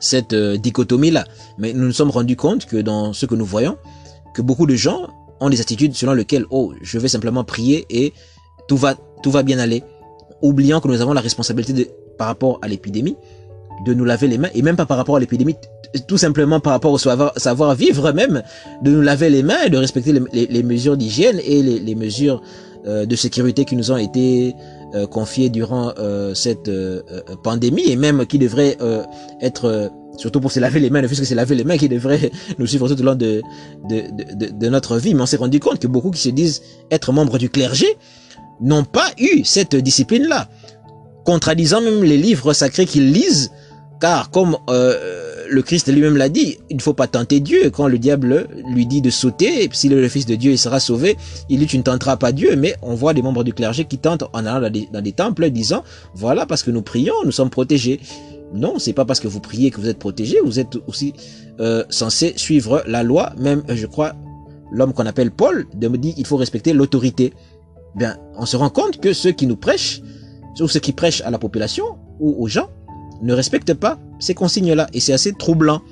cette 0.00 0.34
dichotomie-là, 0.34 1.24
mais 1.58 1.72
nous 1.72 1.86
nous 1.86 1.92
sommes 1.92 2.10
rendus 2.10 2.36
compte 2.36 2.66
que 2.66 2.76
dans 2.76 3.12
ce 3.12 3.26
que 3.26 3.34
nous 3.34 3.44
voyons, 3.44 3.76
que 4.34 4.42
beaucoup 4.42 4.66
de 4.66 4.76
gens 4.76 5.08
ont 5.40 5.50
des 5.50 5.60
attitudes 5.60 5.94
selon 5.94 6.12
lesquelles, 6.12 6.44
oh, 6.50 6.72
je 6.82 6.98
vais 6.98 7.08
simplement 7.08 7.42
prier 7.42 7.84
et 7.90 8.12
tout 8.68 8.76
va, 8.76 8.94
tout 9.22 9.30
va 9.30 9.42
bien 9.42 9.58
aller, 9.58 9.82
oubliant 10.40 10.80
que 10.80 10.88
nous 10.88 11.00
avons 11.00 11.12
la 11.14 11.20
responsabilité 11.20 11.90
par 12.16 12.28
rapport 12.28 12.58
à 12.62 12.68
l'épidémie, 12.68 13.16
de 13.84 13.94
nous 13.94 14.04
laver 14.04 14.28
les 14.28 14.38
mains, 14.38 14.50
et 14.54 14.62
même 14.62 14.76
pas 14.76 14.86
par 14.86 14.96
rapport 14.96 15.16
à 15.16 15.20
l'épidémie, 15.20 15.54
tout 16.06 16.18
simplement 16.18 16.60
par 16.60 16.72
rapport 16.72 16.92
au 16.92 16.98
savoir, 16.98 17.74
vivre 17.74 18.12
même, 18.12 18.42
de 18.82 18.90
nous 18.90 19.00
laver 19.00 19.30
les 19.30 19.42
mains 19.42 19.62
et 19.64 19.70
de 19.70 19.76
respecter 19.78 20.12
les, 20.12 20.62
mesures 20.62 20.96
d'hygiène 20.96 21.40
et 21.44 21.62
les, 21.62 21.94
mesures 21.94 22.42
de 22.86 23.16
sécurité 23.16 23.64
qui 23.64 23.76
nous 23.76 23.90
ont 23.90 23.96
été 23.96 24.54
euh, 24.94 25.06
confiés 25.06 25.50
durant 25.50 25.92
euh, 25.98 26.32
cette 26.34 26.70
pandémie 27.42 27.90
et 27.90 27.96
même 27.96 28.26
qui 28.26 28.38
devraient 28.38 28.76
être 29.40 29.90
surtout 30.16 30.40
pour 30.40 30.50
se 30.50 30.60
laver 30.60 30.80
les 30.80 30.90
mains, 30.90 31.02
ne 31.02 31.08
fût-ce 31.08 31.20
que 31.20 31.26
se 31.26 31.34
laver 31.34 31.54
les 31.54 31.64
mains 31.64 31.76
qui 31.76 31.88
devraient 31.88 32.30
nous 32.58 32.66
suivre 32.66 32.88
tout 32.88 33.00
au 33.00 33.04
long 33.04 33.14
de, 33.14 33.42
de, 33.88 34.02
de, 34.34 34.50
de 34.50 34.68
notre 34.68 34.98
vie. 34.98 35.14
Mais 35.14 35.22
on 35.22 35.26
s'est 35.26 35.36
rendu 35.36 35.60
compte 35.60 35.78
que 35.78 35.86
beaucoup 35.86 36.10
qui 36.10 36.20
se 36.20 36.30
disent 36.30 36.62
être 36.90 37.12
membres 37.12 37.38
du 37.38 37.50
clergé 37.50 37.86
n'ont 38.60 38.84
pas 38.84 39.10
eu 39.18 39.44
cette 39.44 39.76
discipline-là, 39.76 40.48
contradisant 41.24 41.80
même 41.80 42.02
les 42.02 42.16
livres 42.16 42.52
sacrés 42.52 42.86
qu'ils 42.86 43.12
lisent, 43.12 43.50
car 44.00 44.30
comme 44.30 44.56
euh, 44.70 45.28
le 45.50 45.62
Christ 45.62 45.92
lui-même 45.92 46.16
l'a 46.16 46.28
dit, 46.28 46.58
il 46.70 46.76
ne 46.76 46.82
faut 46.82 46.94
pas 46.94 47.06
tenter 47.06 47.40
Dieu. 47.40 47.70
Quand 47.70 47.88
le 47.88 47.98
diable 47.98 48.48
lui 48.72 48.86
dit 48.86 49.00
de 49.00 49.10
sauter, 49.10 49.68
s'il 49.72 49.92
est 49.92 50.00
le 50.00 50.08
fils 50.08 50.26
de 50.26 50.34
Dieu, 50.34 50.52
il 50.52 50.58
sera 50.58 50.80
sauvé. 50.80 51.16
Il 51.48 51.60
dit, 51.60 51.66
tu 51.66 51.78
ne 51.78 51.82
tenteras 51.82 52.16
pas 52.16 52.32
Dieu. 52.32 52.54
Mais 52.56 52.74
on 52.82 52.94
voit 52.94 53.14
des 53.14 53.22
membres 53.22 53.44
du 53.44 53.52
clergé 53.52 53.84
qui 53.84 53.98
tentent 53.98 54.24
en 54.32 54.46
allant 54.46 54.70
dans 54.92 55.02
des, 55.02 55.12
temples 55.12 55.50
disant, 55.50 55.84
voilà, 56.14 56.46
parce 56.46 56.62
que 56.62 56.70
nous 56.70 56.82
prions, 56.82 57.14
nous 57.24 57.32
sommes 57.32 57.50
protégés. 57.50 58.00
Non, 58.54 58.78
c'est 58.78 58.92
pas 58.92 59.04
parce 59.04 59.20
que 59.20 59.28
vous 59.28 59.40
priez 59.40 59.70
que 59.70 59.80
vous 59.80 59.88
êtes 59.88 59.98
protégés. 59.98 60.38
Vous 60.44 60.58
êtes 60.58 60.76
aussi 60.86 61.12
euh, 61.60 61.84
censé 61.90 62.34
suivre 62.36 62.82
la 62.86 63.02
loi. 63.02 63.32
Même, 63.38 63.62
je 63.68 63.86
crois, 63.86 64.14
l'homme 64.70 64.92
qu'on 64.92 65.06
appelle 65.06 65.30
Paul 65.30 65.66
de 65.74 65.88
me 65.88 65.98
dit, 65.98 66.14
il 66.16 66.26
faut 66.26 66.36
respecter 66.36 66.72
l'autorité. 66.72 67.32
Bien, 67.94 68.16
on 68.36 68.46
se 68.46 68.56
rend 68.56 68.70
compte 68.70 69.00
que 69.00 69.12
ceux 69.12 69.32
qui 69.32 69.46
nous 69.46 69.56
prêchent, 69.56 70.02
ou 70.60 70.68
ceux 70.68 70.80
qui 70.80 70.92
prêchent 70.92 71.22
à 71.22 71.30
la 71.30 71.38
population 71.38 71.84
ou 72.20 72.42
aux 72.42 72.48
gens, 72.48 72.68
ne 73.22 73.34
respectent 73.34 73.74
pas 73.74 73.98
ces 74.20 74.34
consignes-là. 74.34 74.88
Et 74.92 75.00
c'est 75.00 75.12
assez 75.12 75.32
troublant. 75.32 75.82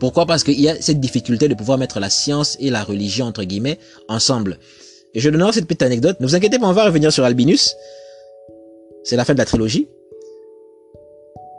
Pourquoi? 0.00 0.26
Parce 0.26 0.44
qu'il 0.44 0.60
y 0.60 0.68
a 0.68 0.80
cette 0.80 1.00
difficulté 1.00 1.48
de 1.48 1.54
pouvoir 1.54 1.78
mettre 1.78 2.00
la 2.00 2.10
science 2.10 2.56
et 2.60 2.70
la 2.70 2.82
religion, 2.84 3.26
entre 3.26 3.44
guillemets, 3.44 3.78
ensemble. 4.08 4.58
Et 5.14 5.20
je 5.20 5.30
donnerai 5.30 5.52
cette 5.52 5.66
petite 5.66 5.82
anecdote. 5.82 6.18
Ne 6.20 6.26
vous 6.26 6.34
inquiétez 6.34 6.58
pas, 6.58 6.66
on 6.66 6.72
va 6.72 6.84
revenir 6.84 7.12
sur 7.12 7.24
Albinus. 7.24 7.74
C'est 9.04 9.16
la 9.16 9.24
fin 9.24 9.34
de 9.34 9.38
la 9.38 9.44
trilogie. 9.44 9.88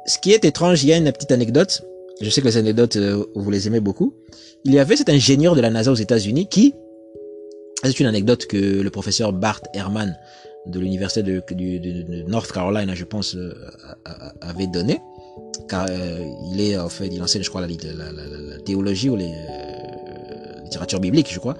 Ce 0.05 0.19
qui 0.19 0.33
est 0.33 0.45
étrange, 0.45 0.83
il 0.83 0.89
y 0.89 0.93
a 0.93 0.97
une 0.97 1.11
petite 1.11 1.31
anecdote. 1.31 1.83
Je 2.21 2.29
sais 2.29 2.41
que 2.41 2.47
les 2.47 2.57
anecdotes, 2.57 2.95
euh, 2.97 3.25
vous 3.35 3.51
les 3.51 3.67
aimez 3.67 3.79
beaucoup. 3.79 4.13
Il 4.63 4.73
y 4.73 4.79
avait 4.79 4.95
cet 4.95 5.09
ingénieur 5.09 5.55
de 5.55 5.61
la 5.61 5.69
NASA 5.69 5.91
aux 5.91 5.95
États-Unis 5.95 6.47
qui, 6.47 6.73
c'est 7.83 7.99
une 7.99 8.05
anecdote 8.05 8.45
que 8.45 8.81
le 8.81 8.89
professeur 8.89 9.33
Bart 9.33 9.61
Ehrman 9.73 10.17
de 10.67 10.79
l'université 10.79 11.23
de, 11.23 11.43
de, 11.49 12.23
North 12.27 12.51
Carolina, 12.51 12.95
je 12.95 13.03
pense, 13.03 13.35
euh, 13.35 13.53
avait 14.41 14.67
donné. 14.67 14.99
Car 15.69 15.87
euh, 15.89 16.25
il 16.51 16.61
est 16.61 16.77
en 16.77 16.89
fait, 16.89 17.07
il 17.07 17.21
enseigne, 17.21 17.43
je 17.43 17.49
crois, 17.49 17.61
la, 17.61 17.67
la, 17.67 18.59
théologie 18.59 19.09
ou 19.09 19.15
les 19.15 19.31
euh, 19.31 20.61
littérature 20.63 20.99
biblique, 20.99 21.31
je 21.31 21.39
crois. 21.39 21.57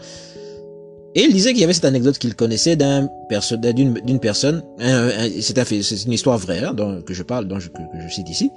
Et 1.15 1.21
il 1.21 1.33
disait 1.33 1.51
qu'il 1.51 1.61
y 1.61 1.63
avait 1.63 1.73
cette 1.73 1.85
anecdote 1.85 2.17
qu'il 2.17 2.35
connaissait 2.35 2.75
d'un 2.75 3.09
d'une 3.29 4.19
personne. 4.19 4.63
c'est 4.79 5.57
un, 5.57 5.63
une 5.63 6.13
histoire 6.13 6.37
vraie 6.37 6.63
hein, 6.63 6.73
dont, 6.73 7.01
que 7.01 7.13
je 7.13 7.23
parle, 7.23 7.47
dont 7.47 7.59
je, 7.59 7.69
que, 7.69 7.79
je 8.05 8.13
cite 8.13 8.29
ici. 8.29 8.51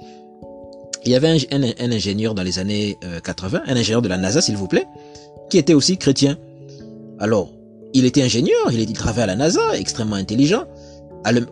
Il 1.05 1.11
y 1.11 1.15
avait 1.15 1.29
un, 1.29 1.63
un, 1.63 1.91
ingénieur 1.91 2.35
dans 2.35 2.43
les 2.43 2.59
années 2.59 2.97
80, 3.23 3.61
un 3.65 3.75
ingénieur 3.77 4.01
de 4.01 4.09
la 4.09 4.17
NASA, 4.17 4.41
s'il 4.41 4.57
vous 4.57 4.67
plaît, 4.67 4.85
qui 5.49 5.57
était 5.57 5.73
aussi 5.73 5.97
chrétien. 5.97 6.37
Alors, 7.19 7.49
il 7.93 8.05
était 8.05 8.21
ingénieur, 8.21 8.71
il, 8.71 8.79
il 8.79 8.93
travaillait 8.93 9.23
à 9.23 9.27
la 9.27 9.35
NASA, 9.35 9.77
extrêmement 9.77 10.15
intelligent. 10.15 10.65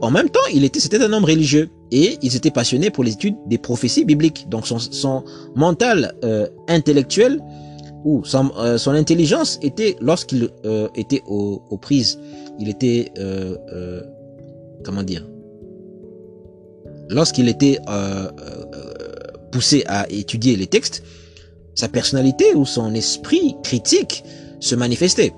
En 0.01 0.11
même 0.11 0.29
temps, 0.29 0.39
il 0.53 0.63
était, 0.63 0.79
c'était 0.79 1.01
un 1.03 1.11
homme 1.11 1.25
religieux 1.25 1.69
et 1.91 2.17
il 2.21 2.31
s'était 2.31 2.51
passionné 2.51 2.89
pour 2.89 3.03
les 3.03 3.13
études 3.13 3.35
des 3.47 3.57
prophéties 3.57 4.05
bibliques. 4.05 4.47
Donc 4.49 4.65
son, 4.65 5.23
mental 5.55 6.13
euh, 6.23 6.47
intellectuel 6.69 7.41
ou 8.05 8.23
son, 8.23 8.51
euh, 8.57 8.77
intelligence 8.87 9.59
était 9.61 9.97
lorsqu'il 9.99 10.49
euh, 10.65 10.87
était 10.95 11.21
aux, 11.27 11.61
aux, 11.69 11.77
prises, 11.77 12.17
il 12.59 12.69
était 12.69 13.11
comment 14.83 15.03
dire, 15.03 15.27
lorsqu'il 17.09 17.49
était 17.49 17.77
poussé 19.51 19.83
à 19.87 20.09
étudier 20.09 20.55
les 20.55 20.67
textes, 20.67 21.03
sa 21.75 21.89
personnalité 21.89 22.55
ou 22.55 22.65
son 22.65 22.93
esprit 22.95 23.55
critique 23.63 24.23
se 24.59 24.75
manifestait. 24.75 25.33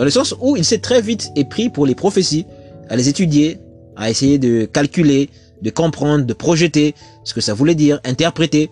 Dans 0.00 0.04
le 0.04 0.10
sens 0.10 0.34
où 0.40 0.56
il 0.56 0.64
s'est 0.64 0.78
très 0.78 1.02
vite 1.02 1.30
épris 1.36 1.68
pour 1.68 1.84
les 1.84 1.94
prophéties, 1.94 2.46
à 2.88 2.96
les 2.96 3.10
étudier, 3.10 3.60
à 3.96 4.08
essayer 4.08 4.38
de 4.38 4.64
calculer, 4.64 5.28
de 5.60 5.68
comprendre, 5.68 6.24
de 6.24 6.32
projeter 6.32 6.94
ce 7.22 7.34
que 7.34 7.42
ça 7.42 7.52
voulait 7.52 7.74
dire, 7.74 8.00
interpréter. 8.04 8.70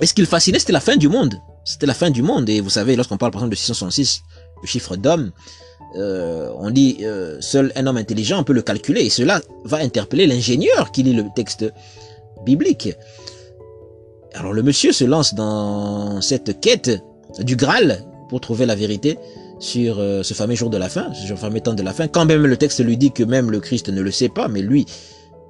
Et 0.00 0.06
ce 0.06 0.14
qui 0.14 0.22
le 0.22 0.26
fascinait, 0.26 0.58
c'était 0.58 0.72
la 0.72 0.80
fin 0.80 0.96
du 0.96 1.10
monde. 1.10 1.34
C'était 1.66 1.84
la 1.84 1.92
fin 1.92 2.08
du 2.08 2.22
monde. 2.22 2.48
Et 2.48 2.62
vous 2.62 2.70
savez, 2.70 2.96
lorsqu'on 2.96 3.18
parle 3.18 3.30
par 3.30 3.42
exemple 3.42 3.50
de 3.50 3.58
666, 3.58 4.22
le 4.62 4.66
chiffre 4.66 4.96
d'homme, 4.96 5.32
euh, 5.96 6.48
on 6.56 6.70
dit 6.70 6.96
euh, 7.02 7.38
seul 7.42 7.70
un 7.76 7.86
homme 7.86 7.98
intelligent 7.98 8.42
peut 8.42 8.54
le 8.54 8.62
calculer. 8.62 9.02
Et 9.02 9.10
cela 9.10 9.42
va 9.64 9.80
interpeller 9.80 10.26
l'ingénieur 10.26 10.92
qui 10.92 11.02
lit 11.02 11.12
le 11.12 11.26
texte 11.36 11.70
biblique. 12.42 12.88
Alors 14.32 14.54
le 14.54 14.62
monsieur 14.62 14.92
se 14.92 15.04
lance 15.04 15.34
dans 15.34 16.22
cette 16.22 16.58
quête 16.62 17.02
du 17.40 17.54
Graal 17.54 18.02
pour 18.30 18.40
trouver 18.40 18.64
la 18.64 18.74
vérité 18.74 19.18
sur 19.58 19.98
euh, 19.98 20.22
ce 20.22 20.34
fameux 20.34 20.54
jour 20.54 20.70
de 20.70 20.76
la 20.76 20.88
fin, 20.88 21.12
ce 21.14 21.34
fameux 21.34 21.60
temps 21.60 21.74
de 21.74 21.82
la 21.82 21.92
fin, 21.92 22.08
quand 22.08 22.26
même 22.26 22.46
le 22.46 22.56
texte 22.56 22.84
lui 22.84 22.96
dit 22.96 23.12
que 23.12 23.22
même 23.22 23.50
le 23.50 23.60
Christ 23.60 23.88
ne 23.88 24.00
le 24.00 24.10
sait 24.10 24.28
pas, 24.28 24.48
mais 24.48 24.62
lui, 24.62 24.86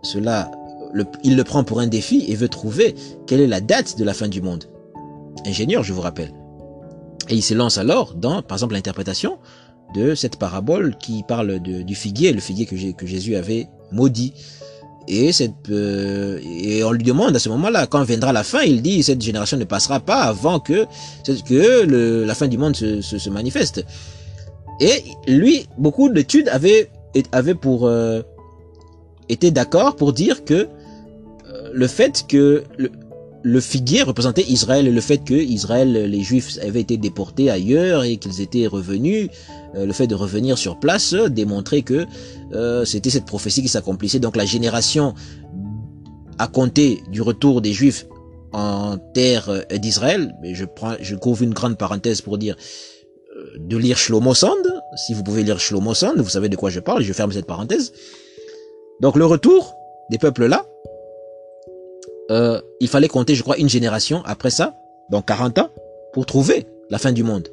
cela, 0.02 0.50
il 1.24 1.36
le 1.36 1.44
prend 1.44 1.64
pour 1.64 1.80
un 1.80 1.86
défi 1.86 2.24
et 2.28 2.36
veut 2.36 2.48
trouver 2.48 2.94
quelle 3.26 3.40
est 3.40 3.46
la 3.46 3.61
date 3.61 3.98
de 3.98 4.04
la 4.04 4.14
fin 4.14 4.28
du 4.28 4.40
monde. 4.40 4.64
ingénieur, 5.44 5.82
je 5.82 5.92
vous 5.92 6.00
rappelle. 6.00 6.32
Et 7.28 7.34
il 7.34 7.42
se 7.42 7.54
lance 7.54 7.78
alors 7.78 8.14
dans, 8.14 8.42
par 8.42 8.57
exemple, 8.57 8.74
l'interprétation 8.74 9.38
de 9.94 10.14
cette 10.14 10.36
parabole 10.36 10.96
qui 10.98 11.24
parle 11.26 11.59
du 11.61 11.94
figuier, 11.94 12.32
le 12.32 12.40
figuier 12.40 12.66
que 12.66 13.07
Jésus 13.07 13.36
avait 13.36 13.68
maudit. 13.92 14.32
Et, 15.09 15.32
cette, 15.32 15.70
euh, 15.70 16.40
et 16.42 16.82
on 16.82 16.92
lui 16.92 17.04
demande 17.04 17.36
à 17.36 17.38
ce 17.38 17.48
moment-là, 17.50 17.86
quand 17.86 18.02
viendra 18.02 18.32
la 18.32 18.42
fin, 18.42 18.62
il 18.62 18.82
dit, 18.82 19.02
cette 19.02 19.22
génération 19.22 19.57
ne 19.57 19.64
passera 19.64 20.00
pas 20.00 20.22
avant 20.22 20.59
que, 20.59 20.86
que 21.48 21.84
le, 21.84 22.24
la 22.24 22.34
fin 22.34 22.48
du 22.48 22.59
monde 22.59 22.74
se, 22.74 23.00
se, 23.00 23.30
manifeste. 23.30 23.84
Et 24.80 25.04
lui, 25.28 25.66
beaucoup 25.78 26.09
d'études 26.09 26.48
avaient, 26.48 26.90
avaient 27.32 27.54
pour, 27.54 27.86
euh, 27.86 28.22
été 29.28 29.50
d'accord 29.50 29.96
pour 29.96 30.12
dire 30.12 30.44
que 30.44 30.68
euh, 31.48 31.70
le 31.72 31.86
fait 31.86 32.24
que 32.28 32.64
le, 32.76 32.90
le 33.47 33.61
figuier 33.61 34.03
représentait 34.03 34.42
Israël 34.42 34.88
et 34.88 34.90
le 34.90 35.01
fait 35.01 35.18
que 35.18 35.34
Israël, 35.34 35.92
les 35.92 36.20
Juifs 36.20 36.59
avaient 36.61 36.80
été 36.80 36.97
déportés 36.97 37.49
ailleurs 37.49 38.03
et 38.03 38.16
qu'ils 38.16 38.40
étaient 38.40 38.66
revenus, 38.66 39.28
euh, 39.76 39.86
le 39.86 39.92
fait 39.92 40.09
de 40.09 40.16
revenir 40.16 40.59
sur 40.59 40.80
place 40.80 41.14
démontrait 41.14 41.82
que 41.82 42.07
euh, 42.53 42.84
c'était 42.84 43.09
cette 43.09 43.24
prophétie 43.24 43.62
qui 43.62 43.68
s'accomplissait. 43.68 44.18
Donc 44.18 44.34
la 44.34 44.44
génération 44.44 45.14
à 46.38 46.49
compter 46.49 47.05
du 47.12 47.22
retour 47.22 47.61
des 47.61 47.72
Juifs 47.72 48.07
en 48.53 48.99
terre 49.14 49.64
d'Israël, 49.78 50.34
mais 50.42 50.57
je 50.57 50.64
prends, 50.64 50.97
je 51.01 51.14
couvre 51.14 51.44
une 51.44 51.55
grande 51.55 51.78
parenthèse 51.78 52.22
pour 52.22 52.38
dire 52.38 52.57
euh, 53.36 53.44
de 53.61 53.76
lire 53.76 53.97
Shlomo 53.97 54.34
Sand. 54.34 54.66
Si 55.07 55.14
vous 55.14 55.22
pouvez 55.22 55.44
lire 55.44 55.61
Shlomo 55.61 55.94
Sand, 55.94 56.18
vous 56.18 56.30
savez 56.30 56.49
de 56.49 56.57
quoi 56.57 56.70
je 56.70 56.80
parle. 56.80 57.05
Je 57.05 57.12
ferme 57.12 57.30
cette 57.30 57.47
parenthèse. 57.47 57.92
Donc 59.01 59.14
le 59.14 59.24
retour 59.24 59.76
des 60.11 60.18
peuples 60.18 60.47
là 60.47 60.66
euh, 62.30 62.60
il 62.80 62.88
fallait 62.88 63.08
compter, 63.08 63.34
je 63.34 63.42
crois, 63.42 63.56
une 63.56 63.68
génération 63.68 64.22
après 64.24 64.50
ça, 64.50 64.74
donc 65.10 65.26
40 65.26 65.58
ans, 65.58 65.70
pour 66.12 66.26
trouver 66.26 66.66
la 66.90 66.98
fin 66.98 67.12
du 67.12 67.22
monde. 67.22 67.48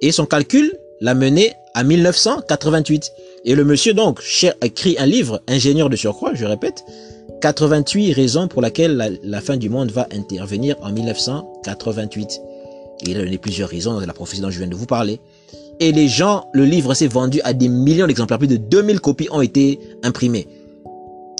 Et 0.00 0.12
son 0.12 0.26
calcul 0.26 0.72
l'a 1.00 1.14
mené 1.14 1.52
à 1.74 1.84
1988. 1.84 3.12
Et 3.44 3.54
le 3.54 3.64
monsieur, 3.64 3.94
donc, 3.94 4.20
écrit 4.62 4.96
un 4.98 5.06
livre, 5.06 5.42
ingénieur 5.48 5.90
de 5.90 5.96
surcroît, 5.96 6.34
je 6.34 6.44
répète, 6.44 6.84
88 7.40 8.12
raisons 8.12 8.48
pour 8.48 8.62
lesquelles 8.62 9.18
la, 9.22 9.40
fin 9.40 9.56
du 9.56 9.68
monde 9.68 9.90
va 9.90 10.06
intervenir 10.12 10.76
en 10.82 10.92
1988. 10.92 12.40
Et 13.04 13.10
il 13.10 13.16
a 13.16 13.24
donné 13.24 13.38
plusieurs 13.38 13.68
raisons 13.68 14.00
de 14.00 14.06
la 14.06 14.12
prophétie 14.12 14.40
dont 14.40 14.50
je 14.50 14.58
viens 14.58 14.68
de 14.68 14.76
vous 14.76 14.86
parler. 14.86 15.20
Et 15.80 15.90
les 15.90 16.06
gens, 16.06 16.46
le 16.52 16.64
livre 16.64 16.94
s'est 16.94 17.08
vendu 17.08 17.40
à 17.42 17.52
des 17.52 17.68
millions 17.68 18.06
d'exemplaires. 18.06 18.38
Plus 18.38 18.46
de 18.46 18.56
2000 18.56 19.00
copies 19.00 19.28
ont 19.32 19.40
été 19.40 19.80
imprimées. 20.04 20.46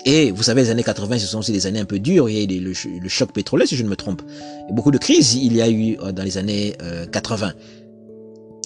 Et 0.05 0.33
vous 0.33 0.43
savez, 0.43 0.63
les 0.63 0.71
années 0.71 0.83
80, 0.83 1.19
ce 1.19 1.27
sont 1.27 1.39
aussi 1.39 1.53
des 1.53 1.67
années 1.67 1.79
un 1.79 1.85
peu 1.85 1.99
dures. 1.99 2.29
Il 2.29 2.37
y 2.37 2.41
a 2.41 2.57
eu 2.57 2.61
le, 2.61 3.09
choc 3.09 3.33
pétrolier, 3.33 3.67
si 3.67 3.77
je 3.77 3.85
ne 3.85 3.89
me 3.89 3.97
trompe. 3.97 4.23
Et 4.69 4.73
beaucoup 4.73 4.91
de 4.91 4.99
crises, 4.99 5.35
il 5.35 5.55
y 5.55 5.63
a 5.63 5.71
eu 5.71 5.97
euh, 6.03 6.13
dans 6.13 6.25
les 6.25 6.39
années 6.39 6.75
80. 7.13 7.47
Euh, 7.47 7.51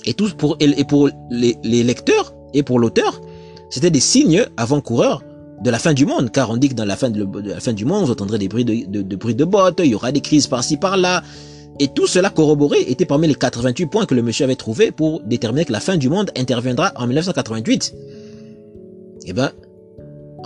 et 0.07 0.15
tout 0.15 0.31
pour 0.37 0.57
et 0.61 0.85
pour 0.85 1.11
les, 1.31 1.83
lecteurs 1.83 2.33
et 2.55 2.63
pour 2.63 2.79
l'auteur, 2.79 3.21
c'était 3.71 3.91
des 3.91 4.01
signes 4.01 4.47
avant-coureurs 4.57 5.23
de 5.63 5.71
la 5.71 5.79
fin 5.79 5.95
du 5.95 6.07
monde, 6.07 6.31
car 6.31 6.51
on 6.51 6.57
dit 6.57 6.69
que 6.69 6.75
dans 6.75 6.85
la 6.85 6.97
fin 6.97 7.11
de, 7.11 7.27
la 7.45 7.61
fin 7.61 7.73
du 7.73 7.85
monde, 7.85 8.05
vous 8.05 8.13
entendrez 8.13 8.39
des 8.39 8.47
bruits 8.47 8.65
de, 8.65 9.03
de, 9.03 9.33
de 9.33 9.45
bottes, 9.45 9.81
il 9.83 9.91
y 9.91 9.95
aura 9.95 10.13
des 10.13 10.21
crises 10.21 10.47
par-ci 10.47 10.77
par-là, 10.77 11.25
et 11.79 11.89
tout 11.89 12.07
cela 12.07 12.31
corroboré 12.31 12.81
était 12.89 13.05
parmi 13.05 13.27
les 13.27 13.35
88 13.35 13.87
points 13.87 14.07
que 14.07 14.15
le 14.15 14.23
monsieur 14.23 14.45
avait 14.45 14.57
trouvé 14.57 14.91
pour 14.91 15.21
déterminer 15.23 15.65
que 15.65 15.73
la 15.73 15.81
fin 15.81 15.97
du 15.97 16.09
monde 16.09 16.31
interviendra 16.37 16.93
en 16.97 17.07
1988. 17.07 17.95
Eh 19.27 19.33
ben, 19.33 19.51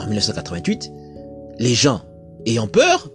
en 0.00 0.06
1988, 0.06 0.90
les 1.58 1.74
gens 1.74 2.02
ayant 2.46 2.66
peur 2.66 3.10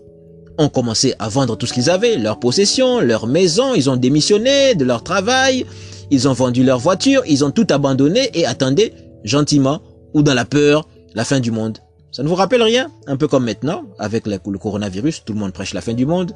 ont 0.58 0.70
commencé 0.70 1.16
à 1.20 1.28
vendre 1.30 1.58
tout 1.58 1.66
ce 1.66 1.74
qu'ils 1.74 1.90
avaient, 1.90 2.18
leurs 2.18 2.40
possessions, 2.40 3.02
leurs 3.02 3.28
maisons, 3.28 3.74
ils 3.76 3.90
ont 3.90 3.98
démissionné 3.98 4.76
de 4.76 4.86
leur 4.86 5.04
travail, 5.04 5.66
ils 6.12 6.28
ont 6.28 6.34
vendu 6.34 6.64
leur 6.64 6.80
voiture, 6.80 7.24
ils 7.28 7.44
ont 7.44 7.52
tout 7.52 7.68
abandonné 7.72 8.30
et 8.34 8.46
attendaient 8.46 8.94
gentiment 9.24 9.82
ou 10.14 10.24
dans 10.24 10.34
la 10.34 10.46
peur 10.46 10.88
la 11.14 11.26
fin 11.26 11.40
du 11.40 11.52
monde. 11.52 11.80
Ça 12.12 12.24
ne 12.24 12.30
vous 12.30 12.36
rappelle 12.36 12.64
rien? 12.64 12.90
Un 13.08 13.18
peu 13.18 13.28
comme 13.28 13.44
maintenant, 13.46 13.84
avec 14.00 14.26
le 14.26 14.38
coronavirus, 14.38 15.26
tout 15.26 15.34
le 15.34 15.40
monde 15.40 15.52
prêche 15.52 15.74
la 15.74 15.82
fin 15.82 15.94
du 15.94 16.06
monde, 16.06 16.32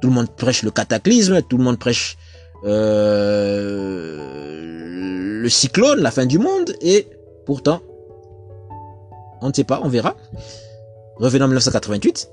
tout 0.00 0.08
le 0.08 0.14
monde 0.14 0.28
prêche 0.36 0.62
le 0.64 0.72
cataclysme, 0.72 1.42
tout 1.42 1.58
le 1.58 1.64
monde 1.64 1.78
prêche 1.78 2.16
euh, 2.64 4.16
le 5.42 5.48
cyclone, 5.48 6.00
la 6.00 6.10
fin 6.10 6.26
du 6.26 6.38
monde, 6.38 6.74
et 6.80 7.06
pourtant, 7.46 7.80
on 9.40 9.48
ne 9.48 9.52
sait 9.52 9.64
pas, 9.64 9.80
on 9.82 9.88
verra. 9.88 10.16
Revenons 11.16 11.44
en 11.44 11.48
1988. 11.48 12.30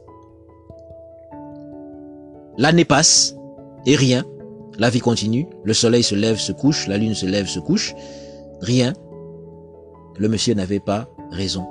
L'année 2.58 2.86
passe 2.86 3.36
et 3.86 3.96
rien. 3.96 4.26
La 4.78 4.90
vie 4.90 5.00
continue. 5.00 5.48
Le 5.64 5.74
soleil 5.74 6.04
se 6.04 6.16
lève, 6.16 6.38
se 6.38 6.52
couche. 6.52 6.88
La 6.88 6.98
lune 6.98 7.16
se 7.16 7.26
lève, 7.26 7.48
se 7.48 7.60
couche. 7.60 7.96
Rien. 8.62 8.94
Le 10.18 10.28
monsieur 10.28 10.54
n'avait 10.54 10.80
pas 10.80 11.08
raison. 11.32 11.68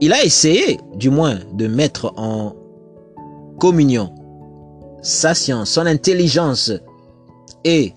Il 0.00 0.12
a 0.12 0.24
essayé, 0.24 0.78
du 0.94 1.10
moins, 1.10 1.38
de 1.54 1.66
mettre 1.66 2.12
en 2.16 2.54
communion 3.58 4.14
sa 5.02 5.34
science, 5.34 5.70
son 5.70 5.86
intelligence 5.86 6.72
et 7.64 7.92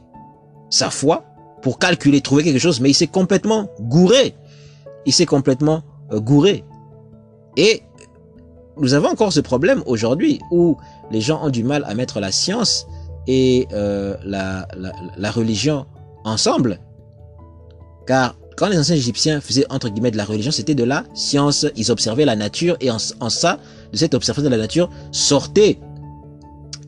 sa 0.69 0.89
foi 0.89 1.25
pour 1.61 1.79
calculer, 1.79 2.21
trouver 2.21 2.43
quelque 2.43 2.59
chose, 2.59 2.79
mais 2.79 2.91
il 2.91 2.93
s'est 2.93 3.07
complètement 3.07 3.69
gouré. 3.81 4.35
Il 5.05 5.13
s'est 5.13 5.25
complètement 5.25 5.83
euh, 6.11 6.19
gouré. 6.19 6.63
Et 7.55 7.83
nous 8.79 8.93
avons 8.93 9.09
encore 9.09 9.33
ce 9.33 9.39
problème 9.39 9.81
aujourd'hui 9.85 10.39
où 10.51 10.77
les 11.11 11.21
gens 11.21 11.43
ont 11.43 11.49
du 11.49 11.63
mal 11.63 11.83
à 11.87 11.95
mettre 11.95 12.19
la 12.19 12.31
science 12.31 12.85
et 13.27 13.67
euh, 13.73 14.15
la, 14.23 14.67
la, 15.17 15.31
religion 15.31 15.85
ensemble. 16.23 16.79
Car 18.05 18.35
quand 18.55 18.69
les 18.69 18.77
anciens 18.77 18.95
égyptiens 18.95 19.41
faisaient 19.41 19.65
entre 19.69 19.89
guillemets 19.89 20.11
de 20.11 20.17
la 20.17 20.25
religion, 20.25 20.51
c'était 20.51 20.75
de 20.75 20.83
la 20.83 21.03
science. 21.13 21.65
Ils 21.75 21.91
observaient 21.91 22.25
la 22.25 22.35
nature 22.35 22.77
et 22.79 22.89
en, 22.89 22.97
en 23.19 23.29
ça, 23.29 23.59
de 23.91 23.97
cette 23.97 24.13
observation 24.13 24.49
de 24.49 24.55
la 24.55 24.61
nature, 24.61 24.89
sortait 25.11 25.79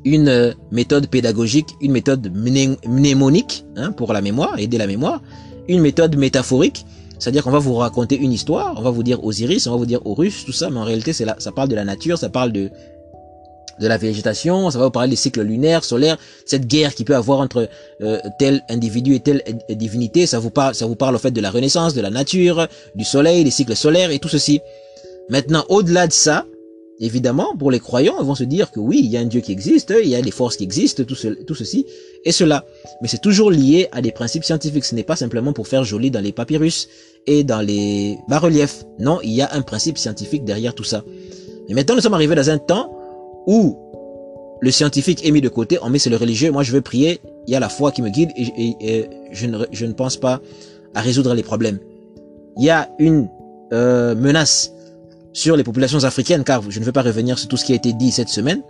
une 0.06 0.56
méthode 0.72 1.08
pédagogique, 1.08 1.76
une 1.82 1.92
méthode 1.92 2.32
mnémonique 2.88 3.66
hein, 3.76 3.92
pour 3.92 4.14
la 4.14 4.22
mémoire, 4.22 4.58
aider 4.58 4.78
la 4.78 4.88
mémoire, 4.88 5.22
une 5.68 5.82
méthode 5.82 6.16
métaphorique 6.18 6.86
c'est-à-dire 7.20 7.44
qu'on 7.44 7.52
va 7.52 7.60
vous 7.60 7.76
raconter 7.76 8.18
une 8.18 8.32
histoire, 8.32 8.76
on 8.78 8.82
va 8.82 8.90
vous 8.90 9.04
dire 9.04 9.24
Osiris, 9.24 9.68
on 9.68 9.72
va 9.72 9.78
vous 9.78 9.86
dire 9.86 10.02
Horus, 10.06 10.46
tout 10.46 10.52
ça, 10.52 10.70
mais 10.70 10.80
en 10.80 10.84
réalité, 10.84 11.14
c'est 11.14 11.26
ça 11.38 11.52
parle 11.52 11.70
de 11.70 11.76
la 11.76 11.86
nature, 11.86 12.18
ça 12.18 12.30
parle 12.30 12.52
de 12.52 12.72
de 13.80 13.88
la 13.88 13.98
végétation, 13.98 14.70
ça 14.70 14.78
va 14.78 14.86
vous 14.86 14.92
parler 14.92 15.10
des 15.10 15.16
cycles 15.16 15.42
lunaires, 15.42 15.84
solaires, 15.84 16.18
cette 16.46 16.68
guerre 16.68 16.94
qui 16.94 17.06
peut 17.06 17.16
avoir 17.16 17.40
entre 17.40 17.70
euh, 18.02 18.20
tel 18.38 18.62
individu 18.70 19.16
et 19.16 19.20
telle 19.22 19.42
divinité, 19.70 20.26
ça 20.26 20.40
vous 20.40 20.50
parle, 20.50 20.76
ça 20.76 20.86
vous 20.86 20.96
parle 20.96 21.16
au 21.16 21.18
fait 21.18 21.32
de 21.32 21.42
la 21.42 21.50
renaissance, 21.50 21.94
de 21.94 22.02
la 22.02 22.10
nature, 22.10 22.68
du 22.96 23.06
soleil, 23.06 23.44
des 23.44 23.52
cycles 23.52 23.76
solaires 23.76 24.12
et 24.12 24.20
tout 24.20 24.28
ceci. 24.28 24.60
Maintenant, 25.30 25.64
au-delà 25.70 26.08
de 26.08 26.12
ça, 26.12 26.46
Évidemment, 27.02 27.56
pour 27.58 27.72
les 27.72 27.80
croyants, 27.80 28.16
ils 28.20 28.26
vont 28.26 28.36
se 28.36 28.44
dire 28.44 28.72
que 28.72 28.80
oui, 28.82 29.00
il 29.02 29.10
y 29.10 29.16
a 29.16 29.22
un 29.22 29.26
Dieu 29.26 29.40
qui 29.40 29.54
existe, 29.54 29.94
il 30.04 30.10
y 30.10 30.16
a 30.16 30.22
des 30.22 30.32
forces 30.32 30.58
qui 30.58 30.66
existent, 30.66 31.04
tout, 31.06 31.16
tout 31.48 31.56
ceci 31.56 31.86
et 32.26 32.34
cela. 32.34 32.66
Mais 33.02 33.08
c'est 33.08 33.22
toujours 33.22 33.52
lié 33.52 33.88
à 33.94 34.02
des 34.02 34.12
principes 34.12 34.44
scientifiques. 34.44 34.84
Ce 34.84 34.96
n'est 34.96 35.04
pas 35.04 35.16
simplement 35.16 35.54
pour 35.54 35.70
faire 35.70 35.86
joli 35.86 36.12
dans 36.12 36.20
les 36.20 36.34
papyrus 36.34 36.90
et 37.26 37.46
dans 37.46 37.62
les 37.62 38.18
bas-reliefs. 38.28 38.84
Non, 39.00 39.20
il 39.24 39.32
y 39.32 39.42
a 39.42 39.50
un 39.54 39.62
principe 39.62 39.98
scientifique 39.98 40.44
derrière 40.44 40.76
tout 40.76 40.84
ça. 40.84 41.06
Mais 41.70 41.76
maintenant, 41.76 41.96
nous 41.96 42.02
sommes 42.02 42.16
arrivés 42.16 42.36
dans 42.36 42.50
un 42.50 42.58
temps 42.58 42.92
où 43.48 43.78
le 44.62 44.72
scientifique 44.72 45.26
est 45.26 45.32
mis 45.32 45.40
de 45.40 45.48
côté, 45.48 45.78
on 45.82 45.90
met 45.90 46.00
c'est 46.00 46.10
le 46.10 46.18
religieux. 46.18 46.52
Moi, 46.52 46.64
je 46.64 46.74
veux 46.74 46.82
prier, 46.82 47.22
il 47.48 47.54
y 47.54 47.56
a 47.56 47.62
la 47.62 47.70
foi 47.70 47.94
qui 47.94 48.02
me 48.02 48.10
guide 48.10 48.32
et, 48.36 49.06
je, 49.32 49.48
ne, 49.48 49.66
je, 49.72 49.86
ne, 49.86 49.94
pense 49.94 50.18
pas 50.18 50.42
à 50.94 51.02
résoudre 51.02 51.34
les 51.34 51.44
problèmes. 51.44 51.80
Il 52.58 52.66
y 52.66 52.70
a 52.70 52.90
une 53.00 53.30
euh, 53.72 54.16
menace 54.16 54.74
sur 55.34 55.56
les 55.56 55.64
populations 55.64 56.04
africaines, 56.04 56.44
car 56.44 56.70
je 56.70 56.80
ne 56.80 56.86
veux 56.86 56.92
pas 56.92 57.02
revenir 57.02 57.38
sur 57.38 57.48
tout 57.48 57.58
ce 57.58 57.66
qui 57.66 57.74
a 57.74 57.76
été 57.76 57.94
dit 57.94 58.12
cette 58.12 58.30
semaine 58.30 58.62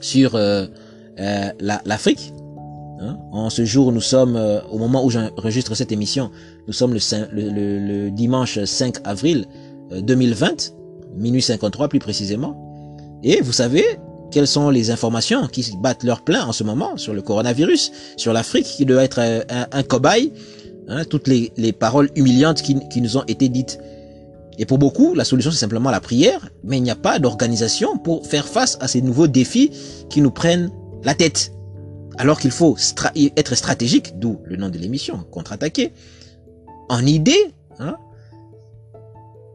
sur 0.00 0.34
euh, 0.34 0.66
euh, 1.18 1.48
l'Afrique. 1.60 2.32
Hein. 3.00 3.18
En 3.32 3.50
ce 3.50 3.64
jour, 3.64 3.92
nous 3.92 4.00
sommes, 4.00 4.36
euh, 4.36 4.60
au 4.70 4.78
moment 4.78 5.04
où 5.04 5.10
j'enregistre 5.10 5.74
cette 5.74 5.92
émission, 5.92 6.30
nous 6.66 6.72
sommes 6.72 6.94
le, 6.94 8.10
dimanche 8.10 8.62
5 8.62 8.98
avril 9.04 9.46
2020, 9.90 10.74
minuit 11.16 11.42
53 11.42 11.88
plus 11.88 11.98
précisément. 11.98 12.56
Et 13.22 13.40
vous 13.40 13.52
savez 13.52 13.84
quelles 14.30 14.46
sont 14.46 14.70
les 14.70 14.90
informations 14.90 15.46
qui 15.46 15.76
battent 15.78 16.04
leur 16.04 16.22
plein 16.22 16.46
en 16.46 16.52
ce 16.52 16.64
moment 16.64 16.96
sur 16.96 17.12
le 17.12 17.20
coronavirus, 17.20 17.92
sur 18.16 18.32
l'Afrique 18.32 18.64
qui 18.64 18.86
doit 18.86 19.04
être 19.04 19.20
un, 19.20 19.82
cobaye, 19.82 20.32
hein, 20.88 21.04
toutes 21.04 21.28
les, 21.28 21.52
les 21.58 21.72
paroles 21.72 22.10
humiliantes 22.16 22.62
qui 22.62 23.00
nous 23.00 23.16
ont 23.18 23.24
été 23.24 23.48
dites 23.50 23.78
et 24.62 24.64
pour 24.64 24.78
beaucoup, 24.78 25.16
la 25.16 25.24
solution 25.24 25.50
c'est 25.50 25.58
simplement 25.58 25.90
la 25.90 25.98
prière, 25.98 26.48
mais 26.62 26.76
il 26.76 26.84
n'y 26.84 26.90
a 26.92 26.94
pas 26.94 27.18
d'organisation 27.18 27.98
pour 27.98 28.24
faire 28.28 28.46
face 28.46 28.78
à 28.80 28.86
ces 28.86 29.02
nouveaux 29.02 29.26
défis 29.26 29.72
qui 30.08 30.20
nous 30.20 30.30
prennent 30.30 30.70
la 31.02 31.16
tête. 31.16 31.52
Alors 32.16 32.38
qu'il 32.38 32.52
faut 32.52 32.76
être 33.36 33.56
stratégique, 33.56 34.20
d'où 34.20 34.38
le 34.44 34.54
nom 34.54 34.68
de 34.68 34.78
l'émission, 34.78 35.24
contre-attaquer. 35.32 35.92
En 36.88 37.04
idée, 37.04 37.52
hein, 37.80 37.96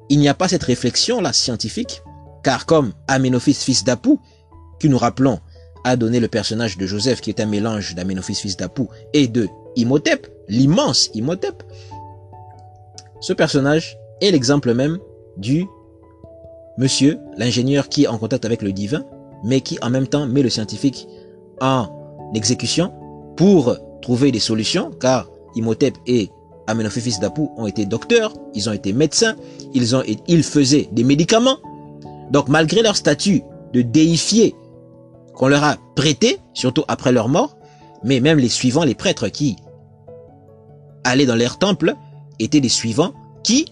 il 0.10 0.20
n'y 0.20 0.28
a 0.28 0.34
pas 0.34 0.50
cette 0.50 0.64
réflexion 0.64 1.22
là 1.22 1.32
scientifique, 1.32 2.02
car 2.44 2.66
comme 2.66 2.92
Amenophis 3.08 3.54
fils 3.54 3.86
d'Apou, 3.86 4.20
qui 4.78 4.90
nous 4.90 4.98
rappelons 4.98 5.40
a 5.86 5.96
donné 5.96 6.20
le 6.20 6.28
personnage 6.28 6.78
de 6.78 6.86
Joseph, 6.86 7.22
qui 7.22 7.30
est 7.30 7.40
un 7.40 7.46
mélange 7.46 7.96
d'Amenophis 7.96 8.36
fils 8.36 8.58
d'Apou 8.58 8.90
et 9.14 9.30
de 9.30 9.48
Imhotep, 9.78 10.28
l'immense 10.50 11.10
Imhotep, 11.14 11.64
ce 13.22 13.32
personnage 13.32 13.98
est 14.22 14.32
l'exemple 14.32 14.74
même 14.74 14.98
du 15.38 15.66
monsieur, 16.78 17.20
l'ingénieur 17.38 17.90
qui 17.90 18.04
est 18.04 18.08
en 18.08 18.18
contact 18.18 18.46
avec 18.46 18.62
le 18.62 18.72
divin, 18.72 19.04
mais 19.44 19.62
qui 19.62 19.78
en 19.82 19.90
même 19.90 20.08
temps 20.08 20.28
met 20.28 20.42
le 20.42 20.50
scientifique 20.50 21.08
en 21.62 21.88
exécution 22.34 22.94
pour 23.36 23.78
trouver 24.02 24.32
des 24.32 24.40
solutions, 24.40 24.92
car 25.00 25.30
Imhotep 25.56 25.96
et 26.06 26.30
Amenophis 26.68 27.20
d'Apou 27.20 27.52
ont 27.58 27.68
été 27.68 27.86
docteurs, 27.86 28.34
ils 28.54 28.70
ont 28.70 28.74
été 28.74 28.94
médecins, 28.94 29.36
ils, 29.74 29.96
ont, 29.96 30.04
ils 30.28 30.44
faisaient 30.44 30.90
des 30.92 31.04
médicaments. 31.04 31.58
Donc 32.32 32.50
malgré 32.50 32.82
leur 32.82 32.96
statut 32.96 33.42
de 33.74 33.82
déifié 33.82 34.56
qu'on 35.34 35.48
leur 35.48 35.64
a 35.64 35.78
prêté, 35.96 36.40
surtout 36.54 36.84
après 36.88 37.12
leur 37.12 37.30
mort, 37.30 37.58
mais 38.04 38.20
même 38.20 38.40
les 38.40 38.50
suivants, 38.50 38.84
les 38.84 38.96
prêtres 38.96 39.30
qui 39.30 39.56
allaient 41.04 41.26
dans 41.26 41.36
leur 41.36 41.58
temple, 41.58 41.96
étaient 42.40 42.60
des 42.60 42.70
suivants 42.70 43.14
qui 43.44 43.66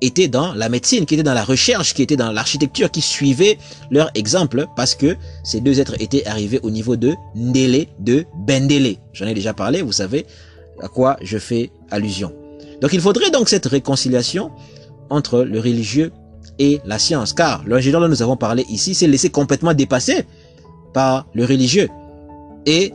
étaient 0.00 0.28
dans 0.28 0.54
la 0.54 0.68
médecine, 0.68 1.06
qui 1.06 1.14
étaient 1.14 1.22
dans 1.22 1.34
la 1.34 1.44
recherche, 1.44 1.94
qui 1.94 2.02
étaient 2.02 2.16
dans 2.16 2.32
l'architecture, 2.32 2.90
qui 2.90 3.00
suivaient 3.00 3.58
leur 3.90 4.10
exemple 4.14 4.66
parce 4.76 4.94
que 4.94 5.16
ces 5.44 5.60
deux 5.60 5.80
êtres 5.80 5.94
étaient 6.00 6.26
arrivés 6.26 6.60
au 6.62 6.70
niveau 6.70 6.96
de 6.96 7.14
Ndélé, 7.34 7.88
de 7.98 8.24
Bendele. 8.46 8.96
J'en 9.12 9.26
ai 9.26 9.34
déjà 9.34 9.54
parlé, 9.54 9.82
vous 9.82 9.92
savez 9.92 10.26
à 10.80 10.88
quoi 10.88 11.16
je 11.22 11.38
fais 11.38 11.70
allusion. 11.90 12.32
Donc 12.80 12.92
il 12.92 13.00
faudrait 13.00 13.30
donc 13.30 13.48
cette 13.48 13.66
réconciliation 13.66 14.50
entre 15.10 15.42
le 15.42 15.58
religieux 15.58 16.12
et 16.58 16.80
la 16.84 16.98
science, 16.98 17.32
car 17.32 17.64
l'ingénieur 17.66 18.00
dont 18.00 18.08
nous 18.08 18.22
avons 18.22 18.36
parlé 18.36 18.64
ici 18.68 18.94
s'est 18.94 19.06
laissé 19.06 19.30
complètement 19.30 19.74
dépasser 19.74 20.24
par 20.92 21.26
le 21.34 21.44
religieux 21.44 21.88
et 22.66 22.92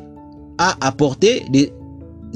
a 0.57 0.75
apporté 0.81 1.45
des 1.49 1.71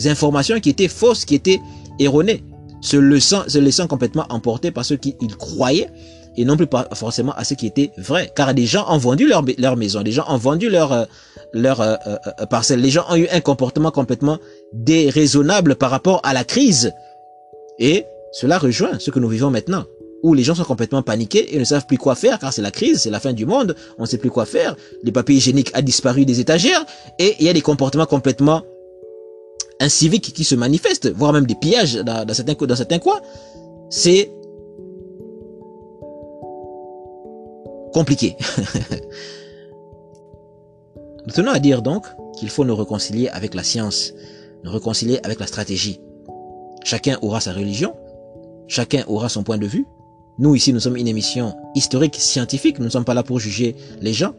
informations 0.07 0.59
qui 0.59 0.69
étaient 0.69 0.87
fausses, 0.87 1.25
qui 1.25 1.35
étaient 1.35 1.59
erronées, 1.99 2.43
se 2.81 2.97
laissant, 2.97 3.43
se 3.47 3.57
laissant 3.57 3.87
complètement 3.87 4.25
emporter 4.29 4.71
par 4.71 4.85
ceux 4.85 4.97
qui 4.97 5.15
croyaient 5.37 5.89
et 6.37 6.45
non 6.45 6.55
plus 6.55 6.67
forcément 6.93 7.33
à 7.33 7.43
ce 7.43 7.55
qui 7.55 7.65
était 7.65 7.91
vrai. 7.97 8.31
Car 8.35 8.53
des 8.53 8.65
gens 8.65 8.85
ont 8.89 8.99
vendu 8.99 9.27
leur, 9.27 9.43
leur 9.57 9.75
maison, 9.75 10.03
des 10.03 10.11
gens 10.11 10.25
ont 10.29 10.37
vendu 10.37 10.69
leur, 10.69 10.93
euh, 10.93 11.05
leur 11.51 11.81
euh, 11.81 11.95
euh, 12.05 12.45
parcelle, 12.45 12.79
les 12.79 12.91
gens 12.91 13.05
ont 13.09 13.15
eu 13.15 13.27
un 13.31 13.41
comportement 13.41 13.91
complètement 13.91 14.37
déraisonnable 14.71 15.75
par 15.75 15.89
rapport 15.89 16.21
à 16.23 16.33
la 16.33 16.43
crise. 16.43 16.93
Et 17.79 18.05
cela 18.31 18.59
rejoint 18.59 18.99
ce 18.99 19.09
que 19.09 19.19
nous 19.19 19.29
vivons 19.29 19.49
maintenant 19.49 19.83
où 20.23 20.33
les 20.33 20.43
gens 20.43 20.55
sont 20.55 20.63
complètement 20.63 21.03
paniqués 21.03 21.55
et 21.55 21.59
ne 21.59 21.63
savent 21.63 21.85
plus 21.85 21.99
quoi 21.99 22.15
faire 22.15 22.39
car 22.39 22.51
c'est 22.51 22.63
la 22.63 22.71
crise, 22.71 23.01
c'est 23.01 23.11
la 23.11 23.19
fin 23.19 23.33
du 23.33 23.45
monde, 23.45 23.75
on 23.99 24.03
ne 24.03 24.07
sait 24.07 24.17
plus 24.17 24.31
quoi 24.31 24.45
faire, 24.45 24.75
les 25.03 25.11
papiers 25.11 25.35
hygiéniques 25.35 25.69
a 25.73 25.83
disparu 25.83 26.25
des 26.25 26.39
étagères 26.39 26.83
et 27.19 27.35
il 27.39 27.45
y 27.45 27.49
a 27.49 27.53
des 27.53 27.61
comportements 27.61 28.07
complètement 28.07 28.63
inciviques 29.79 30.33
qui 30.33 30.43
se 30.43 30.55
manifestent, 30.55 31.11
voire 31.11 31.33
même 31.33 31.45
des 31.45 31.55
pillages 31.55 31.95
dans 31.95 32.33
certains, 32.33 32.53
dans 32.53 32.75
certains 32.75 32.99
coins. 32.99 33.21
C'est 33.89 34.31
compliqué. 37.93 38.35
nous 41.25 41.33
tenons 41.33 41.51
à 41.51 41.59
dire 41.59 41.81
donc 41.81 42.05
qu'il 42.37 42.49
faut 42.49 42.65
nous 42.65 42.75
réconcilier 42.75 43.29
avec 43.29 43.53
la 43.53 43.63
science, 43.63 44.13
nous 44.63 44.71
réconcilier 44.71 45.19
avec 45.23 45.39
la 45.39 45.47
stratégie. 45.47 45.99
Chacun 46.83 47.17
aura 47.21 47.39
sa 47.41 47.53
religion, 47.53 47.95
chacun 48.67 49.03
aura 49.07 49.29
son 49.29 49.43
point 49.43 49.57
de 49.57 49.67
vue, 49.67 49.85
nous, 50.39 50.53
ici, 50.53 50.71
nous 50.71 50.79
sommes 50.79 50.97
une 50.97 51.07
émission 51.07 51.55
historique, 51.73 52.15
scientifique. 52.15 52.77
Nous 52.77 52.85
ne 52.85 52.89
sommes 52.89 53.05
pas 53.05 53.15
là 53.15 53.23
pour 53.23 53.39
juger 53.39 53.75
les 54.01 54.13
gens. 54.13 54.33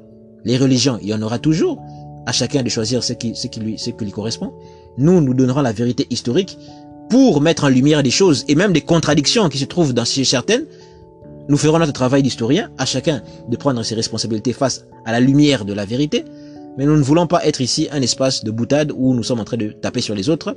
Les 0.44 0.56
religions, 0.56 0.98
il 1.02 1.08
y 1.08 1.14
en 1.14 1.22
aura 1.22 1.40
toujours. 1.40 1.82
À 2.28 2.32
chacun 2.32 2.62
de 2.62 2.68
choisir 2.68 3.02
ce 3.02 3.14
qui, 3.14 3.34
ce 3.34 3.46
qui 3.46 3.58
lui, 3.58 3.78
ce 3.78 3.88
qui 3.88 4.04
lui 4.04 4.12
correspond. 4.12 4.52
Nous, 4.98 5.22
nous 5.22 5.32
donnerons 5.32 5.62
la 5.62 5.72
vérité 5.72 6.06
historique 6.10 6.58
pour 7.08 7.40
mettre 7.40 7.64
en 7.64 7.70
lumière 7.70 8.02
des 8.02 8.10
choses 8.10 8.44
et 8.48 8.54
même 8.54 8.74
des 8.74 8.82
contradictions 8.82 9.48
qui 9.48 9.56
se 9.56 9.64
trouvent 9.64 9.94
dans 9.94 10.04
certaines. 10.04 10.66
Nous 11.48 11.56
ferons 11.56 11.78
notre 11.78 11.94
travail 11.94 12.22
d'historien, 12.22 12.70
à 12.76 12.84
chacun 12.84 13.22
de 13.48 13.56
prendre 13.56 13.82
ses 13.82 13.94
responsabilités 13.94 14.52
face 14.52 14.84
à 15.06 15.12
la 15.12 15.20
lumière 15.20 15.64
de 15.64 15.72
la 15.72 15.86
vérité. 15.86 16.22
Mais 16.76 16.84
nous 16.84 16.98
ne 16.98 17.02
voulons 17.02 17.26
pas 17.26 17.46
être 17.46 17.62
ici 17.62 17.88
un 17.92 18.02
espace 18.02 18.44
de 18.44 18.50
boutade 18.50 18.92
où 18.94 19.14
nous 19.14 19.22
sommes 19.22 19.40
en 19.40 19.44
train 19.44 19.56
de 19.56 19.68
taper 19.68 20.02
sur 20.02 20.14
les 20.14 20.28
autres. 20.28 20.54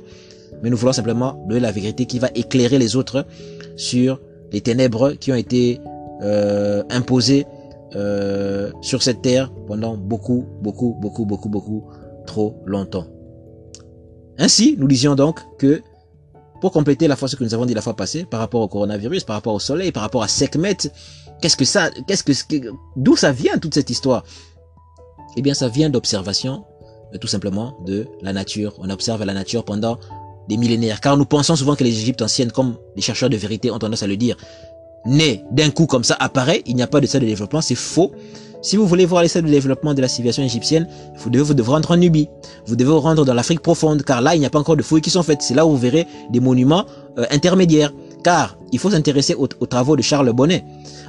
Mais 0.62 0.68
nous 0.68 0.76
voulons 0.76 0.92
simplement 0.92 1.42
donner 1.48 1.60
la 1.60 1.72
vérité 1.72 2.04
qui 2.04 2.18
va 2.18 2.28
éclairer 2.34 2.78
les 2.78 2.96
autres 2.96 3.24
sur 3.76 4.20
les 4.52 4.60
ténèbres 4.60 5.12
qui 5.12 5.32
ont 5.32 5.36
été 5.36 5.80
euh, 6.20 6.82
imposées 6.90 7.46
euh, 7.96 8.72
sur 8.80 9.02
cette 9.02 9.22
terre 9.22 9.52
pendant 9.66 9.96
beaucoup, 9.96 10.46
beaucoup, 10.62 10.96
beaucoup, 11.00 11.24
beaucoup, 11.24 11.48
beaucoup, 11.48 11.84
trop 12.26 12.62
longtemps. 12.64 13.06
Ainsi, 14.38 14.76
nous 14.78 14.88
disions 14.88 15.14
donc 15.14 15.40
que 15.58 15.82
pour 16.60 16.72
compléter 16.72 17.08
la 17.08 17.16
fois 17.16 17.28
ce 17.28 17.36
que 17.36 17.44
nous 17.44 17.54
avons 17.54 17.66
dit 17.66 17.74
la 17.74 17.82
fois 17.82 17.96
passée 17.96 18.24
par 18.24 18.40
rapport 18.40 18.60
au 18.60 18.68
coronavirus, 18.68 19.24
par 19.24 19.34
rapport 19.34 19.54
au 19.54 19.58
soleil, 19.58 19.92
par 19.92 20.02
rapport 20.02 20.22
à 20.22 20.28
Sekhmet, 20.28 20.76
qu'est-ce 21.40 21.56
que 21.56 21.64
ça, 21.64 21.90
qu'est-ce 22.06 22.22
que, 22.22 22.68
d'où 22.96 23.16
ça 23.16 23.32
vient 23.32 23.58
toute 23.58 23.74
cette 23.74 23.90
histoire? 23.90 24.24
Eh 25.36 25.42
bien, 25.42 25.54
ça 25.54 25.68
vient 25.68 25.90
d'observation, 25.90 26.64
euh, 27.14 27.18
tout 27.18 27.26
simplement, 27.26 27.76
de 27.84 28.06
la 28.22 28.32
nature. 28.32 28.74
On 28.78 28.90
observe 28.90 29.24
la 29.24 29.34
nature 29.34 29.64
pendant 29.64 29.98
des 30.48 30.56
millénaires. 30.56 31.00
Car 31.00 31.16
nous 31.16 31.24
pensons 31.24 31.56
souvent 31.56 31.74
que 31.74 31.84
les 31.84 31.98
Égyptes 31.98 32.22
anciennes, 32.22 32.52
comme 32.52 32.76
les 32.96 33.02
chercheurs 33.02 33.30
de 33.30 33.36
vérité 33.36 33.70
ont 33.70 33.78
tendance 33.78 34.02
à 34.02 34.06
le 34.06 34.16
dire, 34.16 34.36
né 35.06 35.44
d'un 35.50 35.70
coup 35.70 35.86
comme 35.86 36.04
ça 36.04 36.16
apparaît, 36.18 36.62
il 36.66 36.76
n'y 36.76 36.82
a 36.82 36.86
pas 36.86 37.00
de 37.00 37.06
stade 37.06 37.22
de 37.22 37.26
développement, 37.26 37.60
c'est 37.60 37.74
faux. 37.74 38.12
Si 38.62 38.76
vous 38.76 38.86
voulez 38.86 39.06
voir 39.06 39.22
les 39.22 39.28
stades 39.28 39.44
de 39.44 39.50
développement 39.50 39.92
de 39.92 40.00
la 40.00 40.06
civilisation 40.06 40.44
égyptienne, 40.44 40.86
vous 41.18 41.30
devez 41.30 41.60
vous 41.60 41.70
rendre 41.70 41.90
en 41.90 41.96
Nubie. 41.96 42.28
Vous 42.66 42.76
devez 42.76 42.90
vous 42.90 43.00
rendre 43.00 43.24
dans 43.24 43.34
l'Afrique 43.34 43.60
profonde, 43.60 44.04
car 44.04 44.20
là, 44.20 44.36
il 44.36 44.38
n'y 44.38 44.46
a 44.46 44.50
pas 44.50 44.60
encore 44.60 44.76
de 44.76 44.82
fouilles 44.82 45.00
qui 45.00 45.10
sont 45.10 45.24
faites. 45.24 45.42
C'est 45.42 45.54
là 45.54 45.66
où 45.66 45.70
vous 45.70 45.78
verrez 45.78 46.06
des 46.30 46.38
monuments 46.38 46.86
euh, 47.18 47.24
intermédiaires. 47.32 47.92
Car 48.22 48.56
il 48.70 48.78
faut 48.78 48.90
s'intéresser 48.90 49.34
aux, 49.34 49.48
aux, 49.58 49.66
travaux 49.66 49.96
de 49.96 50.02
Charles 50.02 50.32
Bonnet. 50.32 50.64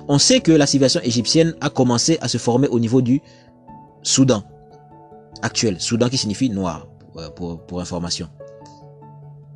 On 0.08 0.18
sait 0.18 0.40
que 0.40 0.52
la 0.52 0.66
civilisation 0.66 1.02
égyptienne 1.04 1.54
a 1.62 1.70
commencé 1.70 2.18
à 2.22 2.28
se 2.28 2.40
former 2.40 2.68
au 2.70 2.80
niveau 2.80 3.04
du 3.04 3.22
Soudan 4.02 4.42
actuel. 5.44 5.80
Soudan 5.80 6.10
qui 6.10 6.18
signifie 6.18 6.50
noir, 6.50 6.88
euh, 7.18 7.30
pour, 7.30 7.60
pour 7.68 7.82
information. 7.82 8.30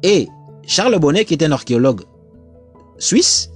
Et 0.03 0.27
Charles 0.67 0.99
Bonnet, 0.99 1.25
qui 1.25 1.33
est 1.33 1.43
un 1.43 1.51
archéologue 1.51 2.01
suisse, 2.99 3.49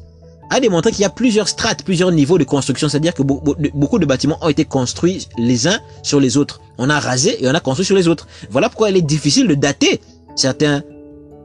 a 0.52 0.60
démontré 0.60 0.92
qu'il 0.92 1.02
y 1.02 1.06
a 1.06 1.10
plusieurs 1.10 1.48
strates, 1.48 1.84
plusieurs 1.84 2.12
niveaux 2.12 2.38
de 2.38 2.44
construction, 2.44 2.90
c'est-à-dire 2.90 3.14
que 3.14 3.24
beaucoup 3.24 4.00
de 4.00 4.06
bâtiments 4.06 4.38
ont 4.42 4.50
été 4.50 4.66
construits 4.66 5.28
les 5.38 5.66
uns 5.66 5.80
sur 6.04 6.20
les 6.20 6.36
autres. 6.38 6.62
On 6.78 6.90
a 6.90 7.00
rasé 7.00 7.44
et 7.44 7.48
on 7.48 7.56
a 7.56 7.60
construit 7.62 7.86
sur 7.86 7.96
les 7.96 8.10
autres. 8.10 8.28
Voilà 8.50 8.68
pourquoi 8.68 8.90
il 8.90 8.98
est 8.98 9.02
difficile 9.02 9.48
de 9.48 9.56
dater 9.56 10.02
certains 10.36 10.84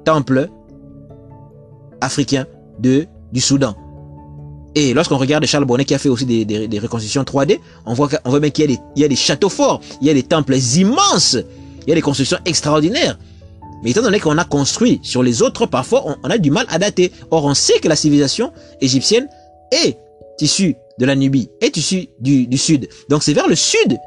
temples 0.04 0.50
africains 2.00 2.46
du 2.80 3.07
Soudan. 3.36 3.76
Et 4.74 4.92
lorsqu'on 4.92 5.16
regarde 5.16 5.46
Charles 5.46 5.64
Bonnet 5.64 5.84
qui 5.84 5.94
a 5.94 5.98
fait 5.98 6.09
aussi 6.09 6.26
des, 6.26 6.44
des, 6.44 6.78
reconstructions 6.78 7.22
3D, 7.22 7.61
on 7.86 7.94
voit, 7.94 8.11
on 8.24 8.38
qu'il 8.50 8.66
des, 8.66 8.78
y 8.96 9.04
a 9.04 9.09
des 9.09 9.16
châteaux 9.16 9.48
forts, 9.48 9.80
il 10.02 10.09
y 10.09 10.11
a 10.11 10.14
des 10.14 10.24
temples 10.24 10.54
immenses, 10.76 11.38
il 11.86 11.88
y 11.88 11.92
a 11.92 11.94
des 11.94 12.02
constructions 12.02 12.38
extraordinaires. 12.44 13.16
Mais 13.82 13.90
étant 13.90 14.02
donné 14.02 14.20
qu'on 14.20 14.38
a 14.38 14.44
construit 14.44 15.00
sur 15.02 15.22
les 15.22 15.42
autres, 15.42 15.66
parfois 15.66 16.04
on, 16.22 16.30
a 16.30 16.38
du 16.38 16.50
mal 16.50 16.66
à 16.68 16.78
dater. 16.78 17.12
Or, 17.30 17.44
on 17.44 17.54
sait 17.54 17.78
que 17.80 17.88
la 17.88 17.96
civilisation 17.96 18.52
égyptienne 18.80 19.28
est 19.70 19.98
issue 20.40 20.76
de 20.98 21.06
la 21.06 21.14
Nubie, 21.14 21.50
est 21.60 21.76
issue 21.76 22.08
du, 22.20 22.56
sud. 22.56 22.88
Donc 23.08 23.22
c'est 23.22 23.32
vers 23.32 23.48
le 23.48 23.54
sud 23.54 23.98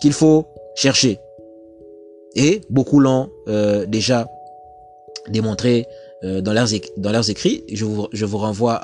qu'il 0.00 0.12
faut 0.12 0.46
chercher. 0.76 1.18
Et 2.36 2.60
beaucoup 2.70 3.00
l'ont 3.00 3.30
euh, 3.48 3.86
déjà 3.86 4.28
démontré 5.28 5.86
euh, 6.24 6.40
dans, 6.40 6.52
leurs, 6.52 6.72
écrits. 7.30 7.64
Je 7.72 7.84
vous, 7.84 8.38
renvoie 8.38 8.80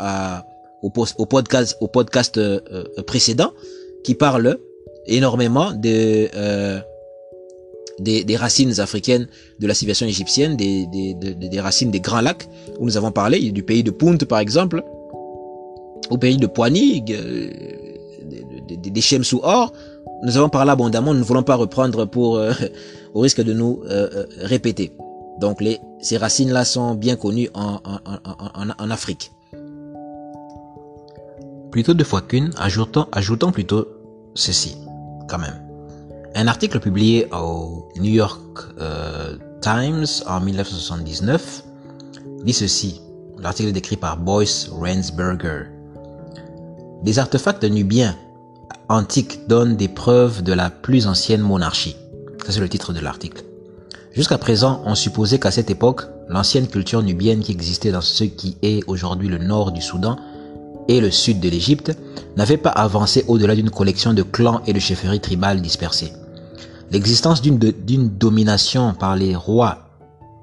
au 0.82 0.90
podcast 0.90 2.38
euh, 2.38 2.60
précédent 3.06 3.52
qui 4.02 4.14
parle 4.14 4.58
énormément 5.06 5.72
de 5.72 6.28
des, 7.98 8.24
des, 8.24 8.36
racines 8.36 8.80
africaines 8.80 9.28
de 9.60 9.66
la 9.66 9.74
civilisation 9.74 10.06
égyptienne, 10.06 10.56
des, 10.56 10.86
des, 10.86 11.14
des, 11.14 11.60
racines 11.60 11.90
des 11.90 12.00
grands 12.00 12.20
lacs, 12.20 12.48
où 12.78 12.84
nous 12.84 12.96
avons 12.96 13.12
parlé, 13.12 13.50
du 13.52 13.62
pays 13.62 13.82
de 13.82 13.90
Punt 13.90 14.18
par 14.28 14.38
exemple, 14.40 14.82
au 16.10 16.18
pays 16.18 16.36
de 16.36 16.46
Poigny, 16.46 17.04
euh, 17.10 17.50
des, 18.68 18.90
des 18.90 19.00
Shemsou 19.00 19.40
Or. 19.42 19.72
Nous 20.24 20.36
avons 20.36 20.48
parlé 20.48 20.70
abondamment, 20.70 21.12
nous 21.12 21.20
ne 21.20 21.24
voulons 21.24 21.42
pas 21.42 21.54
reprendre 21.54 22.06
pour, 22.06 22.36
euh, 22.36 22.52
au 23.14 23.20
risque 23.20 23.42
de 23.42 23.52
nous 23.52 23.82
euh, 23.90 24.24
répéter. 24.40 24.92
Donc 25.40 25.60
les, 25.60 25.80
ces 26.00 26.16
racines-là 26.16 26.64
sont 26.64 26.94
bien 26.94 27.16
connues 27.16 27.48
en, 27.54 27.80
en, 27.84 27.98
en, 28.04 28.68
en, 28.78 28.90
Afrique. 28.90 29.32
Plutôt 31.70 31.94
deux 31.94 32.04
fois 32.04 32.22
qu'une, 32.22 32.50
ajoutons, 32.56 33.06
ajoutons 33.12 33.50
plutôt 33.50 33.88
ceci, 34.34 34.76
quand 35.28 35.38
même. 35.38 35.63
Un 36.36 36.48
article 36.48 36.80
publié 36.80 37.28
au 37.32 37.88
New 37.96 38.10
York 38.10 38.40
euh, 38.80 39.36
Times 39.60 40.04
en 40.26 40.40
1979 40.40 41.62
dit 42.42 42.52
ceci. 42.52 43.00
L'article 43.38 43.68
est 43.68 43.72
décrit 43.72 43.96
par 43.96 44.16
Boyce 44.16 44.68
Rensberger. 44.72 45.66
Des 47.04 47.20
artefacts 47.20 47.62
nubiens 47.62 48.16
antiques 48.88 49.46
donnent 49.46 49.76
des 49.76 49.86
preuves 49.86 50.42
de 50.42 50.52
la 50.52 50.70
plus 50.70 51.06
ancienne 51.06 51.40
monarchie. 51.40 51.94
Ça, 52.44 52.50
c'est 52.50 52.60
le 52.60 52.68
titre 52.68 52.92
de 52.92 52.98
l'article. 52.98 53.44
Jusqu'à 54.12 54.38
présent, 54.38 54.82
on 54.86 54.96
supposait 54.96 55.38
qu'à 55.38 55.52
cette 55.52 55.70
époque, 55.70 56.02
l'ancienne 56.28 56.66
culture 56.66 57.04
nubienne 57.04 57.40
qui 57.40 57.52
existait 57.52 57.92
dans 57.92 58.00
ce 58.00 58.24
qui 58.24 58.56
est 58.62 58.82
aujourd'hui 58.88 59.28
le 59.28 59.38
nord 59.38 59.70
du 59.70 59.80
Soudan 59.80 60.16
et 60.88 61.00
le 61.00 61.12
sud 61.12 61.38
de 61.38 61.48
l'Égypte 61.48 61.96
n'avait 62.36 62.56
pas 62.56 62.70
avancé 62.70 63.24
au-delà 63.28 63.54
d'une 63.54 63.70
collection 63.70 64.14
de 64.14 64.22
clans 64.22 64.62
et 64.66 64.72
de 64.72 64.80
chefferies 64.80 65.20
tribales 65.20 65.62
dispersées. 65.62 66.12
L'existence 66.90 67.42
d'une 67.42 68.08
domination 68.18 68.94
par 68.94 69.16
les 69.16 69.34
rois 69.34 69.78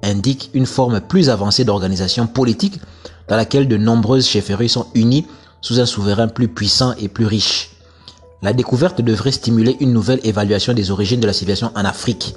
indique 0.02 0.50
une 0.54 0.66
forme 0.66 1.00
plus 1.00 1.30
avancée 1.30 1.64
d'organisation 1.64 2.26
politique 2.26 2.80
dans 3.28 3.36
laquelle 3.36 3.68
de 3.68 3.76
nombreuses 3.76 4.26
chefferies 4.26 4.68
sont 4.68 4.86
unies 4.94 5.26
sous 5.60 5.80
un 5.80 5.86
souverain 5.86 6.28
plus 6.28 6.48
puissant 6.48 6.94
et 6.98 7.08
plus 7.08 7.26
riche. 7.26 7.70
La 8.42 8.52
découverte 8.52 9.00
devrait 9.00 9.30
stimuler 9.30 9.76
une 9.80 9.92
nouvelle 9.92 10.20
évaluation 10.24 10.74
des 10.74 10.90
origines 10.90 11.20
de 11.20 11.26
la 11.26 11.32
civilisation 11.32 11.70
en 11.76 11.84
Afrique, 11.84 12.34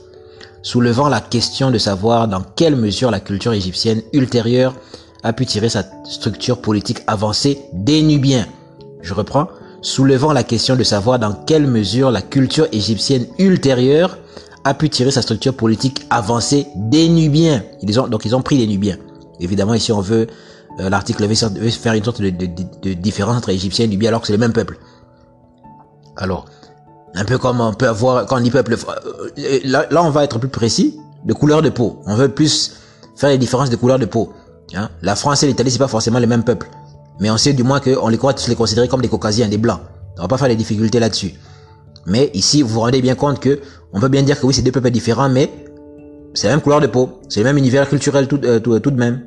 soulevant 0.61 1.09
la 1.09 1.19
question 1.19 1.71
de 1.71 1.79
savoir 1.79 2.27
dans 2.27 2.43
quelle 2.55 2.75
mesure 2.75 3.09
la 3.09 3.19
culture 3.19 3.53
égyptienne 3.53 4.03
ultérieure 4.13 4.75
a 5.23 5.33
pu 5.33 5.47
tirer 5.47 5.69
sa 5.69 5.83
structure 6.03 6.61
politique 6.61 7.01
avancée 7.07 7.61
des 7.73 8.03
Nubiens. 8.03 8.45
Je 9.01 9.15
reprends, 9.15 9.47
soulevant 9.85 10.33
la 10.33 10.43
question 10.43 10.75
de 10.75 10.83
savoir 10.83 11.19
dans 11.19 11.31
quelle 11.31 11.67
mesure 11.67 12.09
la 12.09 12.23
culture 12.23 12.67
égyptienne 12.71 13.27
ultérieure 13.37 14.17
a 14.63 14.73
pu 14.73 14.89
tirer 14.89 15.11
sa 15.11 15.21
structure 15.21 15.53
politique 15.53 16.07
avancée 16.09 16.65
des 16.75 17.07
Nubiens. 17.07 17.63
Ils 17.83 17.99
ont, 17.99 18.07
donc 18.07 18.25
ils 18.25 18.35
ont 18.35 18.41
pris 18.41 18.57
les 18.57 18.65
Nubiens. 18.65 18.97
Évidemment, 19.39 19.75
ici 19.75 19.91
on 19.91 20.01
veut, 20.01 20.25
euh, 20.79 20.89
l'article 20.89 21.27
veut 21.27 21.69
faire 21.69 21.93
une 21.93 22.03
sorte 22.03 22.19
de, 22.19 22.31
de 22.31 22.93
différence 22.93 23.37
entre 23.37 23.49
Égyptiens 23.49 23.85
et 23.85 23.87
Nubiens 23.87 24.09
alors 24.09 24.21
que 24.21 24.27
c'est 24.27 24.33
le 24.33 24.39
même 24.39 24.53
peuple. 24.53 24.79
Alors, 26.17 26.45
un 27.13 27.25
peu 27.25 27.37
comme 27.37 27.61
on 27.61 27.73
peut 27.73 27.87
avoir 27.87 28.25
quand 28.25 28.37
on 28.37 28.41
dit 28.41 28.49
peuple. 28.49 28.75
Euh, 29.37 29.59
là, 29.65 30.03
on 30.03 30.09
va 30.09 30.23
être 30.23 30.39
plus 30.39 30.49
précis 30.49 30.97
de 31.25 31.33
couleur 31.33 31.61
de 31.61 31.69
peau. 31.69 32.01
On 32.07 32.15
veut 32.15 32.29
plus 32.29 32.73
faire 33.15 33.29
les 33.29 33.37
différences 33.37 33.69
de 33.69 33.75
couleur 33.75 33.99
de 33.99 34.05
peau. 34.05 34.33
Hein? 34.73 34.89
La 35.03 35.15
France 35.15 35.43
et 35.43 35.47
l'Italie, 35.47 35.69
c'est 35.69 35.77
pas 35.77 35.87
forcément 35.87 36.19
le 36.19 36.27
même 36.27 36.43
peuple. 36.43 36.67
Mais 37.19 37.29
on 37.29 37.37
sait 37.37 37.53
du 37.53 37.63
moins 37.63 37.79
qu'on 37.79 38.07
les 38.07 38.17
croit 38.17 38.33
tous 38.33 38.47
les 38.49 38.55
considérer 38.55 38.87
comme 38.87 39.01
des 39.01 39.07
caucasiens, 39.07 39.47
des 39.47 39.57
blancs. 39.57 39.79
On 40.17 40.21
va 40.21 40.27
pas 40.27 40.37
faire 40.37 40.47
les 40.47 40.55
difficultés 40.55 40.99
là-dessus. 40.99 41.33
Mais 42.05 42.29
ici, 42.33 42.61
vous 42.61 42.69
vous 42.69 42.79
rendez 42.81 43.01
bien 43.01 43.15
compte 43.15 43.39
que 43.39 43.59
on 43.93 43.99
peut 43.99 44.09
bien 44.09 44.23
dire 44.23 44.39
que 44.39 44.45
oui, 44.45 44.53
c'est 44.53 44.61
deux 44.61 44.71
peuples 44.71 44.91
différents, 44.91 45.29
mais 45.29 45.49
c'est 46.33 46.47
la 46.47 46.53
même 46.53 46.61
couleur 46.61 46.81
de 46.81 46.87
peau. 46.87 47.21
C'est 47.29 47.39
le 47.39 47.45
même 47.45 47.57
univers 47.57 47.87
culturel 47.89 48.27
tout, 48.27 48.39
euh, 48.43 48.59
tout, 48.59 48.79
tout 48.79 48.91
de 48.91 48.99
même. 48.99 49.25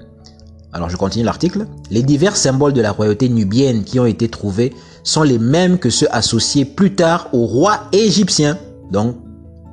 Alors 0.72 0.90
je 0.90 0.96
continue 0.96 1.24
l'article. 1.24 1.66
Les 1.90 2.02
divers 2.02 2.36
symboles 2.36 2.74
de 2.74 2.82
la 2.82 2.92
royauté 2.92 3.28
nubienne 3.28 3.84
qui 3.84 3.98
ont 3.98 4.06
été 4.06 4.28
trouvés 4.28 4.74
sont 5.02 5.22
les 5.22 5.38
mêmes 5.38 5.78
que 5.78 5.88
ceux 5.90 6.06
associés 6.14 6.66
plus 6.66 6.94
tard 6.94 7.30
au 7.32 7.46
roi 7.46 7.80
égyptien. 7.92 8.58
Donc, 8.92 9.16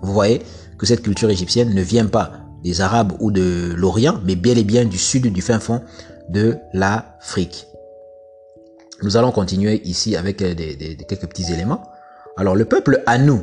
vous 0.01 0.13
voyez 0.13 0.41
que 0.77 0.85
cette 0.85 1.01
culture 1.01 1.29
égyptienne 1.29 1.73
ne 1.73 1.81
vient 1.81 2.05
pas 2.05 2.31
des 2.63 2.81
Arabes 2.81 3.13
ou 3.19 3.31
de 3.31 3.73
l'Orient, 3.75 4.15
mais 4.25 4.35
bel 4.35 4.57
et 4.57 4.63
bien 4.63 4.85
du 4.85 4.97
sud, 4.97 5.31
du 5.31 5.41
fin 5.41 5.59
fond 5.59 5.81
de 6.29 6.55
l'Afrique. 6.73 7.67
Nous 9.03 9.17
allons 9.17 9.31
continuer 9.31 9.81
ici 9.85 10.15
avec 10.15 10.41
euh, 10.41 10.53
quelques 11.07 11.27
petits 11.27 11.51
éléments. 11.51 11.83
Alors, 12.37 12.55
le 12.55 12.65
peuple 12.65 13.03
Anou, 13.05 13.41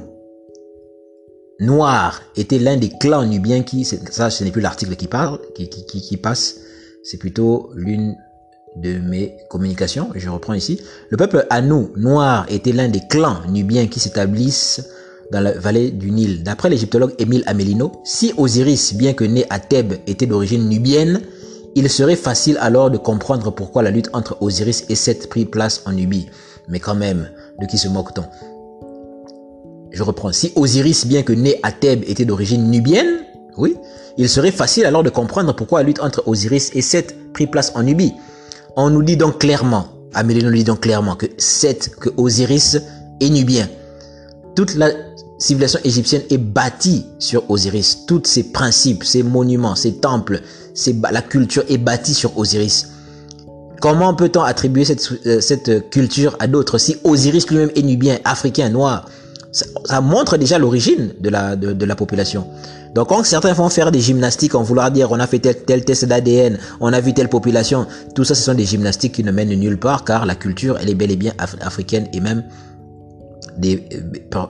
noir, 1.60 2.22
était 2.36 2.58
l'un 2.58 2.76
des 2.76 2.90
clans 2.90 3.24
nubiens 3.24 3.62
qui, 3.62 3.84
ça 3.84 4.30
ce 4.30 4.44
n'est 4.44 4.50
plus 4.50 4.62
l'article 4.62 4.96
qui 4.96 5.08
parle, 5.08 5.38
qui 5.54 6.16
passe, 6.16 6.60
c'est 7.02 7.18
plutôt 7.18 7.70
l'une 7.74 8.16
de 8.76 8.98
mes 8.98 9.36
communications. 9.50 10.10
Je 10.14 10.28
reprends 10.28 10.54
ici. 10.54 10.80
Le 11.10 11.16
peuple 11.16 11.46
Anou, 11.50 11.92
noir, 11.96 12.46
était 12.48 12.72
l'un 12.72 12.88
des 12.88 13.02
clans 13.08 13.42
nubiens 13.48 13.86
qui 13.86 14.00
s'établissent 14.00 14.88
dans 15.30 15.40
la 15.40 15.52
vallée 15.52 15.90
du 15.90 16.10
Nil. 16.10 16.42
D'après 16.42 16.70
l'égyptologue 16.70 17.14
Émile 17.18 17.42
Amelino, 17.46 17.92
si 18.04 18.32
Osiris, 18.36 18.94
bien 18.94 19.12
que 19.14 19.24
né 19.24 19.46
à 19.50 19.58
Thèbes, 19.58 19.94
était 20.06 20.26
d'origine 20.26 20.68
nubienne, 20.68 21.20
il 21.74 21.88
serait 21.88 22.16
facile 22.16 22.58
alors 22.60 22.90
de 22.90 22.98
comprendre 22.98 23.50
pourquoi 23.50 23.82
la 23.82 23.90
lutte 23.90 24.10
entre 24.12 24.36
Osiris 24.40 24.84
et 24.88 24.94
Seth 24.94 25.28
prit 25.28 25.44
place 25.44 25.82
en 25.86 25.92
Nubie. 25.92 26.28
Mais 26.68 26.80
quand 26.80 26.94
même, 26.94 27.28
de 27.60 27.66
qui 27.66 27.78
se 27.78 27.88
moque-t-on? 27.88 28.24
Je 29.90 30.02
reprends. 30.02 30.32
Si 30.32 30.52
Osiris, 30.56 31.06
bien 31.06 31.22
que 31.22 31.32
né 31.32 31.58
à 31.62 31.72
Thèbes, 31.72 32.04
était 32.06 32.24
d'origine 32.24 32.70
nubienne, 32.70 33.20
oui, 33.56 33.76
il 34.16 34.28
serait 34.28 34.50
facile 34.50 34.86
alors 34.86 35.02
de 35.02 35.10
comprendre 35.10 35.54
pourquoi 35.54 35.80
la 35.80 35.86
lutte 35.86 36.00
entre 36.00 36.22
Osiris 36.26 36.70
et 36.74 36.82
Seth 36.82 37.14
prit 37.32 37.46
place 37.46 37.72
en 37.74 37.82
Nubie. 37.82 38.14
On 38.76 38.90
nous 38.90 39.02
dit 39.02 39.16
donc 39.16 39.38
clairement, 39.38 39.88
Amélie 40.14 40.42
nous 40.42 40.52
dit 40.52 40.64
donc 40.64 40.80
clairement 40.80 41.16
que 41.16 41.26
Seth, 41.38 41.94
que 41.96 42.10
Osiris 42.16 42.78
est 43.20 43.30
nubien. 43.30 43.68
Toute 44.54 44.74
la 44.74 44.90
civilisation 45.42 45.80
égyptienne 45.84 46.22
est 46.30 46.38
bâtie 46.38 47.04
sur 47.18 47.50
Osiris. 47.50 48.06
Tous 48.06 48.22
ses 48.24 48.44
principes, 48.44 49.04
ses 49.04 49.22
monuments, 49.22 49.74
ses 49.74 49.96
temples, 49.96 50.40
la 51.10 51.22
culture 51.22 51.64
est 51.68 51.78
bâtie 51.78 52.14
sur 52.14 52.38
Osiris. 52.38 52.88
Comment 53.80 54.14
peut-on 54.14 54.42
attribuer 54.42 54.84
cette, 54.84 55.10
euh, 55.26 55.40
cette 55.40 55.90
culture 55.90 56.36
à 56.38 56.46
d'autres 56.46 56.78
si 56.78 56.96
Osiris 57.02 57.48
lui-même 57.48 57.70
est 57.74 57.82
nubien, 57.82 58.18
africain, 58.24 58.68
noir? 58.68 59.08
Ça, 59.50 60.00
montre 60.00 60.38
déjà 60.38 60.58
l'origine 60.58 61.12
de 61.20 61.28
la, 61.28 61.56
de, 61.56 61.84
la 61.84 61.94
population. 61.94 62.46
Donc 62.94 63.08
quand 63.08 63.22
certains 63.22 63.52
vont 63.52 63.68
faire 63.68 63.92
des 63.92 64.00
gymnastiques 64.00 64.54
en 64.54 64.62
vouloir 64.62 64.90
dire 64.90 65.10
on 65.10 65.20
a 65.20 65.26
fait 65.26 65.40
tel, 65.40 65.84
test 65.84 66.06
d'ADN, 66.06 66.58
on 66.80 66.90
a 66.90 67.00
vu 67.00 67.12
telle 67.12 67.28
population, 67.28 67.86
tout 68.14 68.24
ça 68.24 68.34
ce 68.34 68.42
sont 68.42 68.54
des 68.54 68.64
gymnastiques 68.64 69.12
qui 69.12 69.24
ne 69.24 69.30
mènent 69.30 69.52
nulle 69.52 69.78
part 69.78 70.04
car 70.04 70.24
la 70.24 70.36
culture 70.36 70.78
elle 70.80 70.88
est 70.88 70.94
bel 70.94 71.10
et 71.10 71.16
bien 71.16 71.34
africaine 71.60 72.08
et 72.14 72.20
même 72.20 72.44
des, 73.58 73.86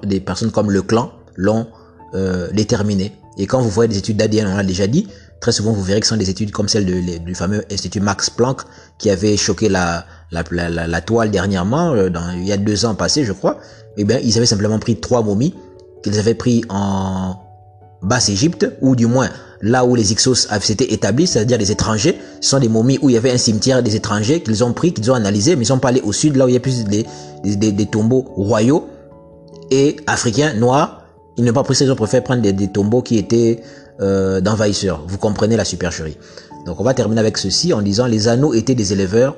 des 0.05 0.21
personnes 0.21 0.51
comme 0.51 0.71
le 0.71 0.83
clan 0.83 1.13
l'ont 1.37 1.67
euh, 2.15 2.51
déterminé. 2.53 3.13
Et 3.39 3.47
quand 3.47 3.61
vous 3.61 3.71
voyez 3.71 3.89
des 3.89 3.99
études 3.99 4.17
d'ADN, 4.17 4.47
on 4.47 4.57
l'a 4.57 4.65
déjà 4.65 4.87
dit, 4.87 5.09
très 5.41 5.53
souvent 5.53 5.73
vous 5.73 5.83
verrez 5.83 6.01
que 6.01 6.07
ce 6.07 6.11
sont 6.11 6.19
des 6.19 6.31
études 6.31 6.51
comme 6.51 6.69
celle 6.69 6.85
de, 6.85 7.19
du 7.19 7.35
fameux 7.35 7.65
institut 7.71 8.01
Max 8.01 8.31
Planck 8.31 8.63
qui 8.99 9.11
avait 9.11 9.37
choqué 9.37 9.69
la, 9.69 10.05
la, 10.31 10.45
la, 10.51 10.87
la 10.87 11.01
toile 11.01 11.31
dernièrement, 11.31 11.93
euh, 11.95 12.11
dans, 12.11 12.31
il 12.33 12.47
y 12.47 12.53
a 12.53 12.57
deux 12.57 12.85
ans 12.85 12.95
passés 12.95 13.25
je 13.25 13.33
crois. 13.33 13.59
Eh 13.97 14.05
bien, 14.05 14.19
ils 14.23 14.37
avaient 14.37 14.47
simplement 14.47 14.79
pris 14.79 15.01
trois 15.01 15.23
momies 15.23 15.55
qu'ils 16.03 16.19
avaient 16.19 16.35
pris 16.35 16.63
en 16.69 17.37
Basse-Égypte, 18.03 18.67
ou 18.81 18.97
du 18.97 19.07
moins 19.07 19.29
là 19.61 19.85
où 19.85 19.95
les 19.95 20.11
Ixos 20.11 20.49
s'étaient 20.61 20.93
établis, 20.93 21.29
c'est-à-dire 21.29 21.57
les 21.57 21.71
étrangers. 21.71 22.19
Ce 22.41 22.51
sont 22.51 22.59
des 22.59 22.69
momies 22.69 22.99
où 23.01 23.09
il 23.09 23.13
y 23.13 23.17
avait 23.17 23.31
un 23.31 23.39
cimetière 23.39 23.83
des 23.83 23.95
étrangers 23.95 24.43
qu'ils 24.43 24.65
ont 24.65 24.73
pris, 24.73 24.93
qu'ils 24.93 25.11
ont 25.13 25.15
analysé, 25.15 25.55
mais 25.55 25.63
ils 25.63 25.67
sont 25.67 25.79
pas 25.79 25.91
allés 25.91 26.01
au 26.01 26.13
sud, 26.13 26.35
là 26.37 26.47
où 26.47 26.49
il 26.49 26.55
y 26.55 26.57
a 26.57 26.61
plus 26.61 26.85
des, 26.85 27.07
des, 27.45 27.71
des 27.71 27.87
tombeaux 27.87 28.25
royaux 28.35 28.89
et 29.73 29.97
africains, 30.07 30.53
noirs. 30.55 31.03
Ils 31.39 31.45
n'ont 31.45 31.53
pas 31.55 31.63
pris 31.63 31.75
ils 31.81 31.91
ont 31.91 31.97
préféré 31.97 32.23
prendre 32.23 32.43
des, 32.43 32.69
tombeaux 32.69 33.01
qui 33.01 33.17
étaient 33.17 33.63
euh, 34.01 34.41
d'envahisseurs. 34.41 35.03
Vous 35.09 35.17
comprenez 35.17 35.57
la 35.57 35.65
supercherie. 35.65 36.19
Donc 36.67 36.79
on 36.81 36.85
va 36.85 36.93
terminer 36.93 37.21
avec 37.21 37.39
ceci 37.39 37.73
en 37.73 37.81
disant 37.81 38.07
les 38.07 38.29
anneaux 38.29 38.53
étaient 38.53 38.75
des 38.75 38.93
éleveurs 38.93 39.35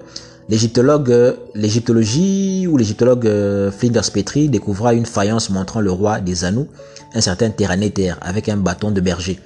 L'égyptologue, 0.50 1.10
euh, 1.10 1.32
l'égyptologie 1.54 2.66
ou 2.66 2.76
l'égyptologue 2.76 3.26
euh, 3.26 3.70
Flinders 3.70 4.10
Petrie 4.12 4.50
découvra 4.50 4.92
une 4.92 5.06
faïence 5.06 5.48
montrant 5.48 5.80
le 5.80 5.90
roi 5.90 6.20
des 6.20 6.44
Anous, 6.44 6.68
un 7.14 7.20
certain 7.22 7.48
Terranéter, 7.48 8.12
avec 8.20 8.50
un 8.50 8.58
bâton 8.58 8.90
de 8.90 9.00
berger. 9.00 9.40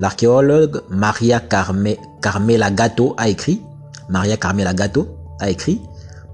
L'archéologue 0.00 0.80
Maria 0.88 1.40
Carme, 1.40 1.88
Carmela 2.22 2.70
Gatto 2.70 3.14
a 3.18 3.28
écrit, 3.28 3.60
Maria 4.08 4.38
Carmela 4.38 4.72
Gatto 4.72 5.08
a 5.38 5.50
écrit, 5.50 5.82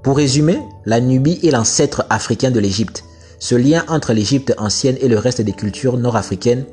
pour 0.05 0.17
résumer, 0.17 0.61
la 0.85 1.01
Nubie 1.01 1.41
est 1.43 1.51
l'ancêtre 1.51 2.05
africain 2.09 2.53
de 2.53 2.61
l'Égypte. 2.61 3.05
Ce 3.45 3.55
lien 3.55 3.84
entre 3.88 4.14
l'Égypte 4.14 4.55
ancienne 4.57 4.97
et 5.03 5.09
le 5.09 5.18
reste 5.18 5.42
des 5.42 5.53
cultures 5.53 5.99
nord-africaines 5.99 6.64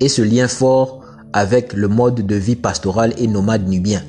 est 0.00 0.08
ce 0.08 0.20
lien 0.20 0.46
fort 0.46 1.00
avec 1.32 1.72
le 1.72 1.88
mode 1.88 2.26
de 2.26 2.34
vie 2.34 2.56
pastoral 2.56 3.14
et 3.16 3.26
nomade 3.26 3.66
nubien 3.66 4.02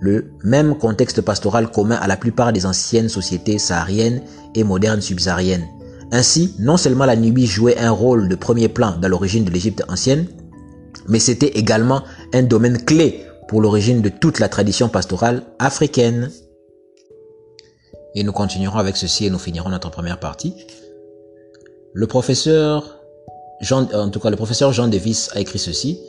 le 0.00 0.32
même 0.42 0.76
contexte 0.76 1.20
pastoral 1.20 1.70
commun 1.70 1.94
à 1.94 2.08
la 2.08 2.16
plupart 2.16 2.52
des 2.52 2.66
anciennes 2.66 3.08
sociétés 3.08 3.60
sahariennes 3.60 4.22
et 4.56 4.64
modernes 4.64 5.00
subsahariennes. 5.00 5.68
Ainsi, 6.10 6.56
non 6.58 6.76
seulement 6.76 7.04
la 7.04 7.14
Nubie 7.14 7.46
jouait 7.46 7.78
un 7.78 7.92
rôle 7.92 8.28
de 8.28 8.34
premier 8.34 8.68
plan 8.68 8.96
dans 9.00 9.06
l'origine 9.06 9.44
de 9.44 9.52
l'Égypte 9.52 9.84
ancienne, 9.88 10.26
mais 11.06 11.20
c'était 11.20 11.56
également 11.56 12.02
un 12.34 12.42
domaine 12.42 12.84
clé 12.84 13.24
pour 13.46 13.60
l'origine 13.60 14.02
de 14.02 14.08
toute 14.08 14.40
la 14.40 14.48
tradition 14.48 14.88
pastorale 14.88 15.44
africaine. 15.60 16.32
Et 18.16 18.24
nous 18.24 18.32
continuerons 18.32 18.78
avec 18.78 18.96
ceci 18.96 19.26
et 19.26 19.30
nous 19.30 19.38
finirons 19.38 19.68
notre 19.68 19.90
première 19.92 20.18
partie. 20.18 20.52
Le 21.94 22.06
professeur 22.06 22.98
Jean, 23.60 23.86
en 23.92 24.08
tout 24.08 24.18
cas, 24.18 24.30
le 24.30 24.36
professeur 24.36 24.72
Jean 24.72 24.88
Davis 24.88 25.28
a 25.34 25.40
écrit 25.40 25.58
ceci. 25.58 26.00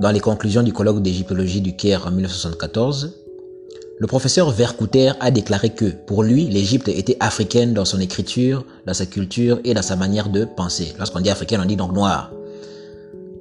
Dans 0.00 0.10
les 0.10 0.18
conclusions 0.18 0.64
du 0.64 0.72
colloque 0.72 1.02
d'égyptologie 1.02 1.60
du 1.60 1.76
Caire 1.76 2.04
en 2.06 2.10
1974, 2.10 3.14
le 3.98 4.06
professeur 4.08 4.50
Vercouter 4.50 5.12
a 5.20 5.30
déclaré 5.30 5.70
que, 5.70 5.84
pour 5.84 6.24
lui, 6.24 6.46
l'Égypte 6.46 6.88
était 6.88 7.16
africaine 7.20 7.72
dans 7.72 7.84
son 7.84 8.00
écriture, 8.00 8.64
dans 8.86 8.94
sa 8.94 9.06
culture 9.06 9.60
et 9.62 9.72
dans 9.72 9.82
sa 9.82 9.94
manière 9.94 10.30
de 10.30 10.44
penser. 10.44 10.92
Lorsqu'on 10.98 11.20
dit 11.20 11.30
africaine, 11.30 11.60
on 11.62 11.66
dit 11.66 11.76
donc 11.76 11.92
noir. 11.92 12.32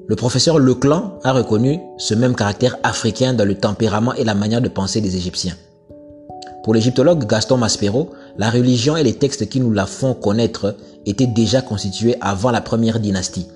Le 0.07 0.15
professeur 0.15 0.59
Leclan 0.59 1.19
a 1.23 1.33
reconnu 1.33 1.79
ce 1.97 2.13
même 2.13 2.35
caractère 2.35 2.77
africain 2.83 3.33
dans 3.33 3.45
le 3.45 3.55
tempérament 3.55 4.13
et 4.13 4.23
la 4.23 4.35
manière 4.35 4.61
de 4.61 4.69
penser 4.69 5.01
des 5.01 5.15
Égyptiens. 5.15 5.55
Pour 6.63 6.73
l'égyptologue 6.73 7.25
Gaston 7.25 7.57
Maspero, 7.57 8.11
la 8.37 8.49
religion 8.49 8.97
et 8.97 9.03
les 9.03 9.15
textes 9.15 9.47
qui 9.47 9.59
nous 9.59 9.71
la 9.71 9.85
font 9.85 10.13
connaître 10.13 10.75
étaient 11.05 11.27
déjà 11.27 11.61
constitués 11.61 12.15
avant 12.19 12.51
la 12.51 12.61
première 12.61 12.99
dynastie. 12.99 13.47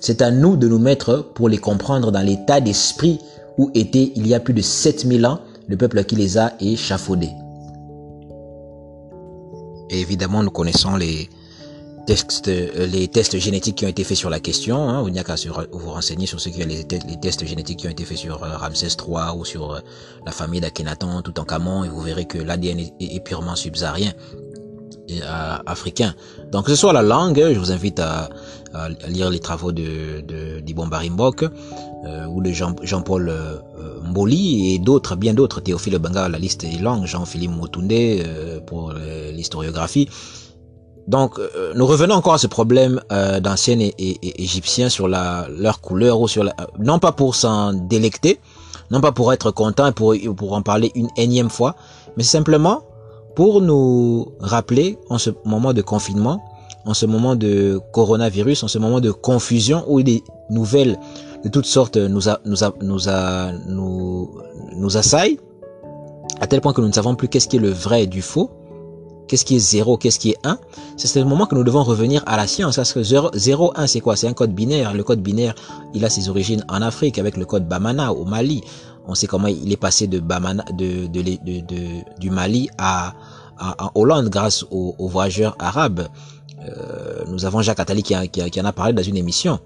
C'est 0.00 0.22
à 0.22 0.30
nous 0.30 0.56
de 0.56 0.68
nous 0.68 0.78
mettre 0.78 1.32
pour 1.34 1.48
les 1.48 1.58
comprendre 1.58 2.10
dans 2.10 2.22
l'état 2.22 2.60
d'esprit 2.60 3.18
où 3.58 3.70
était 3.74 4.12
il 4.16 4.26
y 4.26 4.34
a 4.34 4.40
plus 4.40 4.54
de 4.54 4.62
7000 4.62 5.26
ans 5.26 5.40
le 5.68 5.76
peuple 5.76 6.04
qui 6.04 6.16
les 6.16 6.38
a 6.38 6.52
échafaudés. 6.60 7.32
Et 9.90 10.00
évidemment, 10.00 10.42
nous 10.42 10.50
connaissons 10.50 10.96
les 10.96 11.28
tests, 12.06 12.48
euh, 12.48 12.86
les 12.86 13.08
tests 13.08 13.38
génétiques 13.38 13.76
qui 13.76 13.84
ont 13.84 13.88
été 13.88 14.04
faits 14.04 14.16
sur 14.16 14.30
la 14.30 14.40
question. 14.40 14.88
Hein. 14.88 15.02
Vous 15.02 15.10
n'y 15.10 15.18
a 15.18 15.24
qu'à 15.24 15.34
vous 15.72 15.90
renseigner 15.90 16.26
sur 16.26 16.40
ce 16.40 16.48
qui 16.48 16.64
les, 16.64 16.86
les 16.86 17.20
tests 17.20 17.44
génétiques 17.44 17.80
qui 17.80 17.86
ont 17.86 17.90
été 17.90 18.04
faits 18.04 18.16
sur 18.16 18.42
euh, 18.42 18.56
Ramsès 18.56 18.88
III 18.88 19.36
ou 19.36 19.44
sur 19.44 19.72
euh, 19.72 19.80
la 20.24 20.32
famille 20.32 20.60
d'Akhenaton, 20.60 21.20
tout 21.22 21.38
en 21.38 21.44
Camon, 21.44 21.84
et 21.84 21.88
vous 21.88 22.00
verrez 22.00 22.24
que 22.24 22.38
l'ADN 22.38 22.80
est, 23.00 23.24
purement 23.24 23.56
subsaharien 23.56 24.12
et 25.08 25.20
africain. 25.66 26.14
Donc 26.50 26.64
que 26.66 26.70
ce 26.70 26.76
soit 26.76 26.92
la 26.92 27.02
langue, 27.02 27.38
je 27.52 27.58
vous 27.58 27.72
invite 27.72 28.00
à, 28.00 28.28
lire 29.08 29.30
les 29.30 29.38
travaux 29.38 29.72
de, 29.72 30.20
de 30.20 30.60
d'Ibon 30.60 30.86
Barimbok 30.86 31.44
ou 32.28 32.42
de 32.42 32.50
Jean, 32.50 32.74
Jean-Paul 32.82 33.32
Mboli 34.04 34.74
et 34.74 34.78
d'autres, 34.78 35.16
bien 35.16 35.32
d'autres, 35.32 35.60
Théophile 35.60 35.98
Banga, 35.98 36.28
la 36.28 36.38
liste 36.38 36.64
est 36.64 36.80
longue, 36.80 37.06
Jean-Philippe 37.06 37.52
Motunde 37.52 37.92
pour 38.66 38.92
l'historiographie. 39.32 40.08
Donc, 41.06 41.38
euh, 41.38 41.72
nous 41.76 41.86
revenons 41.86 42.16
encore 42.16 42.34
à 42.34 42.38
ce 42.38 42.48
problème 42.48 43.00
euh, 43.12 43.38
d'anciens 43.38 43.78
égyptiens 43.98 44.88
sur 44.88 45.06
la, 45.06 45.46
leur 45.56 45.80
couleur 45.80 46.20
ou 46.20 46.26
sur 46.26 46.42
la, 46.42 46.54
non 46.80 46.98
pas 46.98 47.12
pour 47.12 47.36
s'en 47.36 47.72
délecter, 47.72 48.40
non 48.90 49.00
pas 49.00 49.12
pour 49.12 49.32
être 49.32 49.52
content 49.52 49.88
et 49.88 49.92
pour, 49.92 50.52
en 50.52 50.62
parler 50.62 50.90
une 50.94 51.08
énième 51.16 51.50
fois, 51.50 51.76
mais 52.16 52.24
simplement 52.24 52.82
pour 53.36 53.60
nous 53.60 54.32
rappeler 54.40 54.98
en 55.08 55.18
ce 55.18 55.30
moment 55.44 55.72
de 55.72 55.82
confinement, 55.82 56.42
en 56.86 56.94
ce 56.94 57.06
moment 57.06 57.36
de 57.36 57.80
coronavirus, 57.92 58.64
en 58.64 58.68
ce 58.68 58.78
moment 58.78 59.00
de 59.00 59.12
confusion 59.12 59.84
où 59.86 60.02
des 60.02 60.24
nouvelles 60.50 60.98
de 61.44 61.48
toutes 61.48 61.66
sortes 61.66 61.96
nous 61.96 62.28
a, 62.28 62.40
nous 62.44 62.64
a, 62.64 62.72
nous 62.80 63.08
a, 63.08 63.52
nous, 63.68 64.30
nous 64.76 64.96
assaillent, 64.96 65.38
à 66.40 66.46
tel 66.48 66.60
point 66.60 66.72
que 66.72 66.80
nous 66.80 66.88
ne 66.88 66.92
savons 66.92 67.14
plus 67.14 67.28
qu'est-ce 67.28 67.46
qui 67.46 67.56
est 67.56 67.60
le 67.60 67.70
vrai 67.70 68.04
et 68.04 68.06
du 68.06 68.22
faux, 68.22 68.50
Qu'est-ce 69.28 69.44
qui 69.44 69.56
est 69.56 69.60
0 69.60 69.96
Qu'est-ce 69.96 70.18
qui 70.18 70.30
est 70.30 70.38
1 70.44 70.58
C'est 70.96 71.18
le 71.18 71.24
moment 71.24 71.46
que 71.46 71.54
nous 71.54 71.64
devons 71.64 71.82
revenir 71.82 72.22
à 72.26 72.36
la 72.36 72.46
science. 72.46 72.76
Parce 72.76 72.92
que 72.92 73.02
0, 73.02 73.30
0 73.34 73.72
1, 73.74 73.86
c'est 73.86 74.00
quoi? 74.00 74.16
C'est 74.16 74.28
un 74.28 74.32
code 74.32 74.52
binaire. 74.54 74.94
Le 74.94 75.02
code 75.02 75.20
binaire, 75.20 75.54
il 75.94 76.04
a 76.04 76.10
ses 76.10 76.28
origines 76.28 76.64
en 76.68 76.82
Afrique 76.82 77.18
avec 77.18 77.36
le 77.36 77.44
code 77.44 77.66
Bamana 77.68 78.12
au 78.12 78.24
Mali. 78.24 78.62
On 79.08 79.14
sait 79.14 79.26
comment 79.26 79.48
il 79.48 79.72
est 79.72 79.76
passé 79.76 80.06
du 80.06 80.20
Mali 82.30 82.68
à, 82.78 83.14
Hollande 83.94 84.28
grâce 84.28 84.64
aux, 84.70 84.94
voyageurs 85.08 85.56
arabes. 85.58 86.08
Euh, 86.60 87.24
nous 87.28 87.44
avons 87.44 87.62
Jacques 87.62 87.80
Attali 87.80 88.02
qui, 88.02 88.14
qui 88.28 88.60
en 88.60 88.64
a 88.64 88.72
parlé 88.72 88.92
dans 88.92 89.02
une 89.02 89.16
émission. 89.16 89.60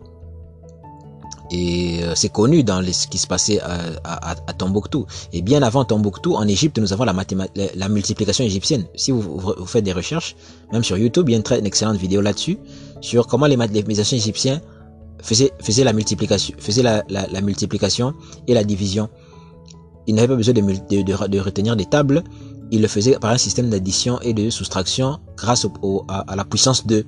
Et 1.50 2.02
euh, 2.04 2.14
c'est 2.14 2.28
connu 2.28 2.62
dans 2.62 2.80
ce 2.92 3.08
qui 3.08 3.18
se 3.18 3.26
passait 3.26 3.60
à, 3.60 3.80
à, 4.04 4.52
Tombouctou. 4.52 5.06
Et 5.32 5.42
bien 5.42 5.62
avant 5.62 5.84
Tombouctou, 5.84 6.34
en 6.36 6.46
Égypte, 6.46 6.78
nous 6.78 6.92
avons 6.92 7.04
la, 7.04 7.14
la 7.74 7.88
multiplication 7.88 8.44
égyptienne. 8.44 8.84
Si 8.94 9.10
vous, 9.10 9.20
vous, 9.20 9.66
faites 9.66 9.84
des 9.84 9.92
recherches, 9.92 10.36
même 10.72 10.84
sur 10.84 10.96
YouTube, 10.96 11.28
il 11.28 11.32
y 11.32 11.34
a 11.34 11.38
une, 11.38 11.42
très, 11.42 11.58
excellente 11.64 11.96
vidéo 11.96 12.20
là-dessus, 12.20 12.58
sur 13.00 13.26
comment 13.26 13.46
les, 13.46 13.56
les 13.56 14.00
anciens 14.00 14.18
égyptiens 14.18 14.60
faisaient, 15.22 15.50
faisaient, 15.60 15.84
la 15.84 15.92
multiplication, 15.92 16.54
faisaient 16.58 16.82
la, 16.82 17.02
la, 17.08 17.26
la 17.26 17.40
multiplication 17.40 18.14
et 18.46 18.54
la 18.54 18.62
division. 18.62 19.08
Ils 20.06 20.14
n'avaient 20.14 20.28
pas 20.28 20.36
besoin 20.36 20.54
de, 20.54 20.60
de, 20.60 21.26
de, 21.26 21.38
retenir 21.40 21.76
des 21.76 21.86
tables, 21.86 22.22
ils 22.70 22.80
le 22.80 22.88
faisaient 22.88 23.18
par 23.18 23.30
un 23.30 23.38
système 23.38 23.70
d'addition 23.70 24.20
et 24.20 24.32
de 24.32 24.50
soustraction 24.50 25.18
grâce 25.36 25.66
au, 25.82 26.04
à, 26.08 26.20
à 26.30 26.36
la 26.36 26.44
puissance 26.44 26.86
2. 26.86 27.04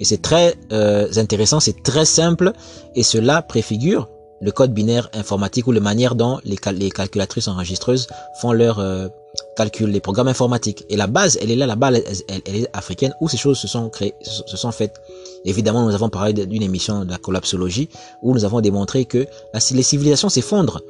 Et 0.00 0.04
c'est 0.04 0.22
très 0.22 0.54
euh, 0.72 1.08
intéressant, 1.16 1.60
c'est 1.60 1.82
très 1.82 2.04
simple 2.04 2.52
et 2.94 3.02
cela 3.02 3.42
préfigure 3.42 4.08
le 4.40 4.52
code 4.52 4.74
binaire 4.74 5.08
informatique 5.14 5.66
ou 5.66 5.72
la 5.72 5.80
manière 5.80 6.14
dont 6.14 6.38
les, 6.44 6.56
calculatrices 6.90 7.48
enregistreuses 7.48 8.08
font 8.40 8.52
leurs 8.52 8.78
euh, 8.78 9.08
calculs, 9.56 9.90
les 9.90 10.00
programmes 10.00 10.28
informatiques. 10.28 10.84
Et 10.90 10.96
la 10.96 11.06
base, 11.06 11.38
elle 11.40 11.50
est 11.50 11.56
là, 11.56 11.66
la 11.66 11.76
base, 11.76 12.02
elle, 12.28 12.56
est 12.56 12.68
africaine 12.74 13.14
où 13.20 13.28
ces 13.28 13.38
choses 13.38 13.58
se 13.58 13.68
sont 13.68 13.88
créées, 13.88 14.14
se 14.20 14.56
sont 14.56 14.72
faites. 14.72 15.00
Évidemment, 15.46 15.86
nous 15.86 15.94
avons 15.94 16.10
parlé 16.10 16.32
d'une 16.32 16.62
émission 16.62 17.04
de 17.04 17.10
la 17.10 17.18
collapsologie 17.18 17.88
où 18.22 18.34
nous 18.34 18.44
avons 18.44 18.60
démontré 18.60 19.06
que 19.06 19.26
les 19.72 19.82
civilisations 19.82 20.28
s'effondrent. 20.28 20.82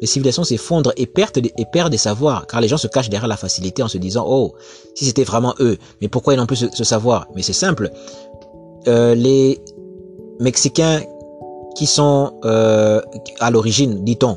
Les 0.00 0.06
civilisations 0.06 0.44
s'effondrent 0.44 0.92
et 0.96 1.06
perdent, 1.06 1.38
et 1.38 1.66
perdent 1.70 1.90
des 1.90 1.98
savoirs, 1.98 2.46
car 2.46 2.60
les 2.60 2.68
gens 2.68 2.78
se 2.78 2.86
cachent 2.86 3.10
derrière 3.10 3.28
la 3.28 3.36
facilité 3.36 3.82
en 3.82 3.88
se 3.88 3.98
disant, 3.98 4.24
oh, 4.26 4.54
si 4.94 5.04
c'était 5.04 5.24
vraiment 5.24 5.54
eux, 5.60 5.76
mais 6.00 6.08
pourquoi 6.08 6.32
ils 6.32 6.36
n'ont 6.38 6.46
plus 6.46 6.68
ce 6.72 6.84
savoir? 6.84 7.26
Mais 7.34 7.42
c'est 7.42 7.52
simple, 7.52 7.90
euh, 8.88 9.14
les 9.14 9.60
Mexicains 10.40 11.00
qui 11.76 11.86
sont 11.86 12.32
euh, 12.44 13.00
à 13.38 13.50
l'origine, 13.50 14.04
dit-on, 14.04 14.36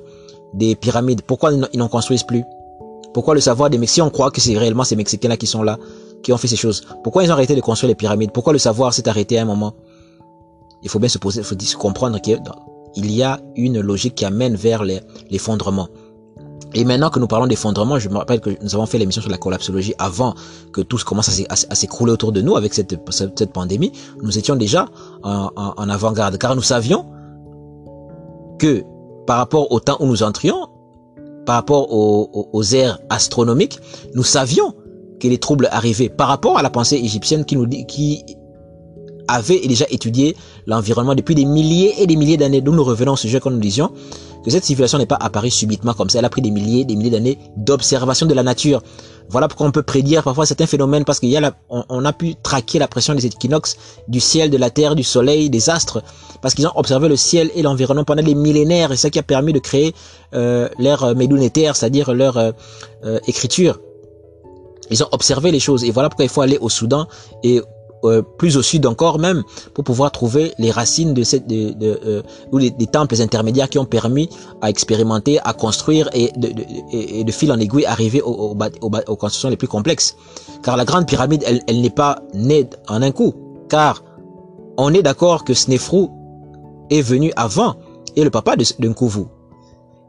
des 0.53 0.75
pyramides, 0.75 1.21
pourquoi 1.23 1.51
ils 1.51 1.79
n'en 1.79 1.87
construisent 1.87 2.23
plus? 2.23 2.43
Pourquoi 3.13 3.35
le 3.35 3.41
savoir 3.41 3.69
des 3.69 3.77
Mexicains, 3.77 4.05
on 4.05 4.09
croit 4.09 4.31
que 4.31 4.41
c'est 4.41 4.57
réellement 4.57 4.83
ces 4.83 4.95
Mexicains-là 4.95 5.37
qui 5.37 5.47
sont 5.47 5.63
là, 5.63 5.77
qui 6.23 6.33
ont 6.33 6.37
fait 6.37 6.47
ces 6.47 6.55
choses? 6.55 6.83
Pourquoi 7.03 7.23
ils 7.23 7.29
ont 7.29 7.33
arrêté 7.33 7.55
de 7.55 7.61
construire 7.61 7.89
les 7.89 7.95
pyramides? 7.95 8.31
Pourquoi 8.31 8.53
le 8.53 8.59
savoir 8.59 8.93
s'est 8.93 9.07
arrêté 9.07 9.37
à 9.37 9.43
un 9.43 9.45
moment? 9.45 9.73
Il 10.81 10.89
faut 10.89 10.99
bien 10.99 11.09
se 11.09 11.17
poser, 11.17 11.41
il 11.41 11.43
faut 11.43 11.57
se 11.57 11.77
comprendre 11.77 12.19
qu'il 12.19 13.11
y 13.11 13.23
a 13.23 13.39
une 13.55 13.79
logique 13.79 14.15
qui 14.15 14.25
amène 14.25 14.55
vers 14.55 14.83
l'effondrement. 14.83 15.87
Et 16.75 16.85
maintenant 16.85 17.09
que 17.09 17.19
nous 17.19 17.27
parlons 17.27 17.47
d'effondrement, 17.47 17.99
je 17.99 18.09
me 18.09 18.17
rappelle 18.17 18.39
que 18.39 18.49
nous 18.61 18.75
avons 18.75 18.85
fait 18.85 18.97
l'émission 18.97 19.21
sur 19.21 19.29
la 19.29 19.37
collapsologie 19.37 19.93
avant 19.99 20.33
que 20.71 20.81
tout 20.81 20.97
commence 21.05 21.29
à 21.49 21.75
s'écrouler 21.75 22.11
autour 22.11 22.31
de 22.31 22.41
nous 22.41 22.55
avec 22.55 22.73
cette, 22.73 22.97
cette 23.11 23.51
pandémie. 23.51 23.91
Nous 24.21 24.37
étions 24.37 24.55
déjà 24.55 24.87
en, 25.23 25.89
avant-garde 25.89 26.37
car 26.37 26.55
nous 26.55 26.61
savions 26.61 27.05
que 28.57 28.83
par 29.27 29.37
rapport 29.37 29.71
au 29.71 29.79
temps 29.79 29.97
où 29.99 30.07
nous 30.07 30.23
entrions, 30.23 30.67
par 31.45 31.55
rapport 31.55 31.93
aux, 31.93 32.49
aux, 32.51 32.63
ères 32.63 32.99
astronomiques, 33.09 33.79
nous 34.15 34.23
savions 34.23 34.73
que 35.19 35.27
les 35.27 35.37
troubles 35.37 35.67
arrivaient 35.71 36.09
par 36.09 36.27
rapport 36.27 36.57
à 36.57 36.61
la 36.61 36.69
pensée 36.69 36.95
égyptienne 36.95 37.45
qui 37.45 37.55
nous 37.55 37.65
dit, 37.65 37.85
qui 37.85 38.23
avait 39.27 39.65
déjà 39.67 39.85
étudié 39.89 40.35
l'environnement 40.67 41.15
depuis 41.15 41.35
des 41.35 41.45
milliers 41.45 41.95
et 41.99 42.07
des 42.07 42.15
milliers 42.15 42.37
d'années. 42.37 42.61
D'où 42.61 42.71
nous 42.71 42.83
revenons 42.83 43.13
au 43.13 43.17
sujet 43.17 43.39
que 43.39 43.49
nous 43.49 43.59
disions 43.59 43.91
que 44.43 44.51
cette 44.51 44.65
civilisation 44.65 44.97
n'est 44.97 45.05
pas 45.05 45.17
apparue 45.19 45.49
subitement 45.49 45.93
comme 45.93 46.09
ça. 46.09 46.19
Elle 46.19 46.25
a 46.25 46.29
pris 46.29 46.41
des 46.41 46.51
milliers, 46.51 46.85
des 46.85 46.95
milliers 46.95 47.09
d'années 47.09 47.39
d'observation 47.57 48.25
de 48.25 48.33
la 48.33 48.43
nature. 48.43 48.81
Voilà 49.29 49.47
pourquoi 49.47 49.67
on 49.67 49.71
peut 49.71 49.83
prédire 49.83 50.21
parfois 50.21 50.45
certains 50.45 50.67
phénomènes 50.67 51.05
parce 51.05 51.19
qu'il 51.19 51.29
y 51.29 51.37
a 51.37 51.55
on, 51.69 52.05
a 52.05 52.13
pu 52.13 52.35
traquer 52.35 52.77
la 52.77 52.87
pression 52.87 53.15
des 53.15 53.25
équinoxes 53.25 53.77
du 54.07 54.19
ciel, 54.19 54.49
de 54.49 54.57
la 54.57 54.69
terre, 54.69 54.95
du 54.95 55.03
soleil, 55.03 55.49
des 55.49 55.69
astres, 55.69 56.03
parce 56.41 56.53
qu'ils 56.53 56.67
ont 56.67 56.73
observé 56.75 57.07
le 57.07 57.15
ciel 57.15 57.49
et 57.55 57.61
l'environnement 57.61 58.03
pendant 58.03 58.21
des 58.21 58.35
millénaires 58.35 58.91
et 58.91 58.97
ça 58.97 59.09
qui 59.09 59.17
a 59.17 59.23
permis 59.23 59.53
de 59.53 59.59
créer 59.59 59.95
euh, 60.33 60.67
l'ère 60.77 61.15
médounétaire, 61.15 61.75
c'est-à-dire 61.75 62.13
leur 62.13 62.37
euh, 62.37 62.51
euh, 63.05 63.19
écriture. 63.27 63.79
Ils 64.91 65.01
ont 65.01 65.07
observé 65.13 65.51
les 65.51 65.61
choses 65.61 65.85
et 65.85 65.91
voilà 65.91 66.09
pourquoi 66.09 66.25
il 66.25 66.29
faut 66.29 66.41
aller 66.41 66.57
au 66.59 66.69
Soudan 66.69 67.07
et 67.43 67.61
euh, 68.03 68.21
plus 68.21 68.57
au 68.57 68.61
sud 68.61 68.85
encore 68.85 69.19
même, 69.19 69.43
pour 69.73 69.83
pouvoir 69.83 70.11
trouver 70.11 70.53
les 70.57 70.71
racines 70.71 71.13
de 71.13 71.23
cette, 71.23 71.47
de, 71.47 71.71
de 71.71 71.99
euh, 72.05 72.21
ou 72.51 72.59
des, 72.59 72.71
temples 72.87 73.21
intermédiaires 73.21 73.69
qui 73.69 73.79
ont 73.79 73.85
permis 73.85 74.29
à 74.61 74.69
expérimenter, 74.69 75.39
à 75.43 75.53
construire 75.53 76.09
et 76.13 76.31
de, 76.35 76.51
et 76.91 77.23
de 77.23 77.31
fil 77.31 77.51
en 77.51 77.59
aiguille 77.59 77.85
arriver 77.85 78.21
aux, 78.21 78.55
aux, 78.81 79.15
constructions 79.15 79.49
les 79.49 79.57
plus 79.57 79.67
complexes. 79.67 80.15
Car 80.63 80.77
la 80.77 80.85
grande 80.85 81.07
pyramide, 81.07 81.43
elle, 81.45 81.61
elle 81.67 81.81
n'est 81.81 81.89
pas 81.89 82.21
née 82.33 82.69
en 82.87 83.01
un 83.01 83.11
coup, 83.11 83.33
car 83.69 84.03
on 84.77 84.93
est 84.93 85.03
d'accord 85.03 85.43
que 85.43 85.53
Snefrou 85.53 86.11
est 86.89 87.01
venu 87.01 87.31
avant 87.35 87.75
et 88.15 88.23
le 88.23 88.29
papa 88.29 88.55
de, 88.55 88.65
de 88.79 88.93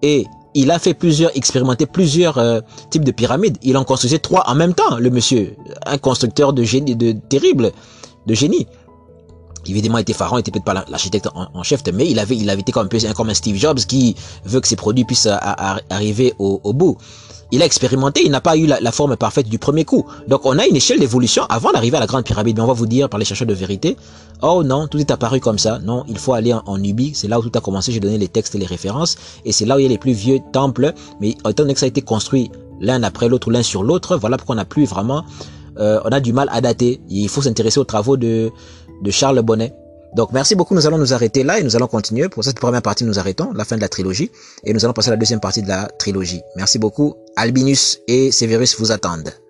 Et 0.03 0.27
il 0.55 0.71
a 0.71 0.79
fait 0.79 0.95
plusieurs, 0.95 1.37
expérimenté 1.37 1.87
plusieurs 1.87 2.39
euh, 2.39 2.61
types 2.91 3.05
de 3.05 3.11
pyramides. 3.11 3.59
Il 3.63 3.77
en 3.77 3.85
construisait 3.85 4.19
trois 4.19 4.45
en 4.49 4.55
même 4.55 4.75
temps, 4.75 4.97
le 4.99 5.11
monsieur. 5.11 5.57
Un 5.87 5.99
constructeur 5.99 6.53
de 6.53 6.63
génie, 6.63 6.97
de 6.97 7.13
terrible, 7.13 7.73
de 8.27 8.35
génie. 8.35 8.67
Évidemment, 9.67 9.99
il 9.99 10.03
était 10.03 10.13
pharaon, 10.13 10.37
il 10.37 10.41
était 10.41 10.51
peut-être 10.51 10.65
pas 10.65 10.85
l'architecte 10.89 11.29
en, 11.35 11.63
chef, 11.63 11.83
mais 11.93 12.09
il 12.09 12.19
avait, 12.19 12.37
il 12.37 12.51
avait 12.51 12.61
été 12.61 12.71
comme 12.71 12.85
un 12.85 12.89
peu 12.89 12.99
comme 13.15 13.31
un 13.31 13.35
Steve 13.35 13.57
Jobs 13.57 13.79
qui 13.79 14.15
veut 14.45 14.61
que 14.61 14.69
ses 14.69 14.77
produits 14.77 15.05
puissent 15.05 15.29
arriver 15.89 16.35
au, 16.39 16.61
au 16.63 16.75
bout 16.75 16.99
il 17.53 17.63
a 17.63 17.65
expérimenté, 17.65 18.23
il 18.25 18.31
n'a 18.31 18.41
pas 18.41 18.57
eu 18.57 18.67
la, 18.67 18.93
forme 18.93 19.17
parfaite 19.17 19.49
du 19.49 19.59
premier 19.59 19.85
coup. 19.85 20.05
Donc 20.29 20.45
on 20.45 20.59
a 20.59 20.67
une 20.67 20.77
échelle 20.77 20.99
d'évolution 20.99 21.45
avant 21.49 21.73
d'arriver 21.73 21.97
à 21.97 22.01
la 22.01 22.07
grande 22.07 22.25
pyramide. 22.25 22.57
Mais 22.57 22.63
on 22.63 22.67
va 22.67 22.73
vous 22.73 22.87
dire 22.87 23.09
par 23.09 23.19
les 23.19 23.25
chercheurs 23.25 23.47
de 23.47 23.55
vérité, 23.55 23.97
oh 24.43 24.63
non, 24.65 24.89
tout 24.89 24.99
est 24.99 25.11
apparu 25.11 25.41
comme 25.41 25.59
ça. 25.59 25.79
Non, 25.79 26.05
il 26.09 26.19
faut 26.19 26.35
aller 26.35 26.53
en, 26.53 26.79
Nubie. 26.79 27.13
C'est 27.15 27.29
là 27.29 27.39
où 27.39 27.43
tout 27.43 27.57
a 27.57 27.61
commencé. 27.61 27.93
J'ai 27.93 28.01
donné 28.01 28.19
les 28.19 28.29
textes 28.29 28.55
et 28.55 28.59
les 28.59 28.67
références. 28.67 29.17
Et 29.45 29.53
c'est 29.53 29.65
là 29.65 29.77
où 29.77 29.79
il 29.79 29.83
y 29.83 29.87
a 29.87 29.89
les 29.89 29.99
plus 29.99 30.13
vieux 30.13 30.41
temples. 30.53 30.93
Mais 31.21 31.31
étant 31.31 31.53
donné 31.65 31.75
que 31.75 31.81
ça 31.81 31.87
a 31.87 31.89
été 31.89 32.03
construit 32.03 32.51
l'un 32.81 33.03
après 33.03 33.29
l'autre, 33.29 33.51
l'un 33.51 33.63
sur 33.63 33.83
l'autre, 33.83 34.17
voilà 34.17 34.37
pourquoi 34.37 34.55
on 34.55 34.57
n'a 34.57 34.65
plus 34.65 34.85
vraiment, 34.85 35.25
euh, 35.79 36.01
on 36.05 36.09
a 36.09 36.21
du 36.21 36.33
mal 36.33 36.49
à 36.51 36.61
dater. 36.61 37.01
Il 37.09 37.29
faut 37.29 37.43
s'intéresser 37.43 37.79
aux 37.79 37.85
travaux 37.85 38.17
de, 38.17 38.51
de 39.03 39.11
Charles 39.11 39.41
Bonnet. 39.43 39.75
Donc 40.15 40.33
merci 40.33 40.55
beaucoup, 40.55 40.75
nous 40.75 40.87
allons 40.87 40.99
nous 40.99 41.13
arrêter 41.13 41.43
là 41.43 41.59
et 41.59 41.65
nous 41.65 41.75
allons 41.75 41.89
continuer. 41.89 42.29
Pour 42.29 42.45
cette 42.45 42.61
première 42.61 42.83
partie, 42.83 43.05
nous 43.05 43.19
arrêtons, 43.19 43.53
la 43.53 43.65
fin 43.65 43.77
de 43.77 43.81
la 43.81 43.89
trilogie, 43.89 44.31
et 44.65 44.73
nous 44.73 44.85
allons 44.85 44.95
passer 44.95 45.09
à 45.09 45.13
la 45.13 45.17
deuxième 45.17 45.41
partie 45.41 45.63
de 45.63 45.69
la 45.69 45.89
trilogie. 45.99 46.41
Merci 46.57 46.79
beaucoup, 46.79 47.17
Albinus 47.37 48.01
et 48.07 48.31
Severus 48.31 48.79
vous 48.79 48.93
attendent. 48.93 49.44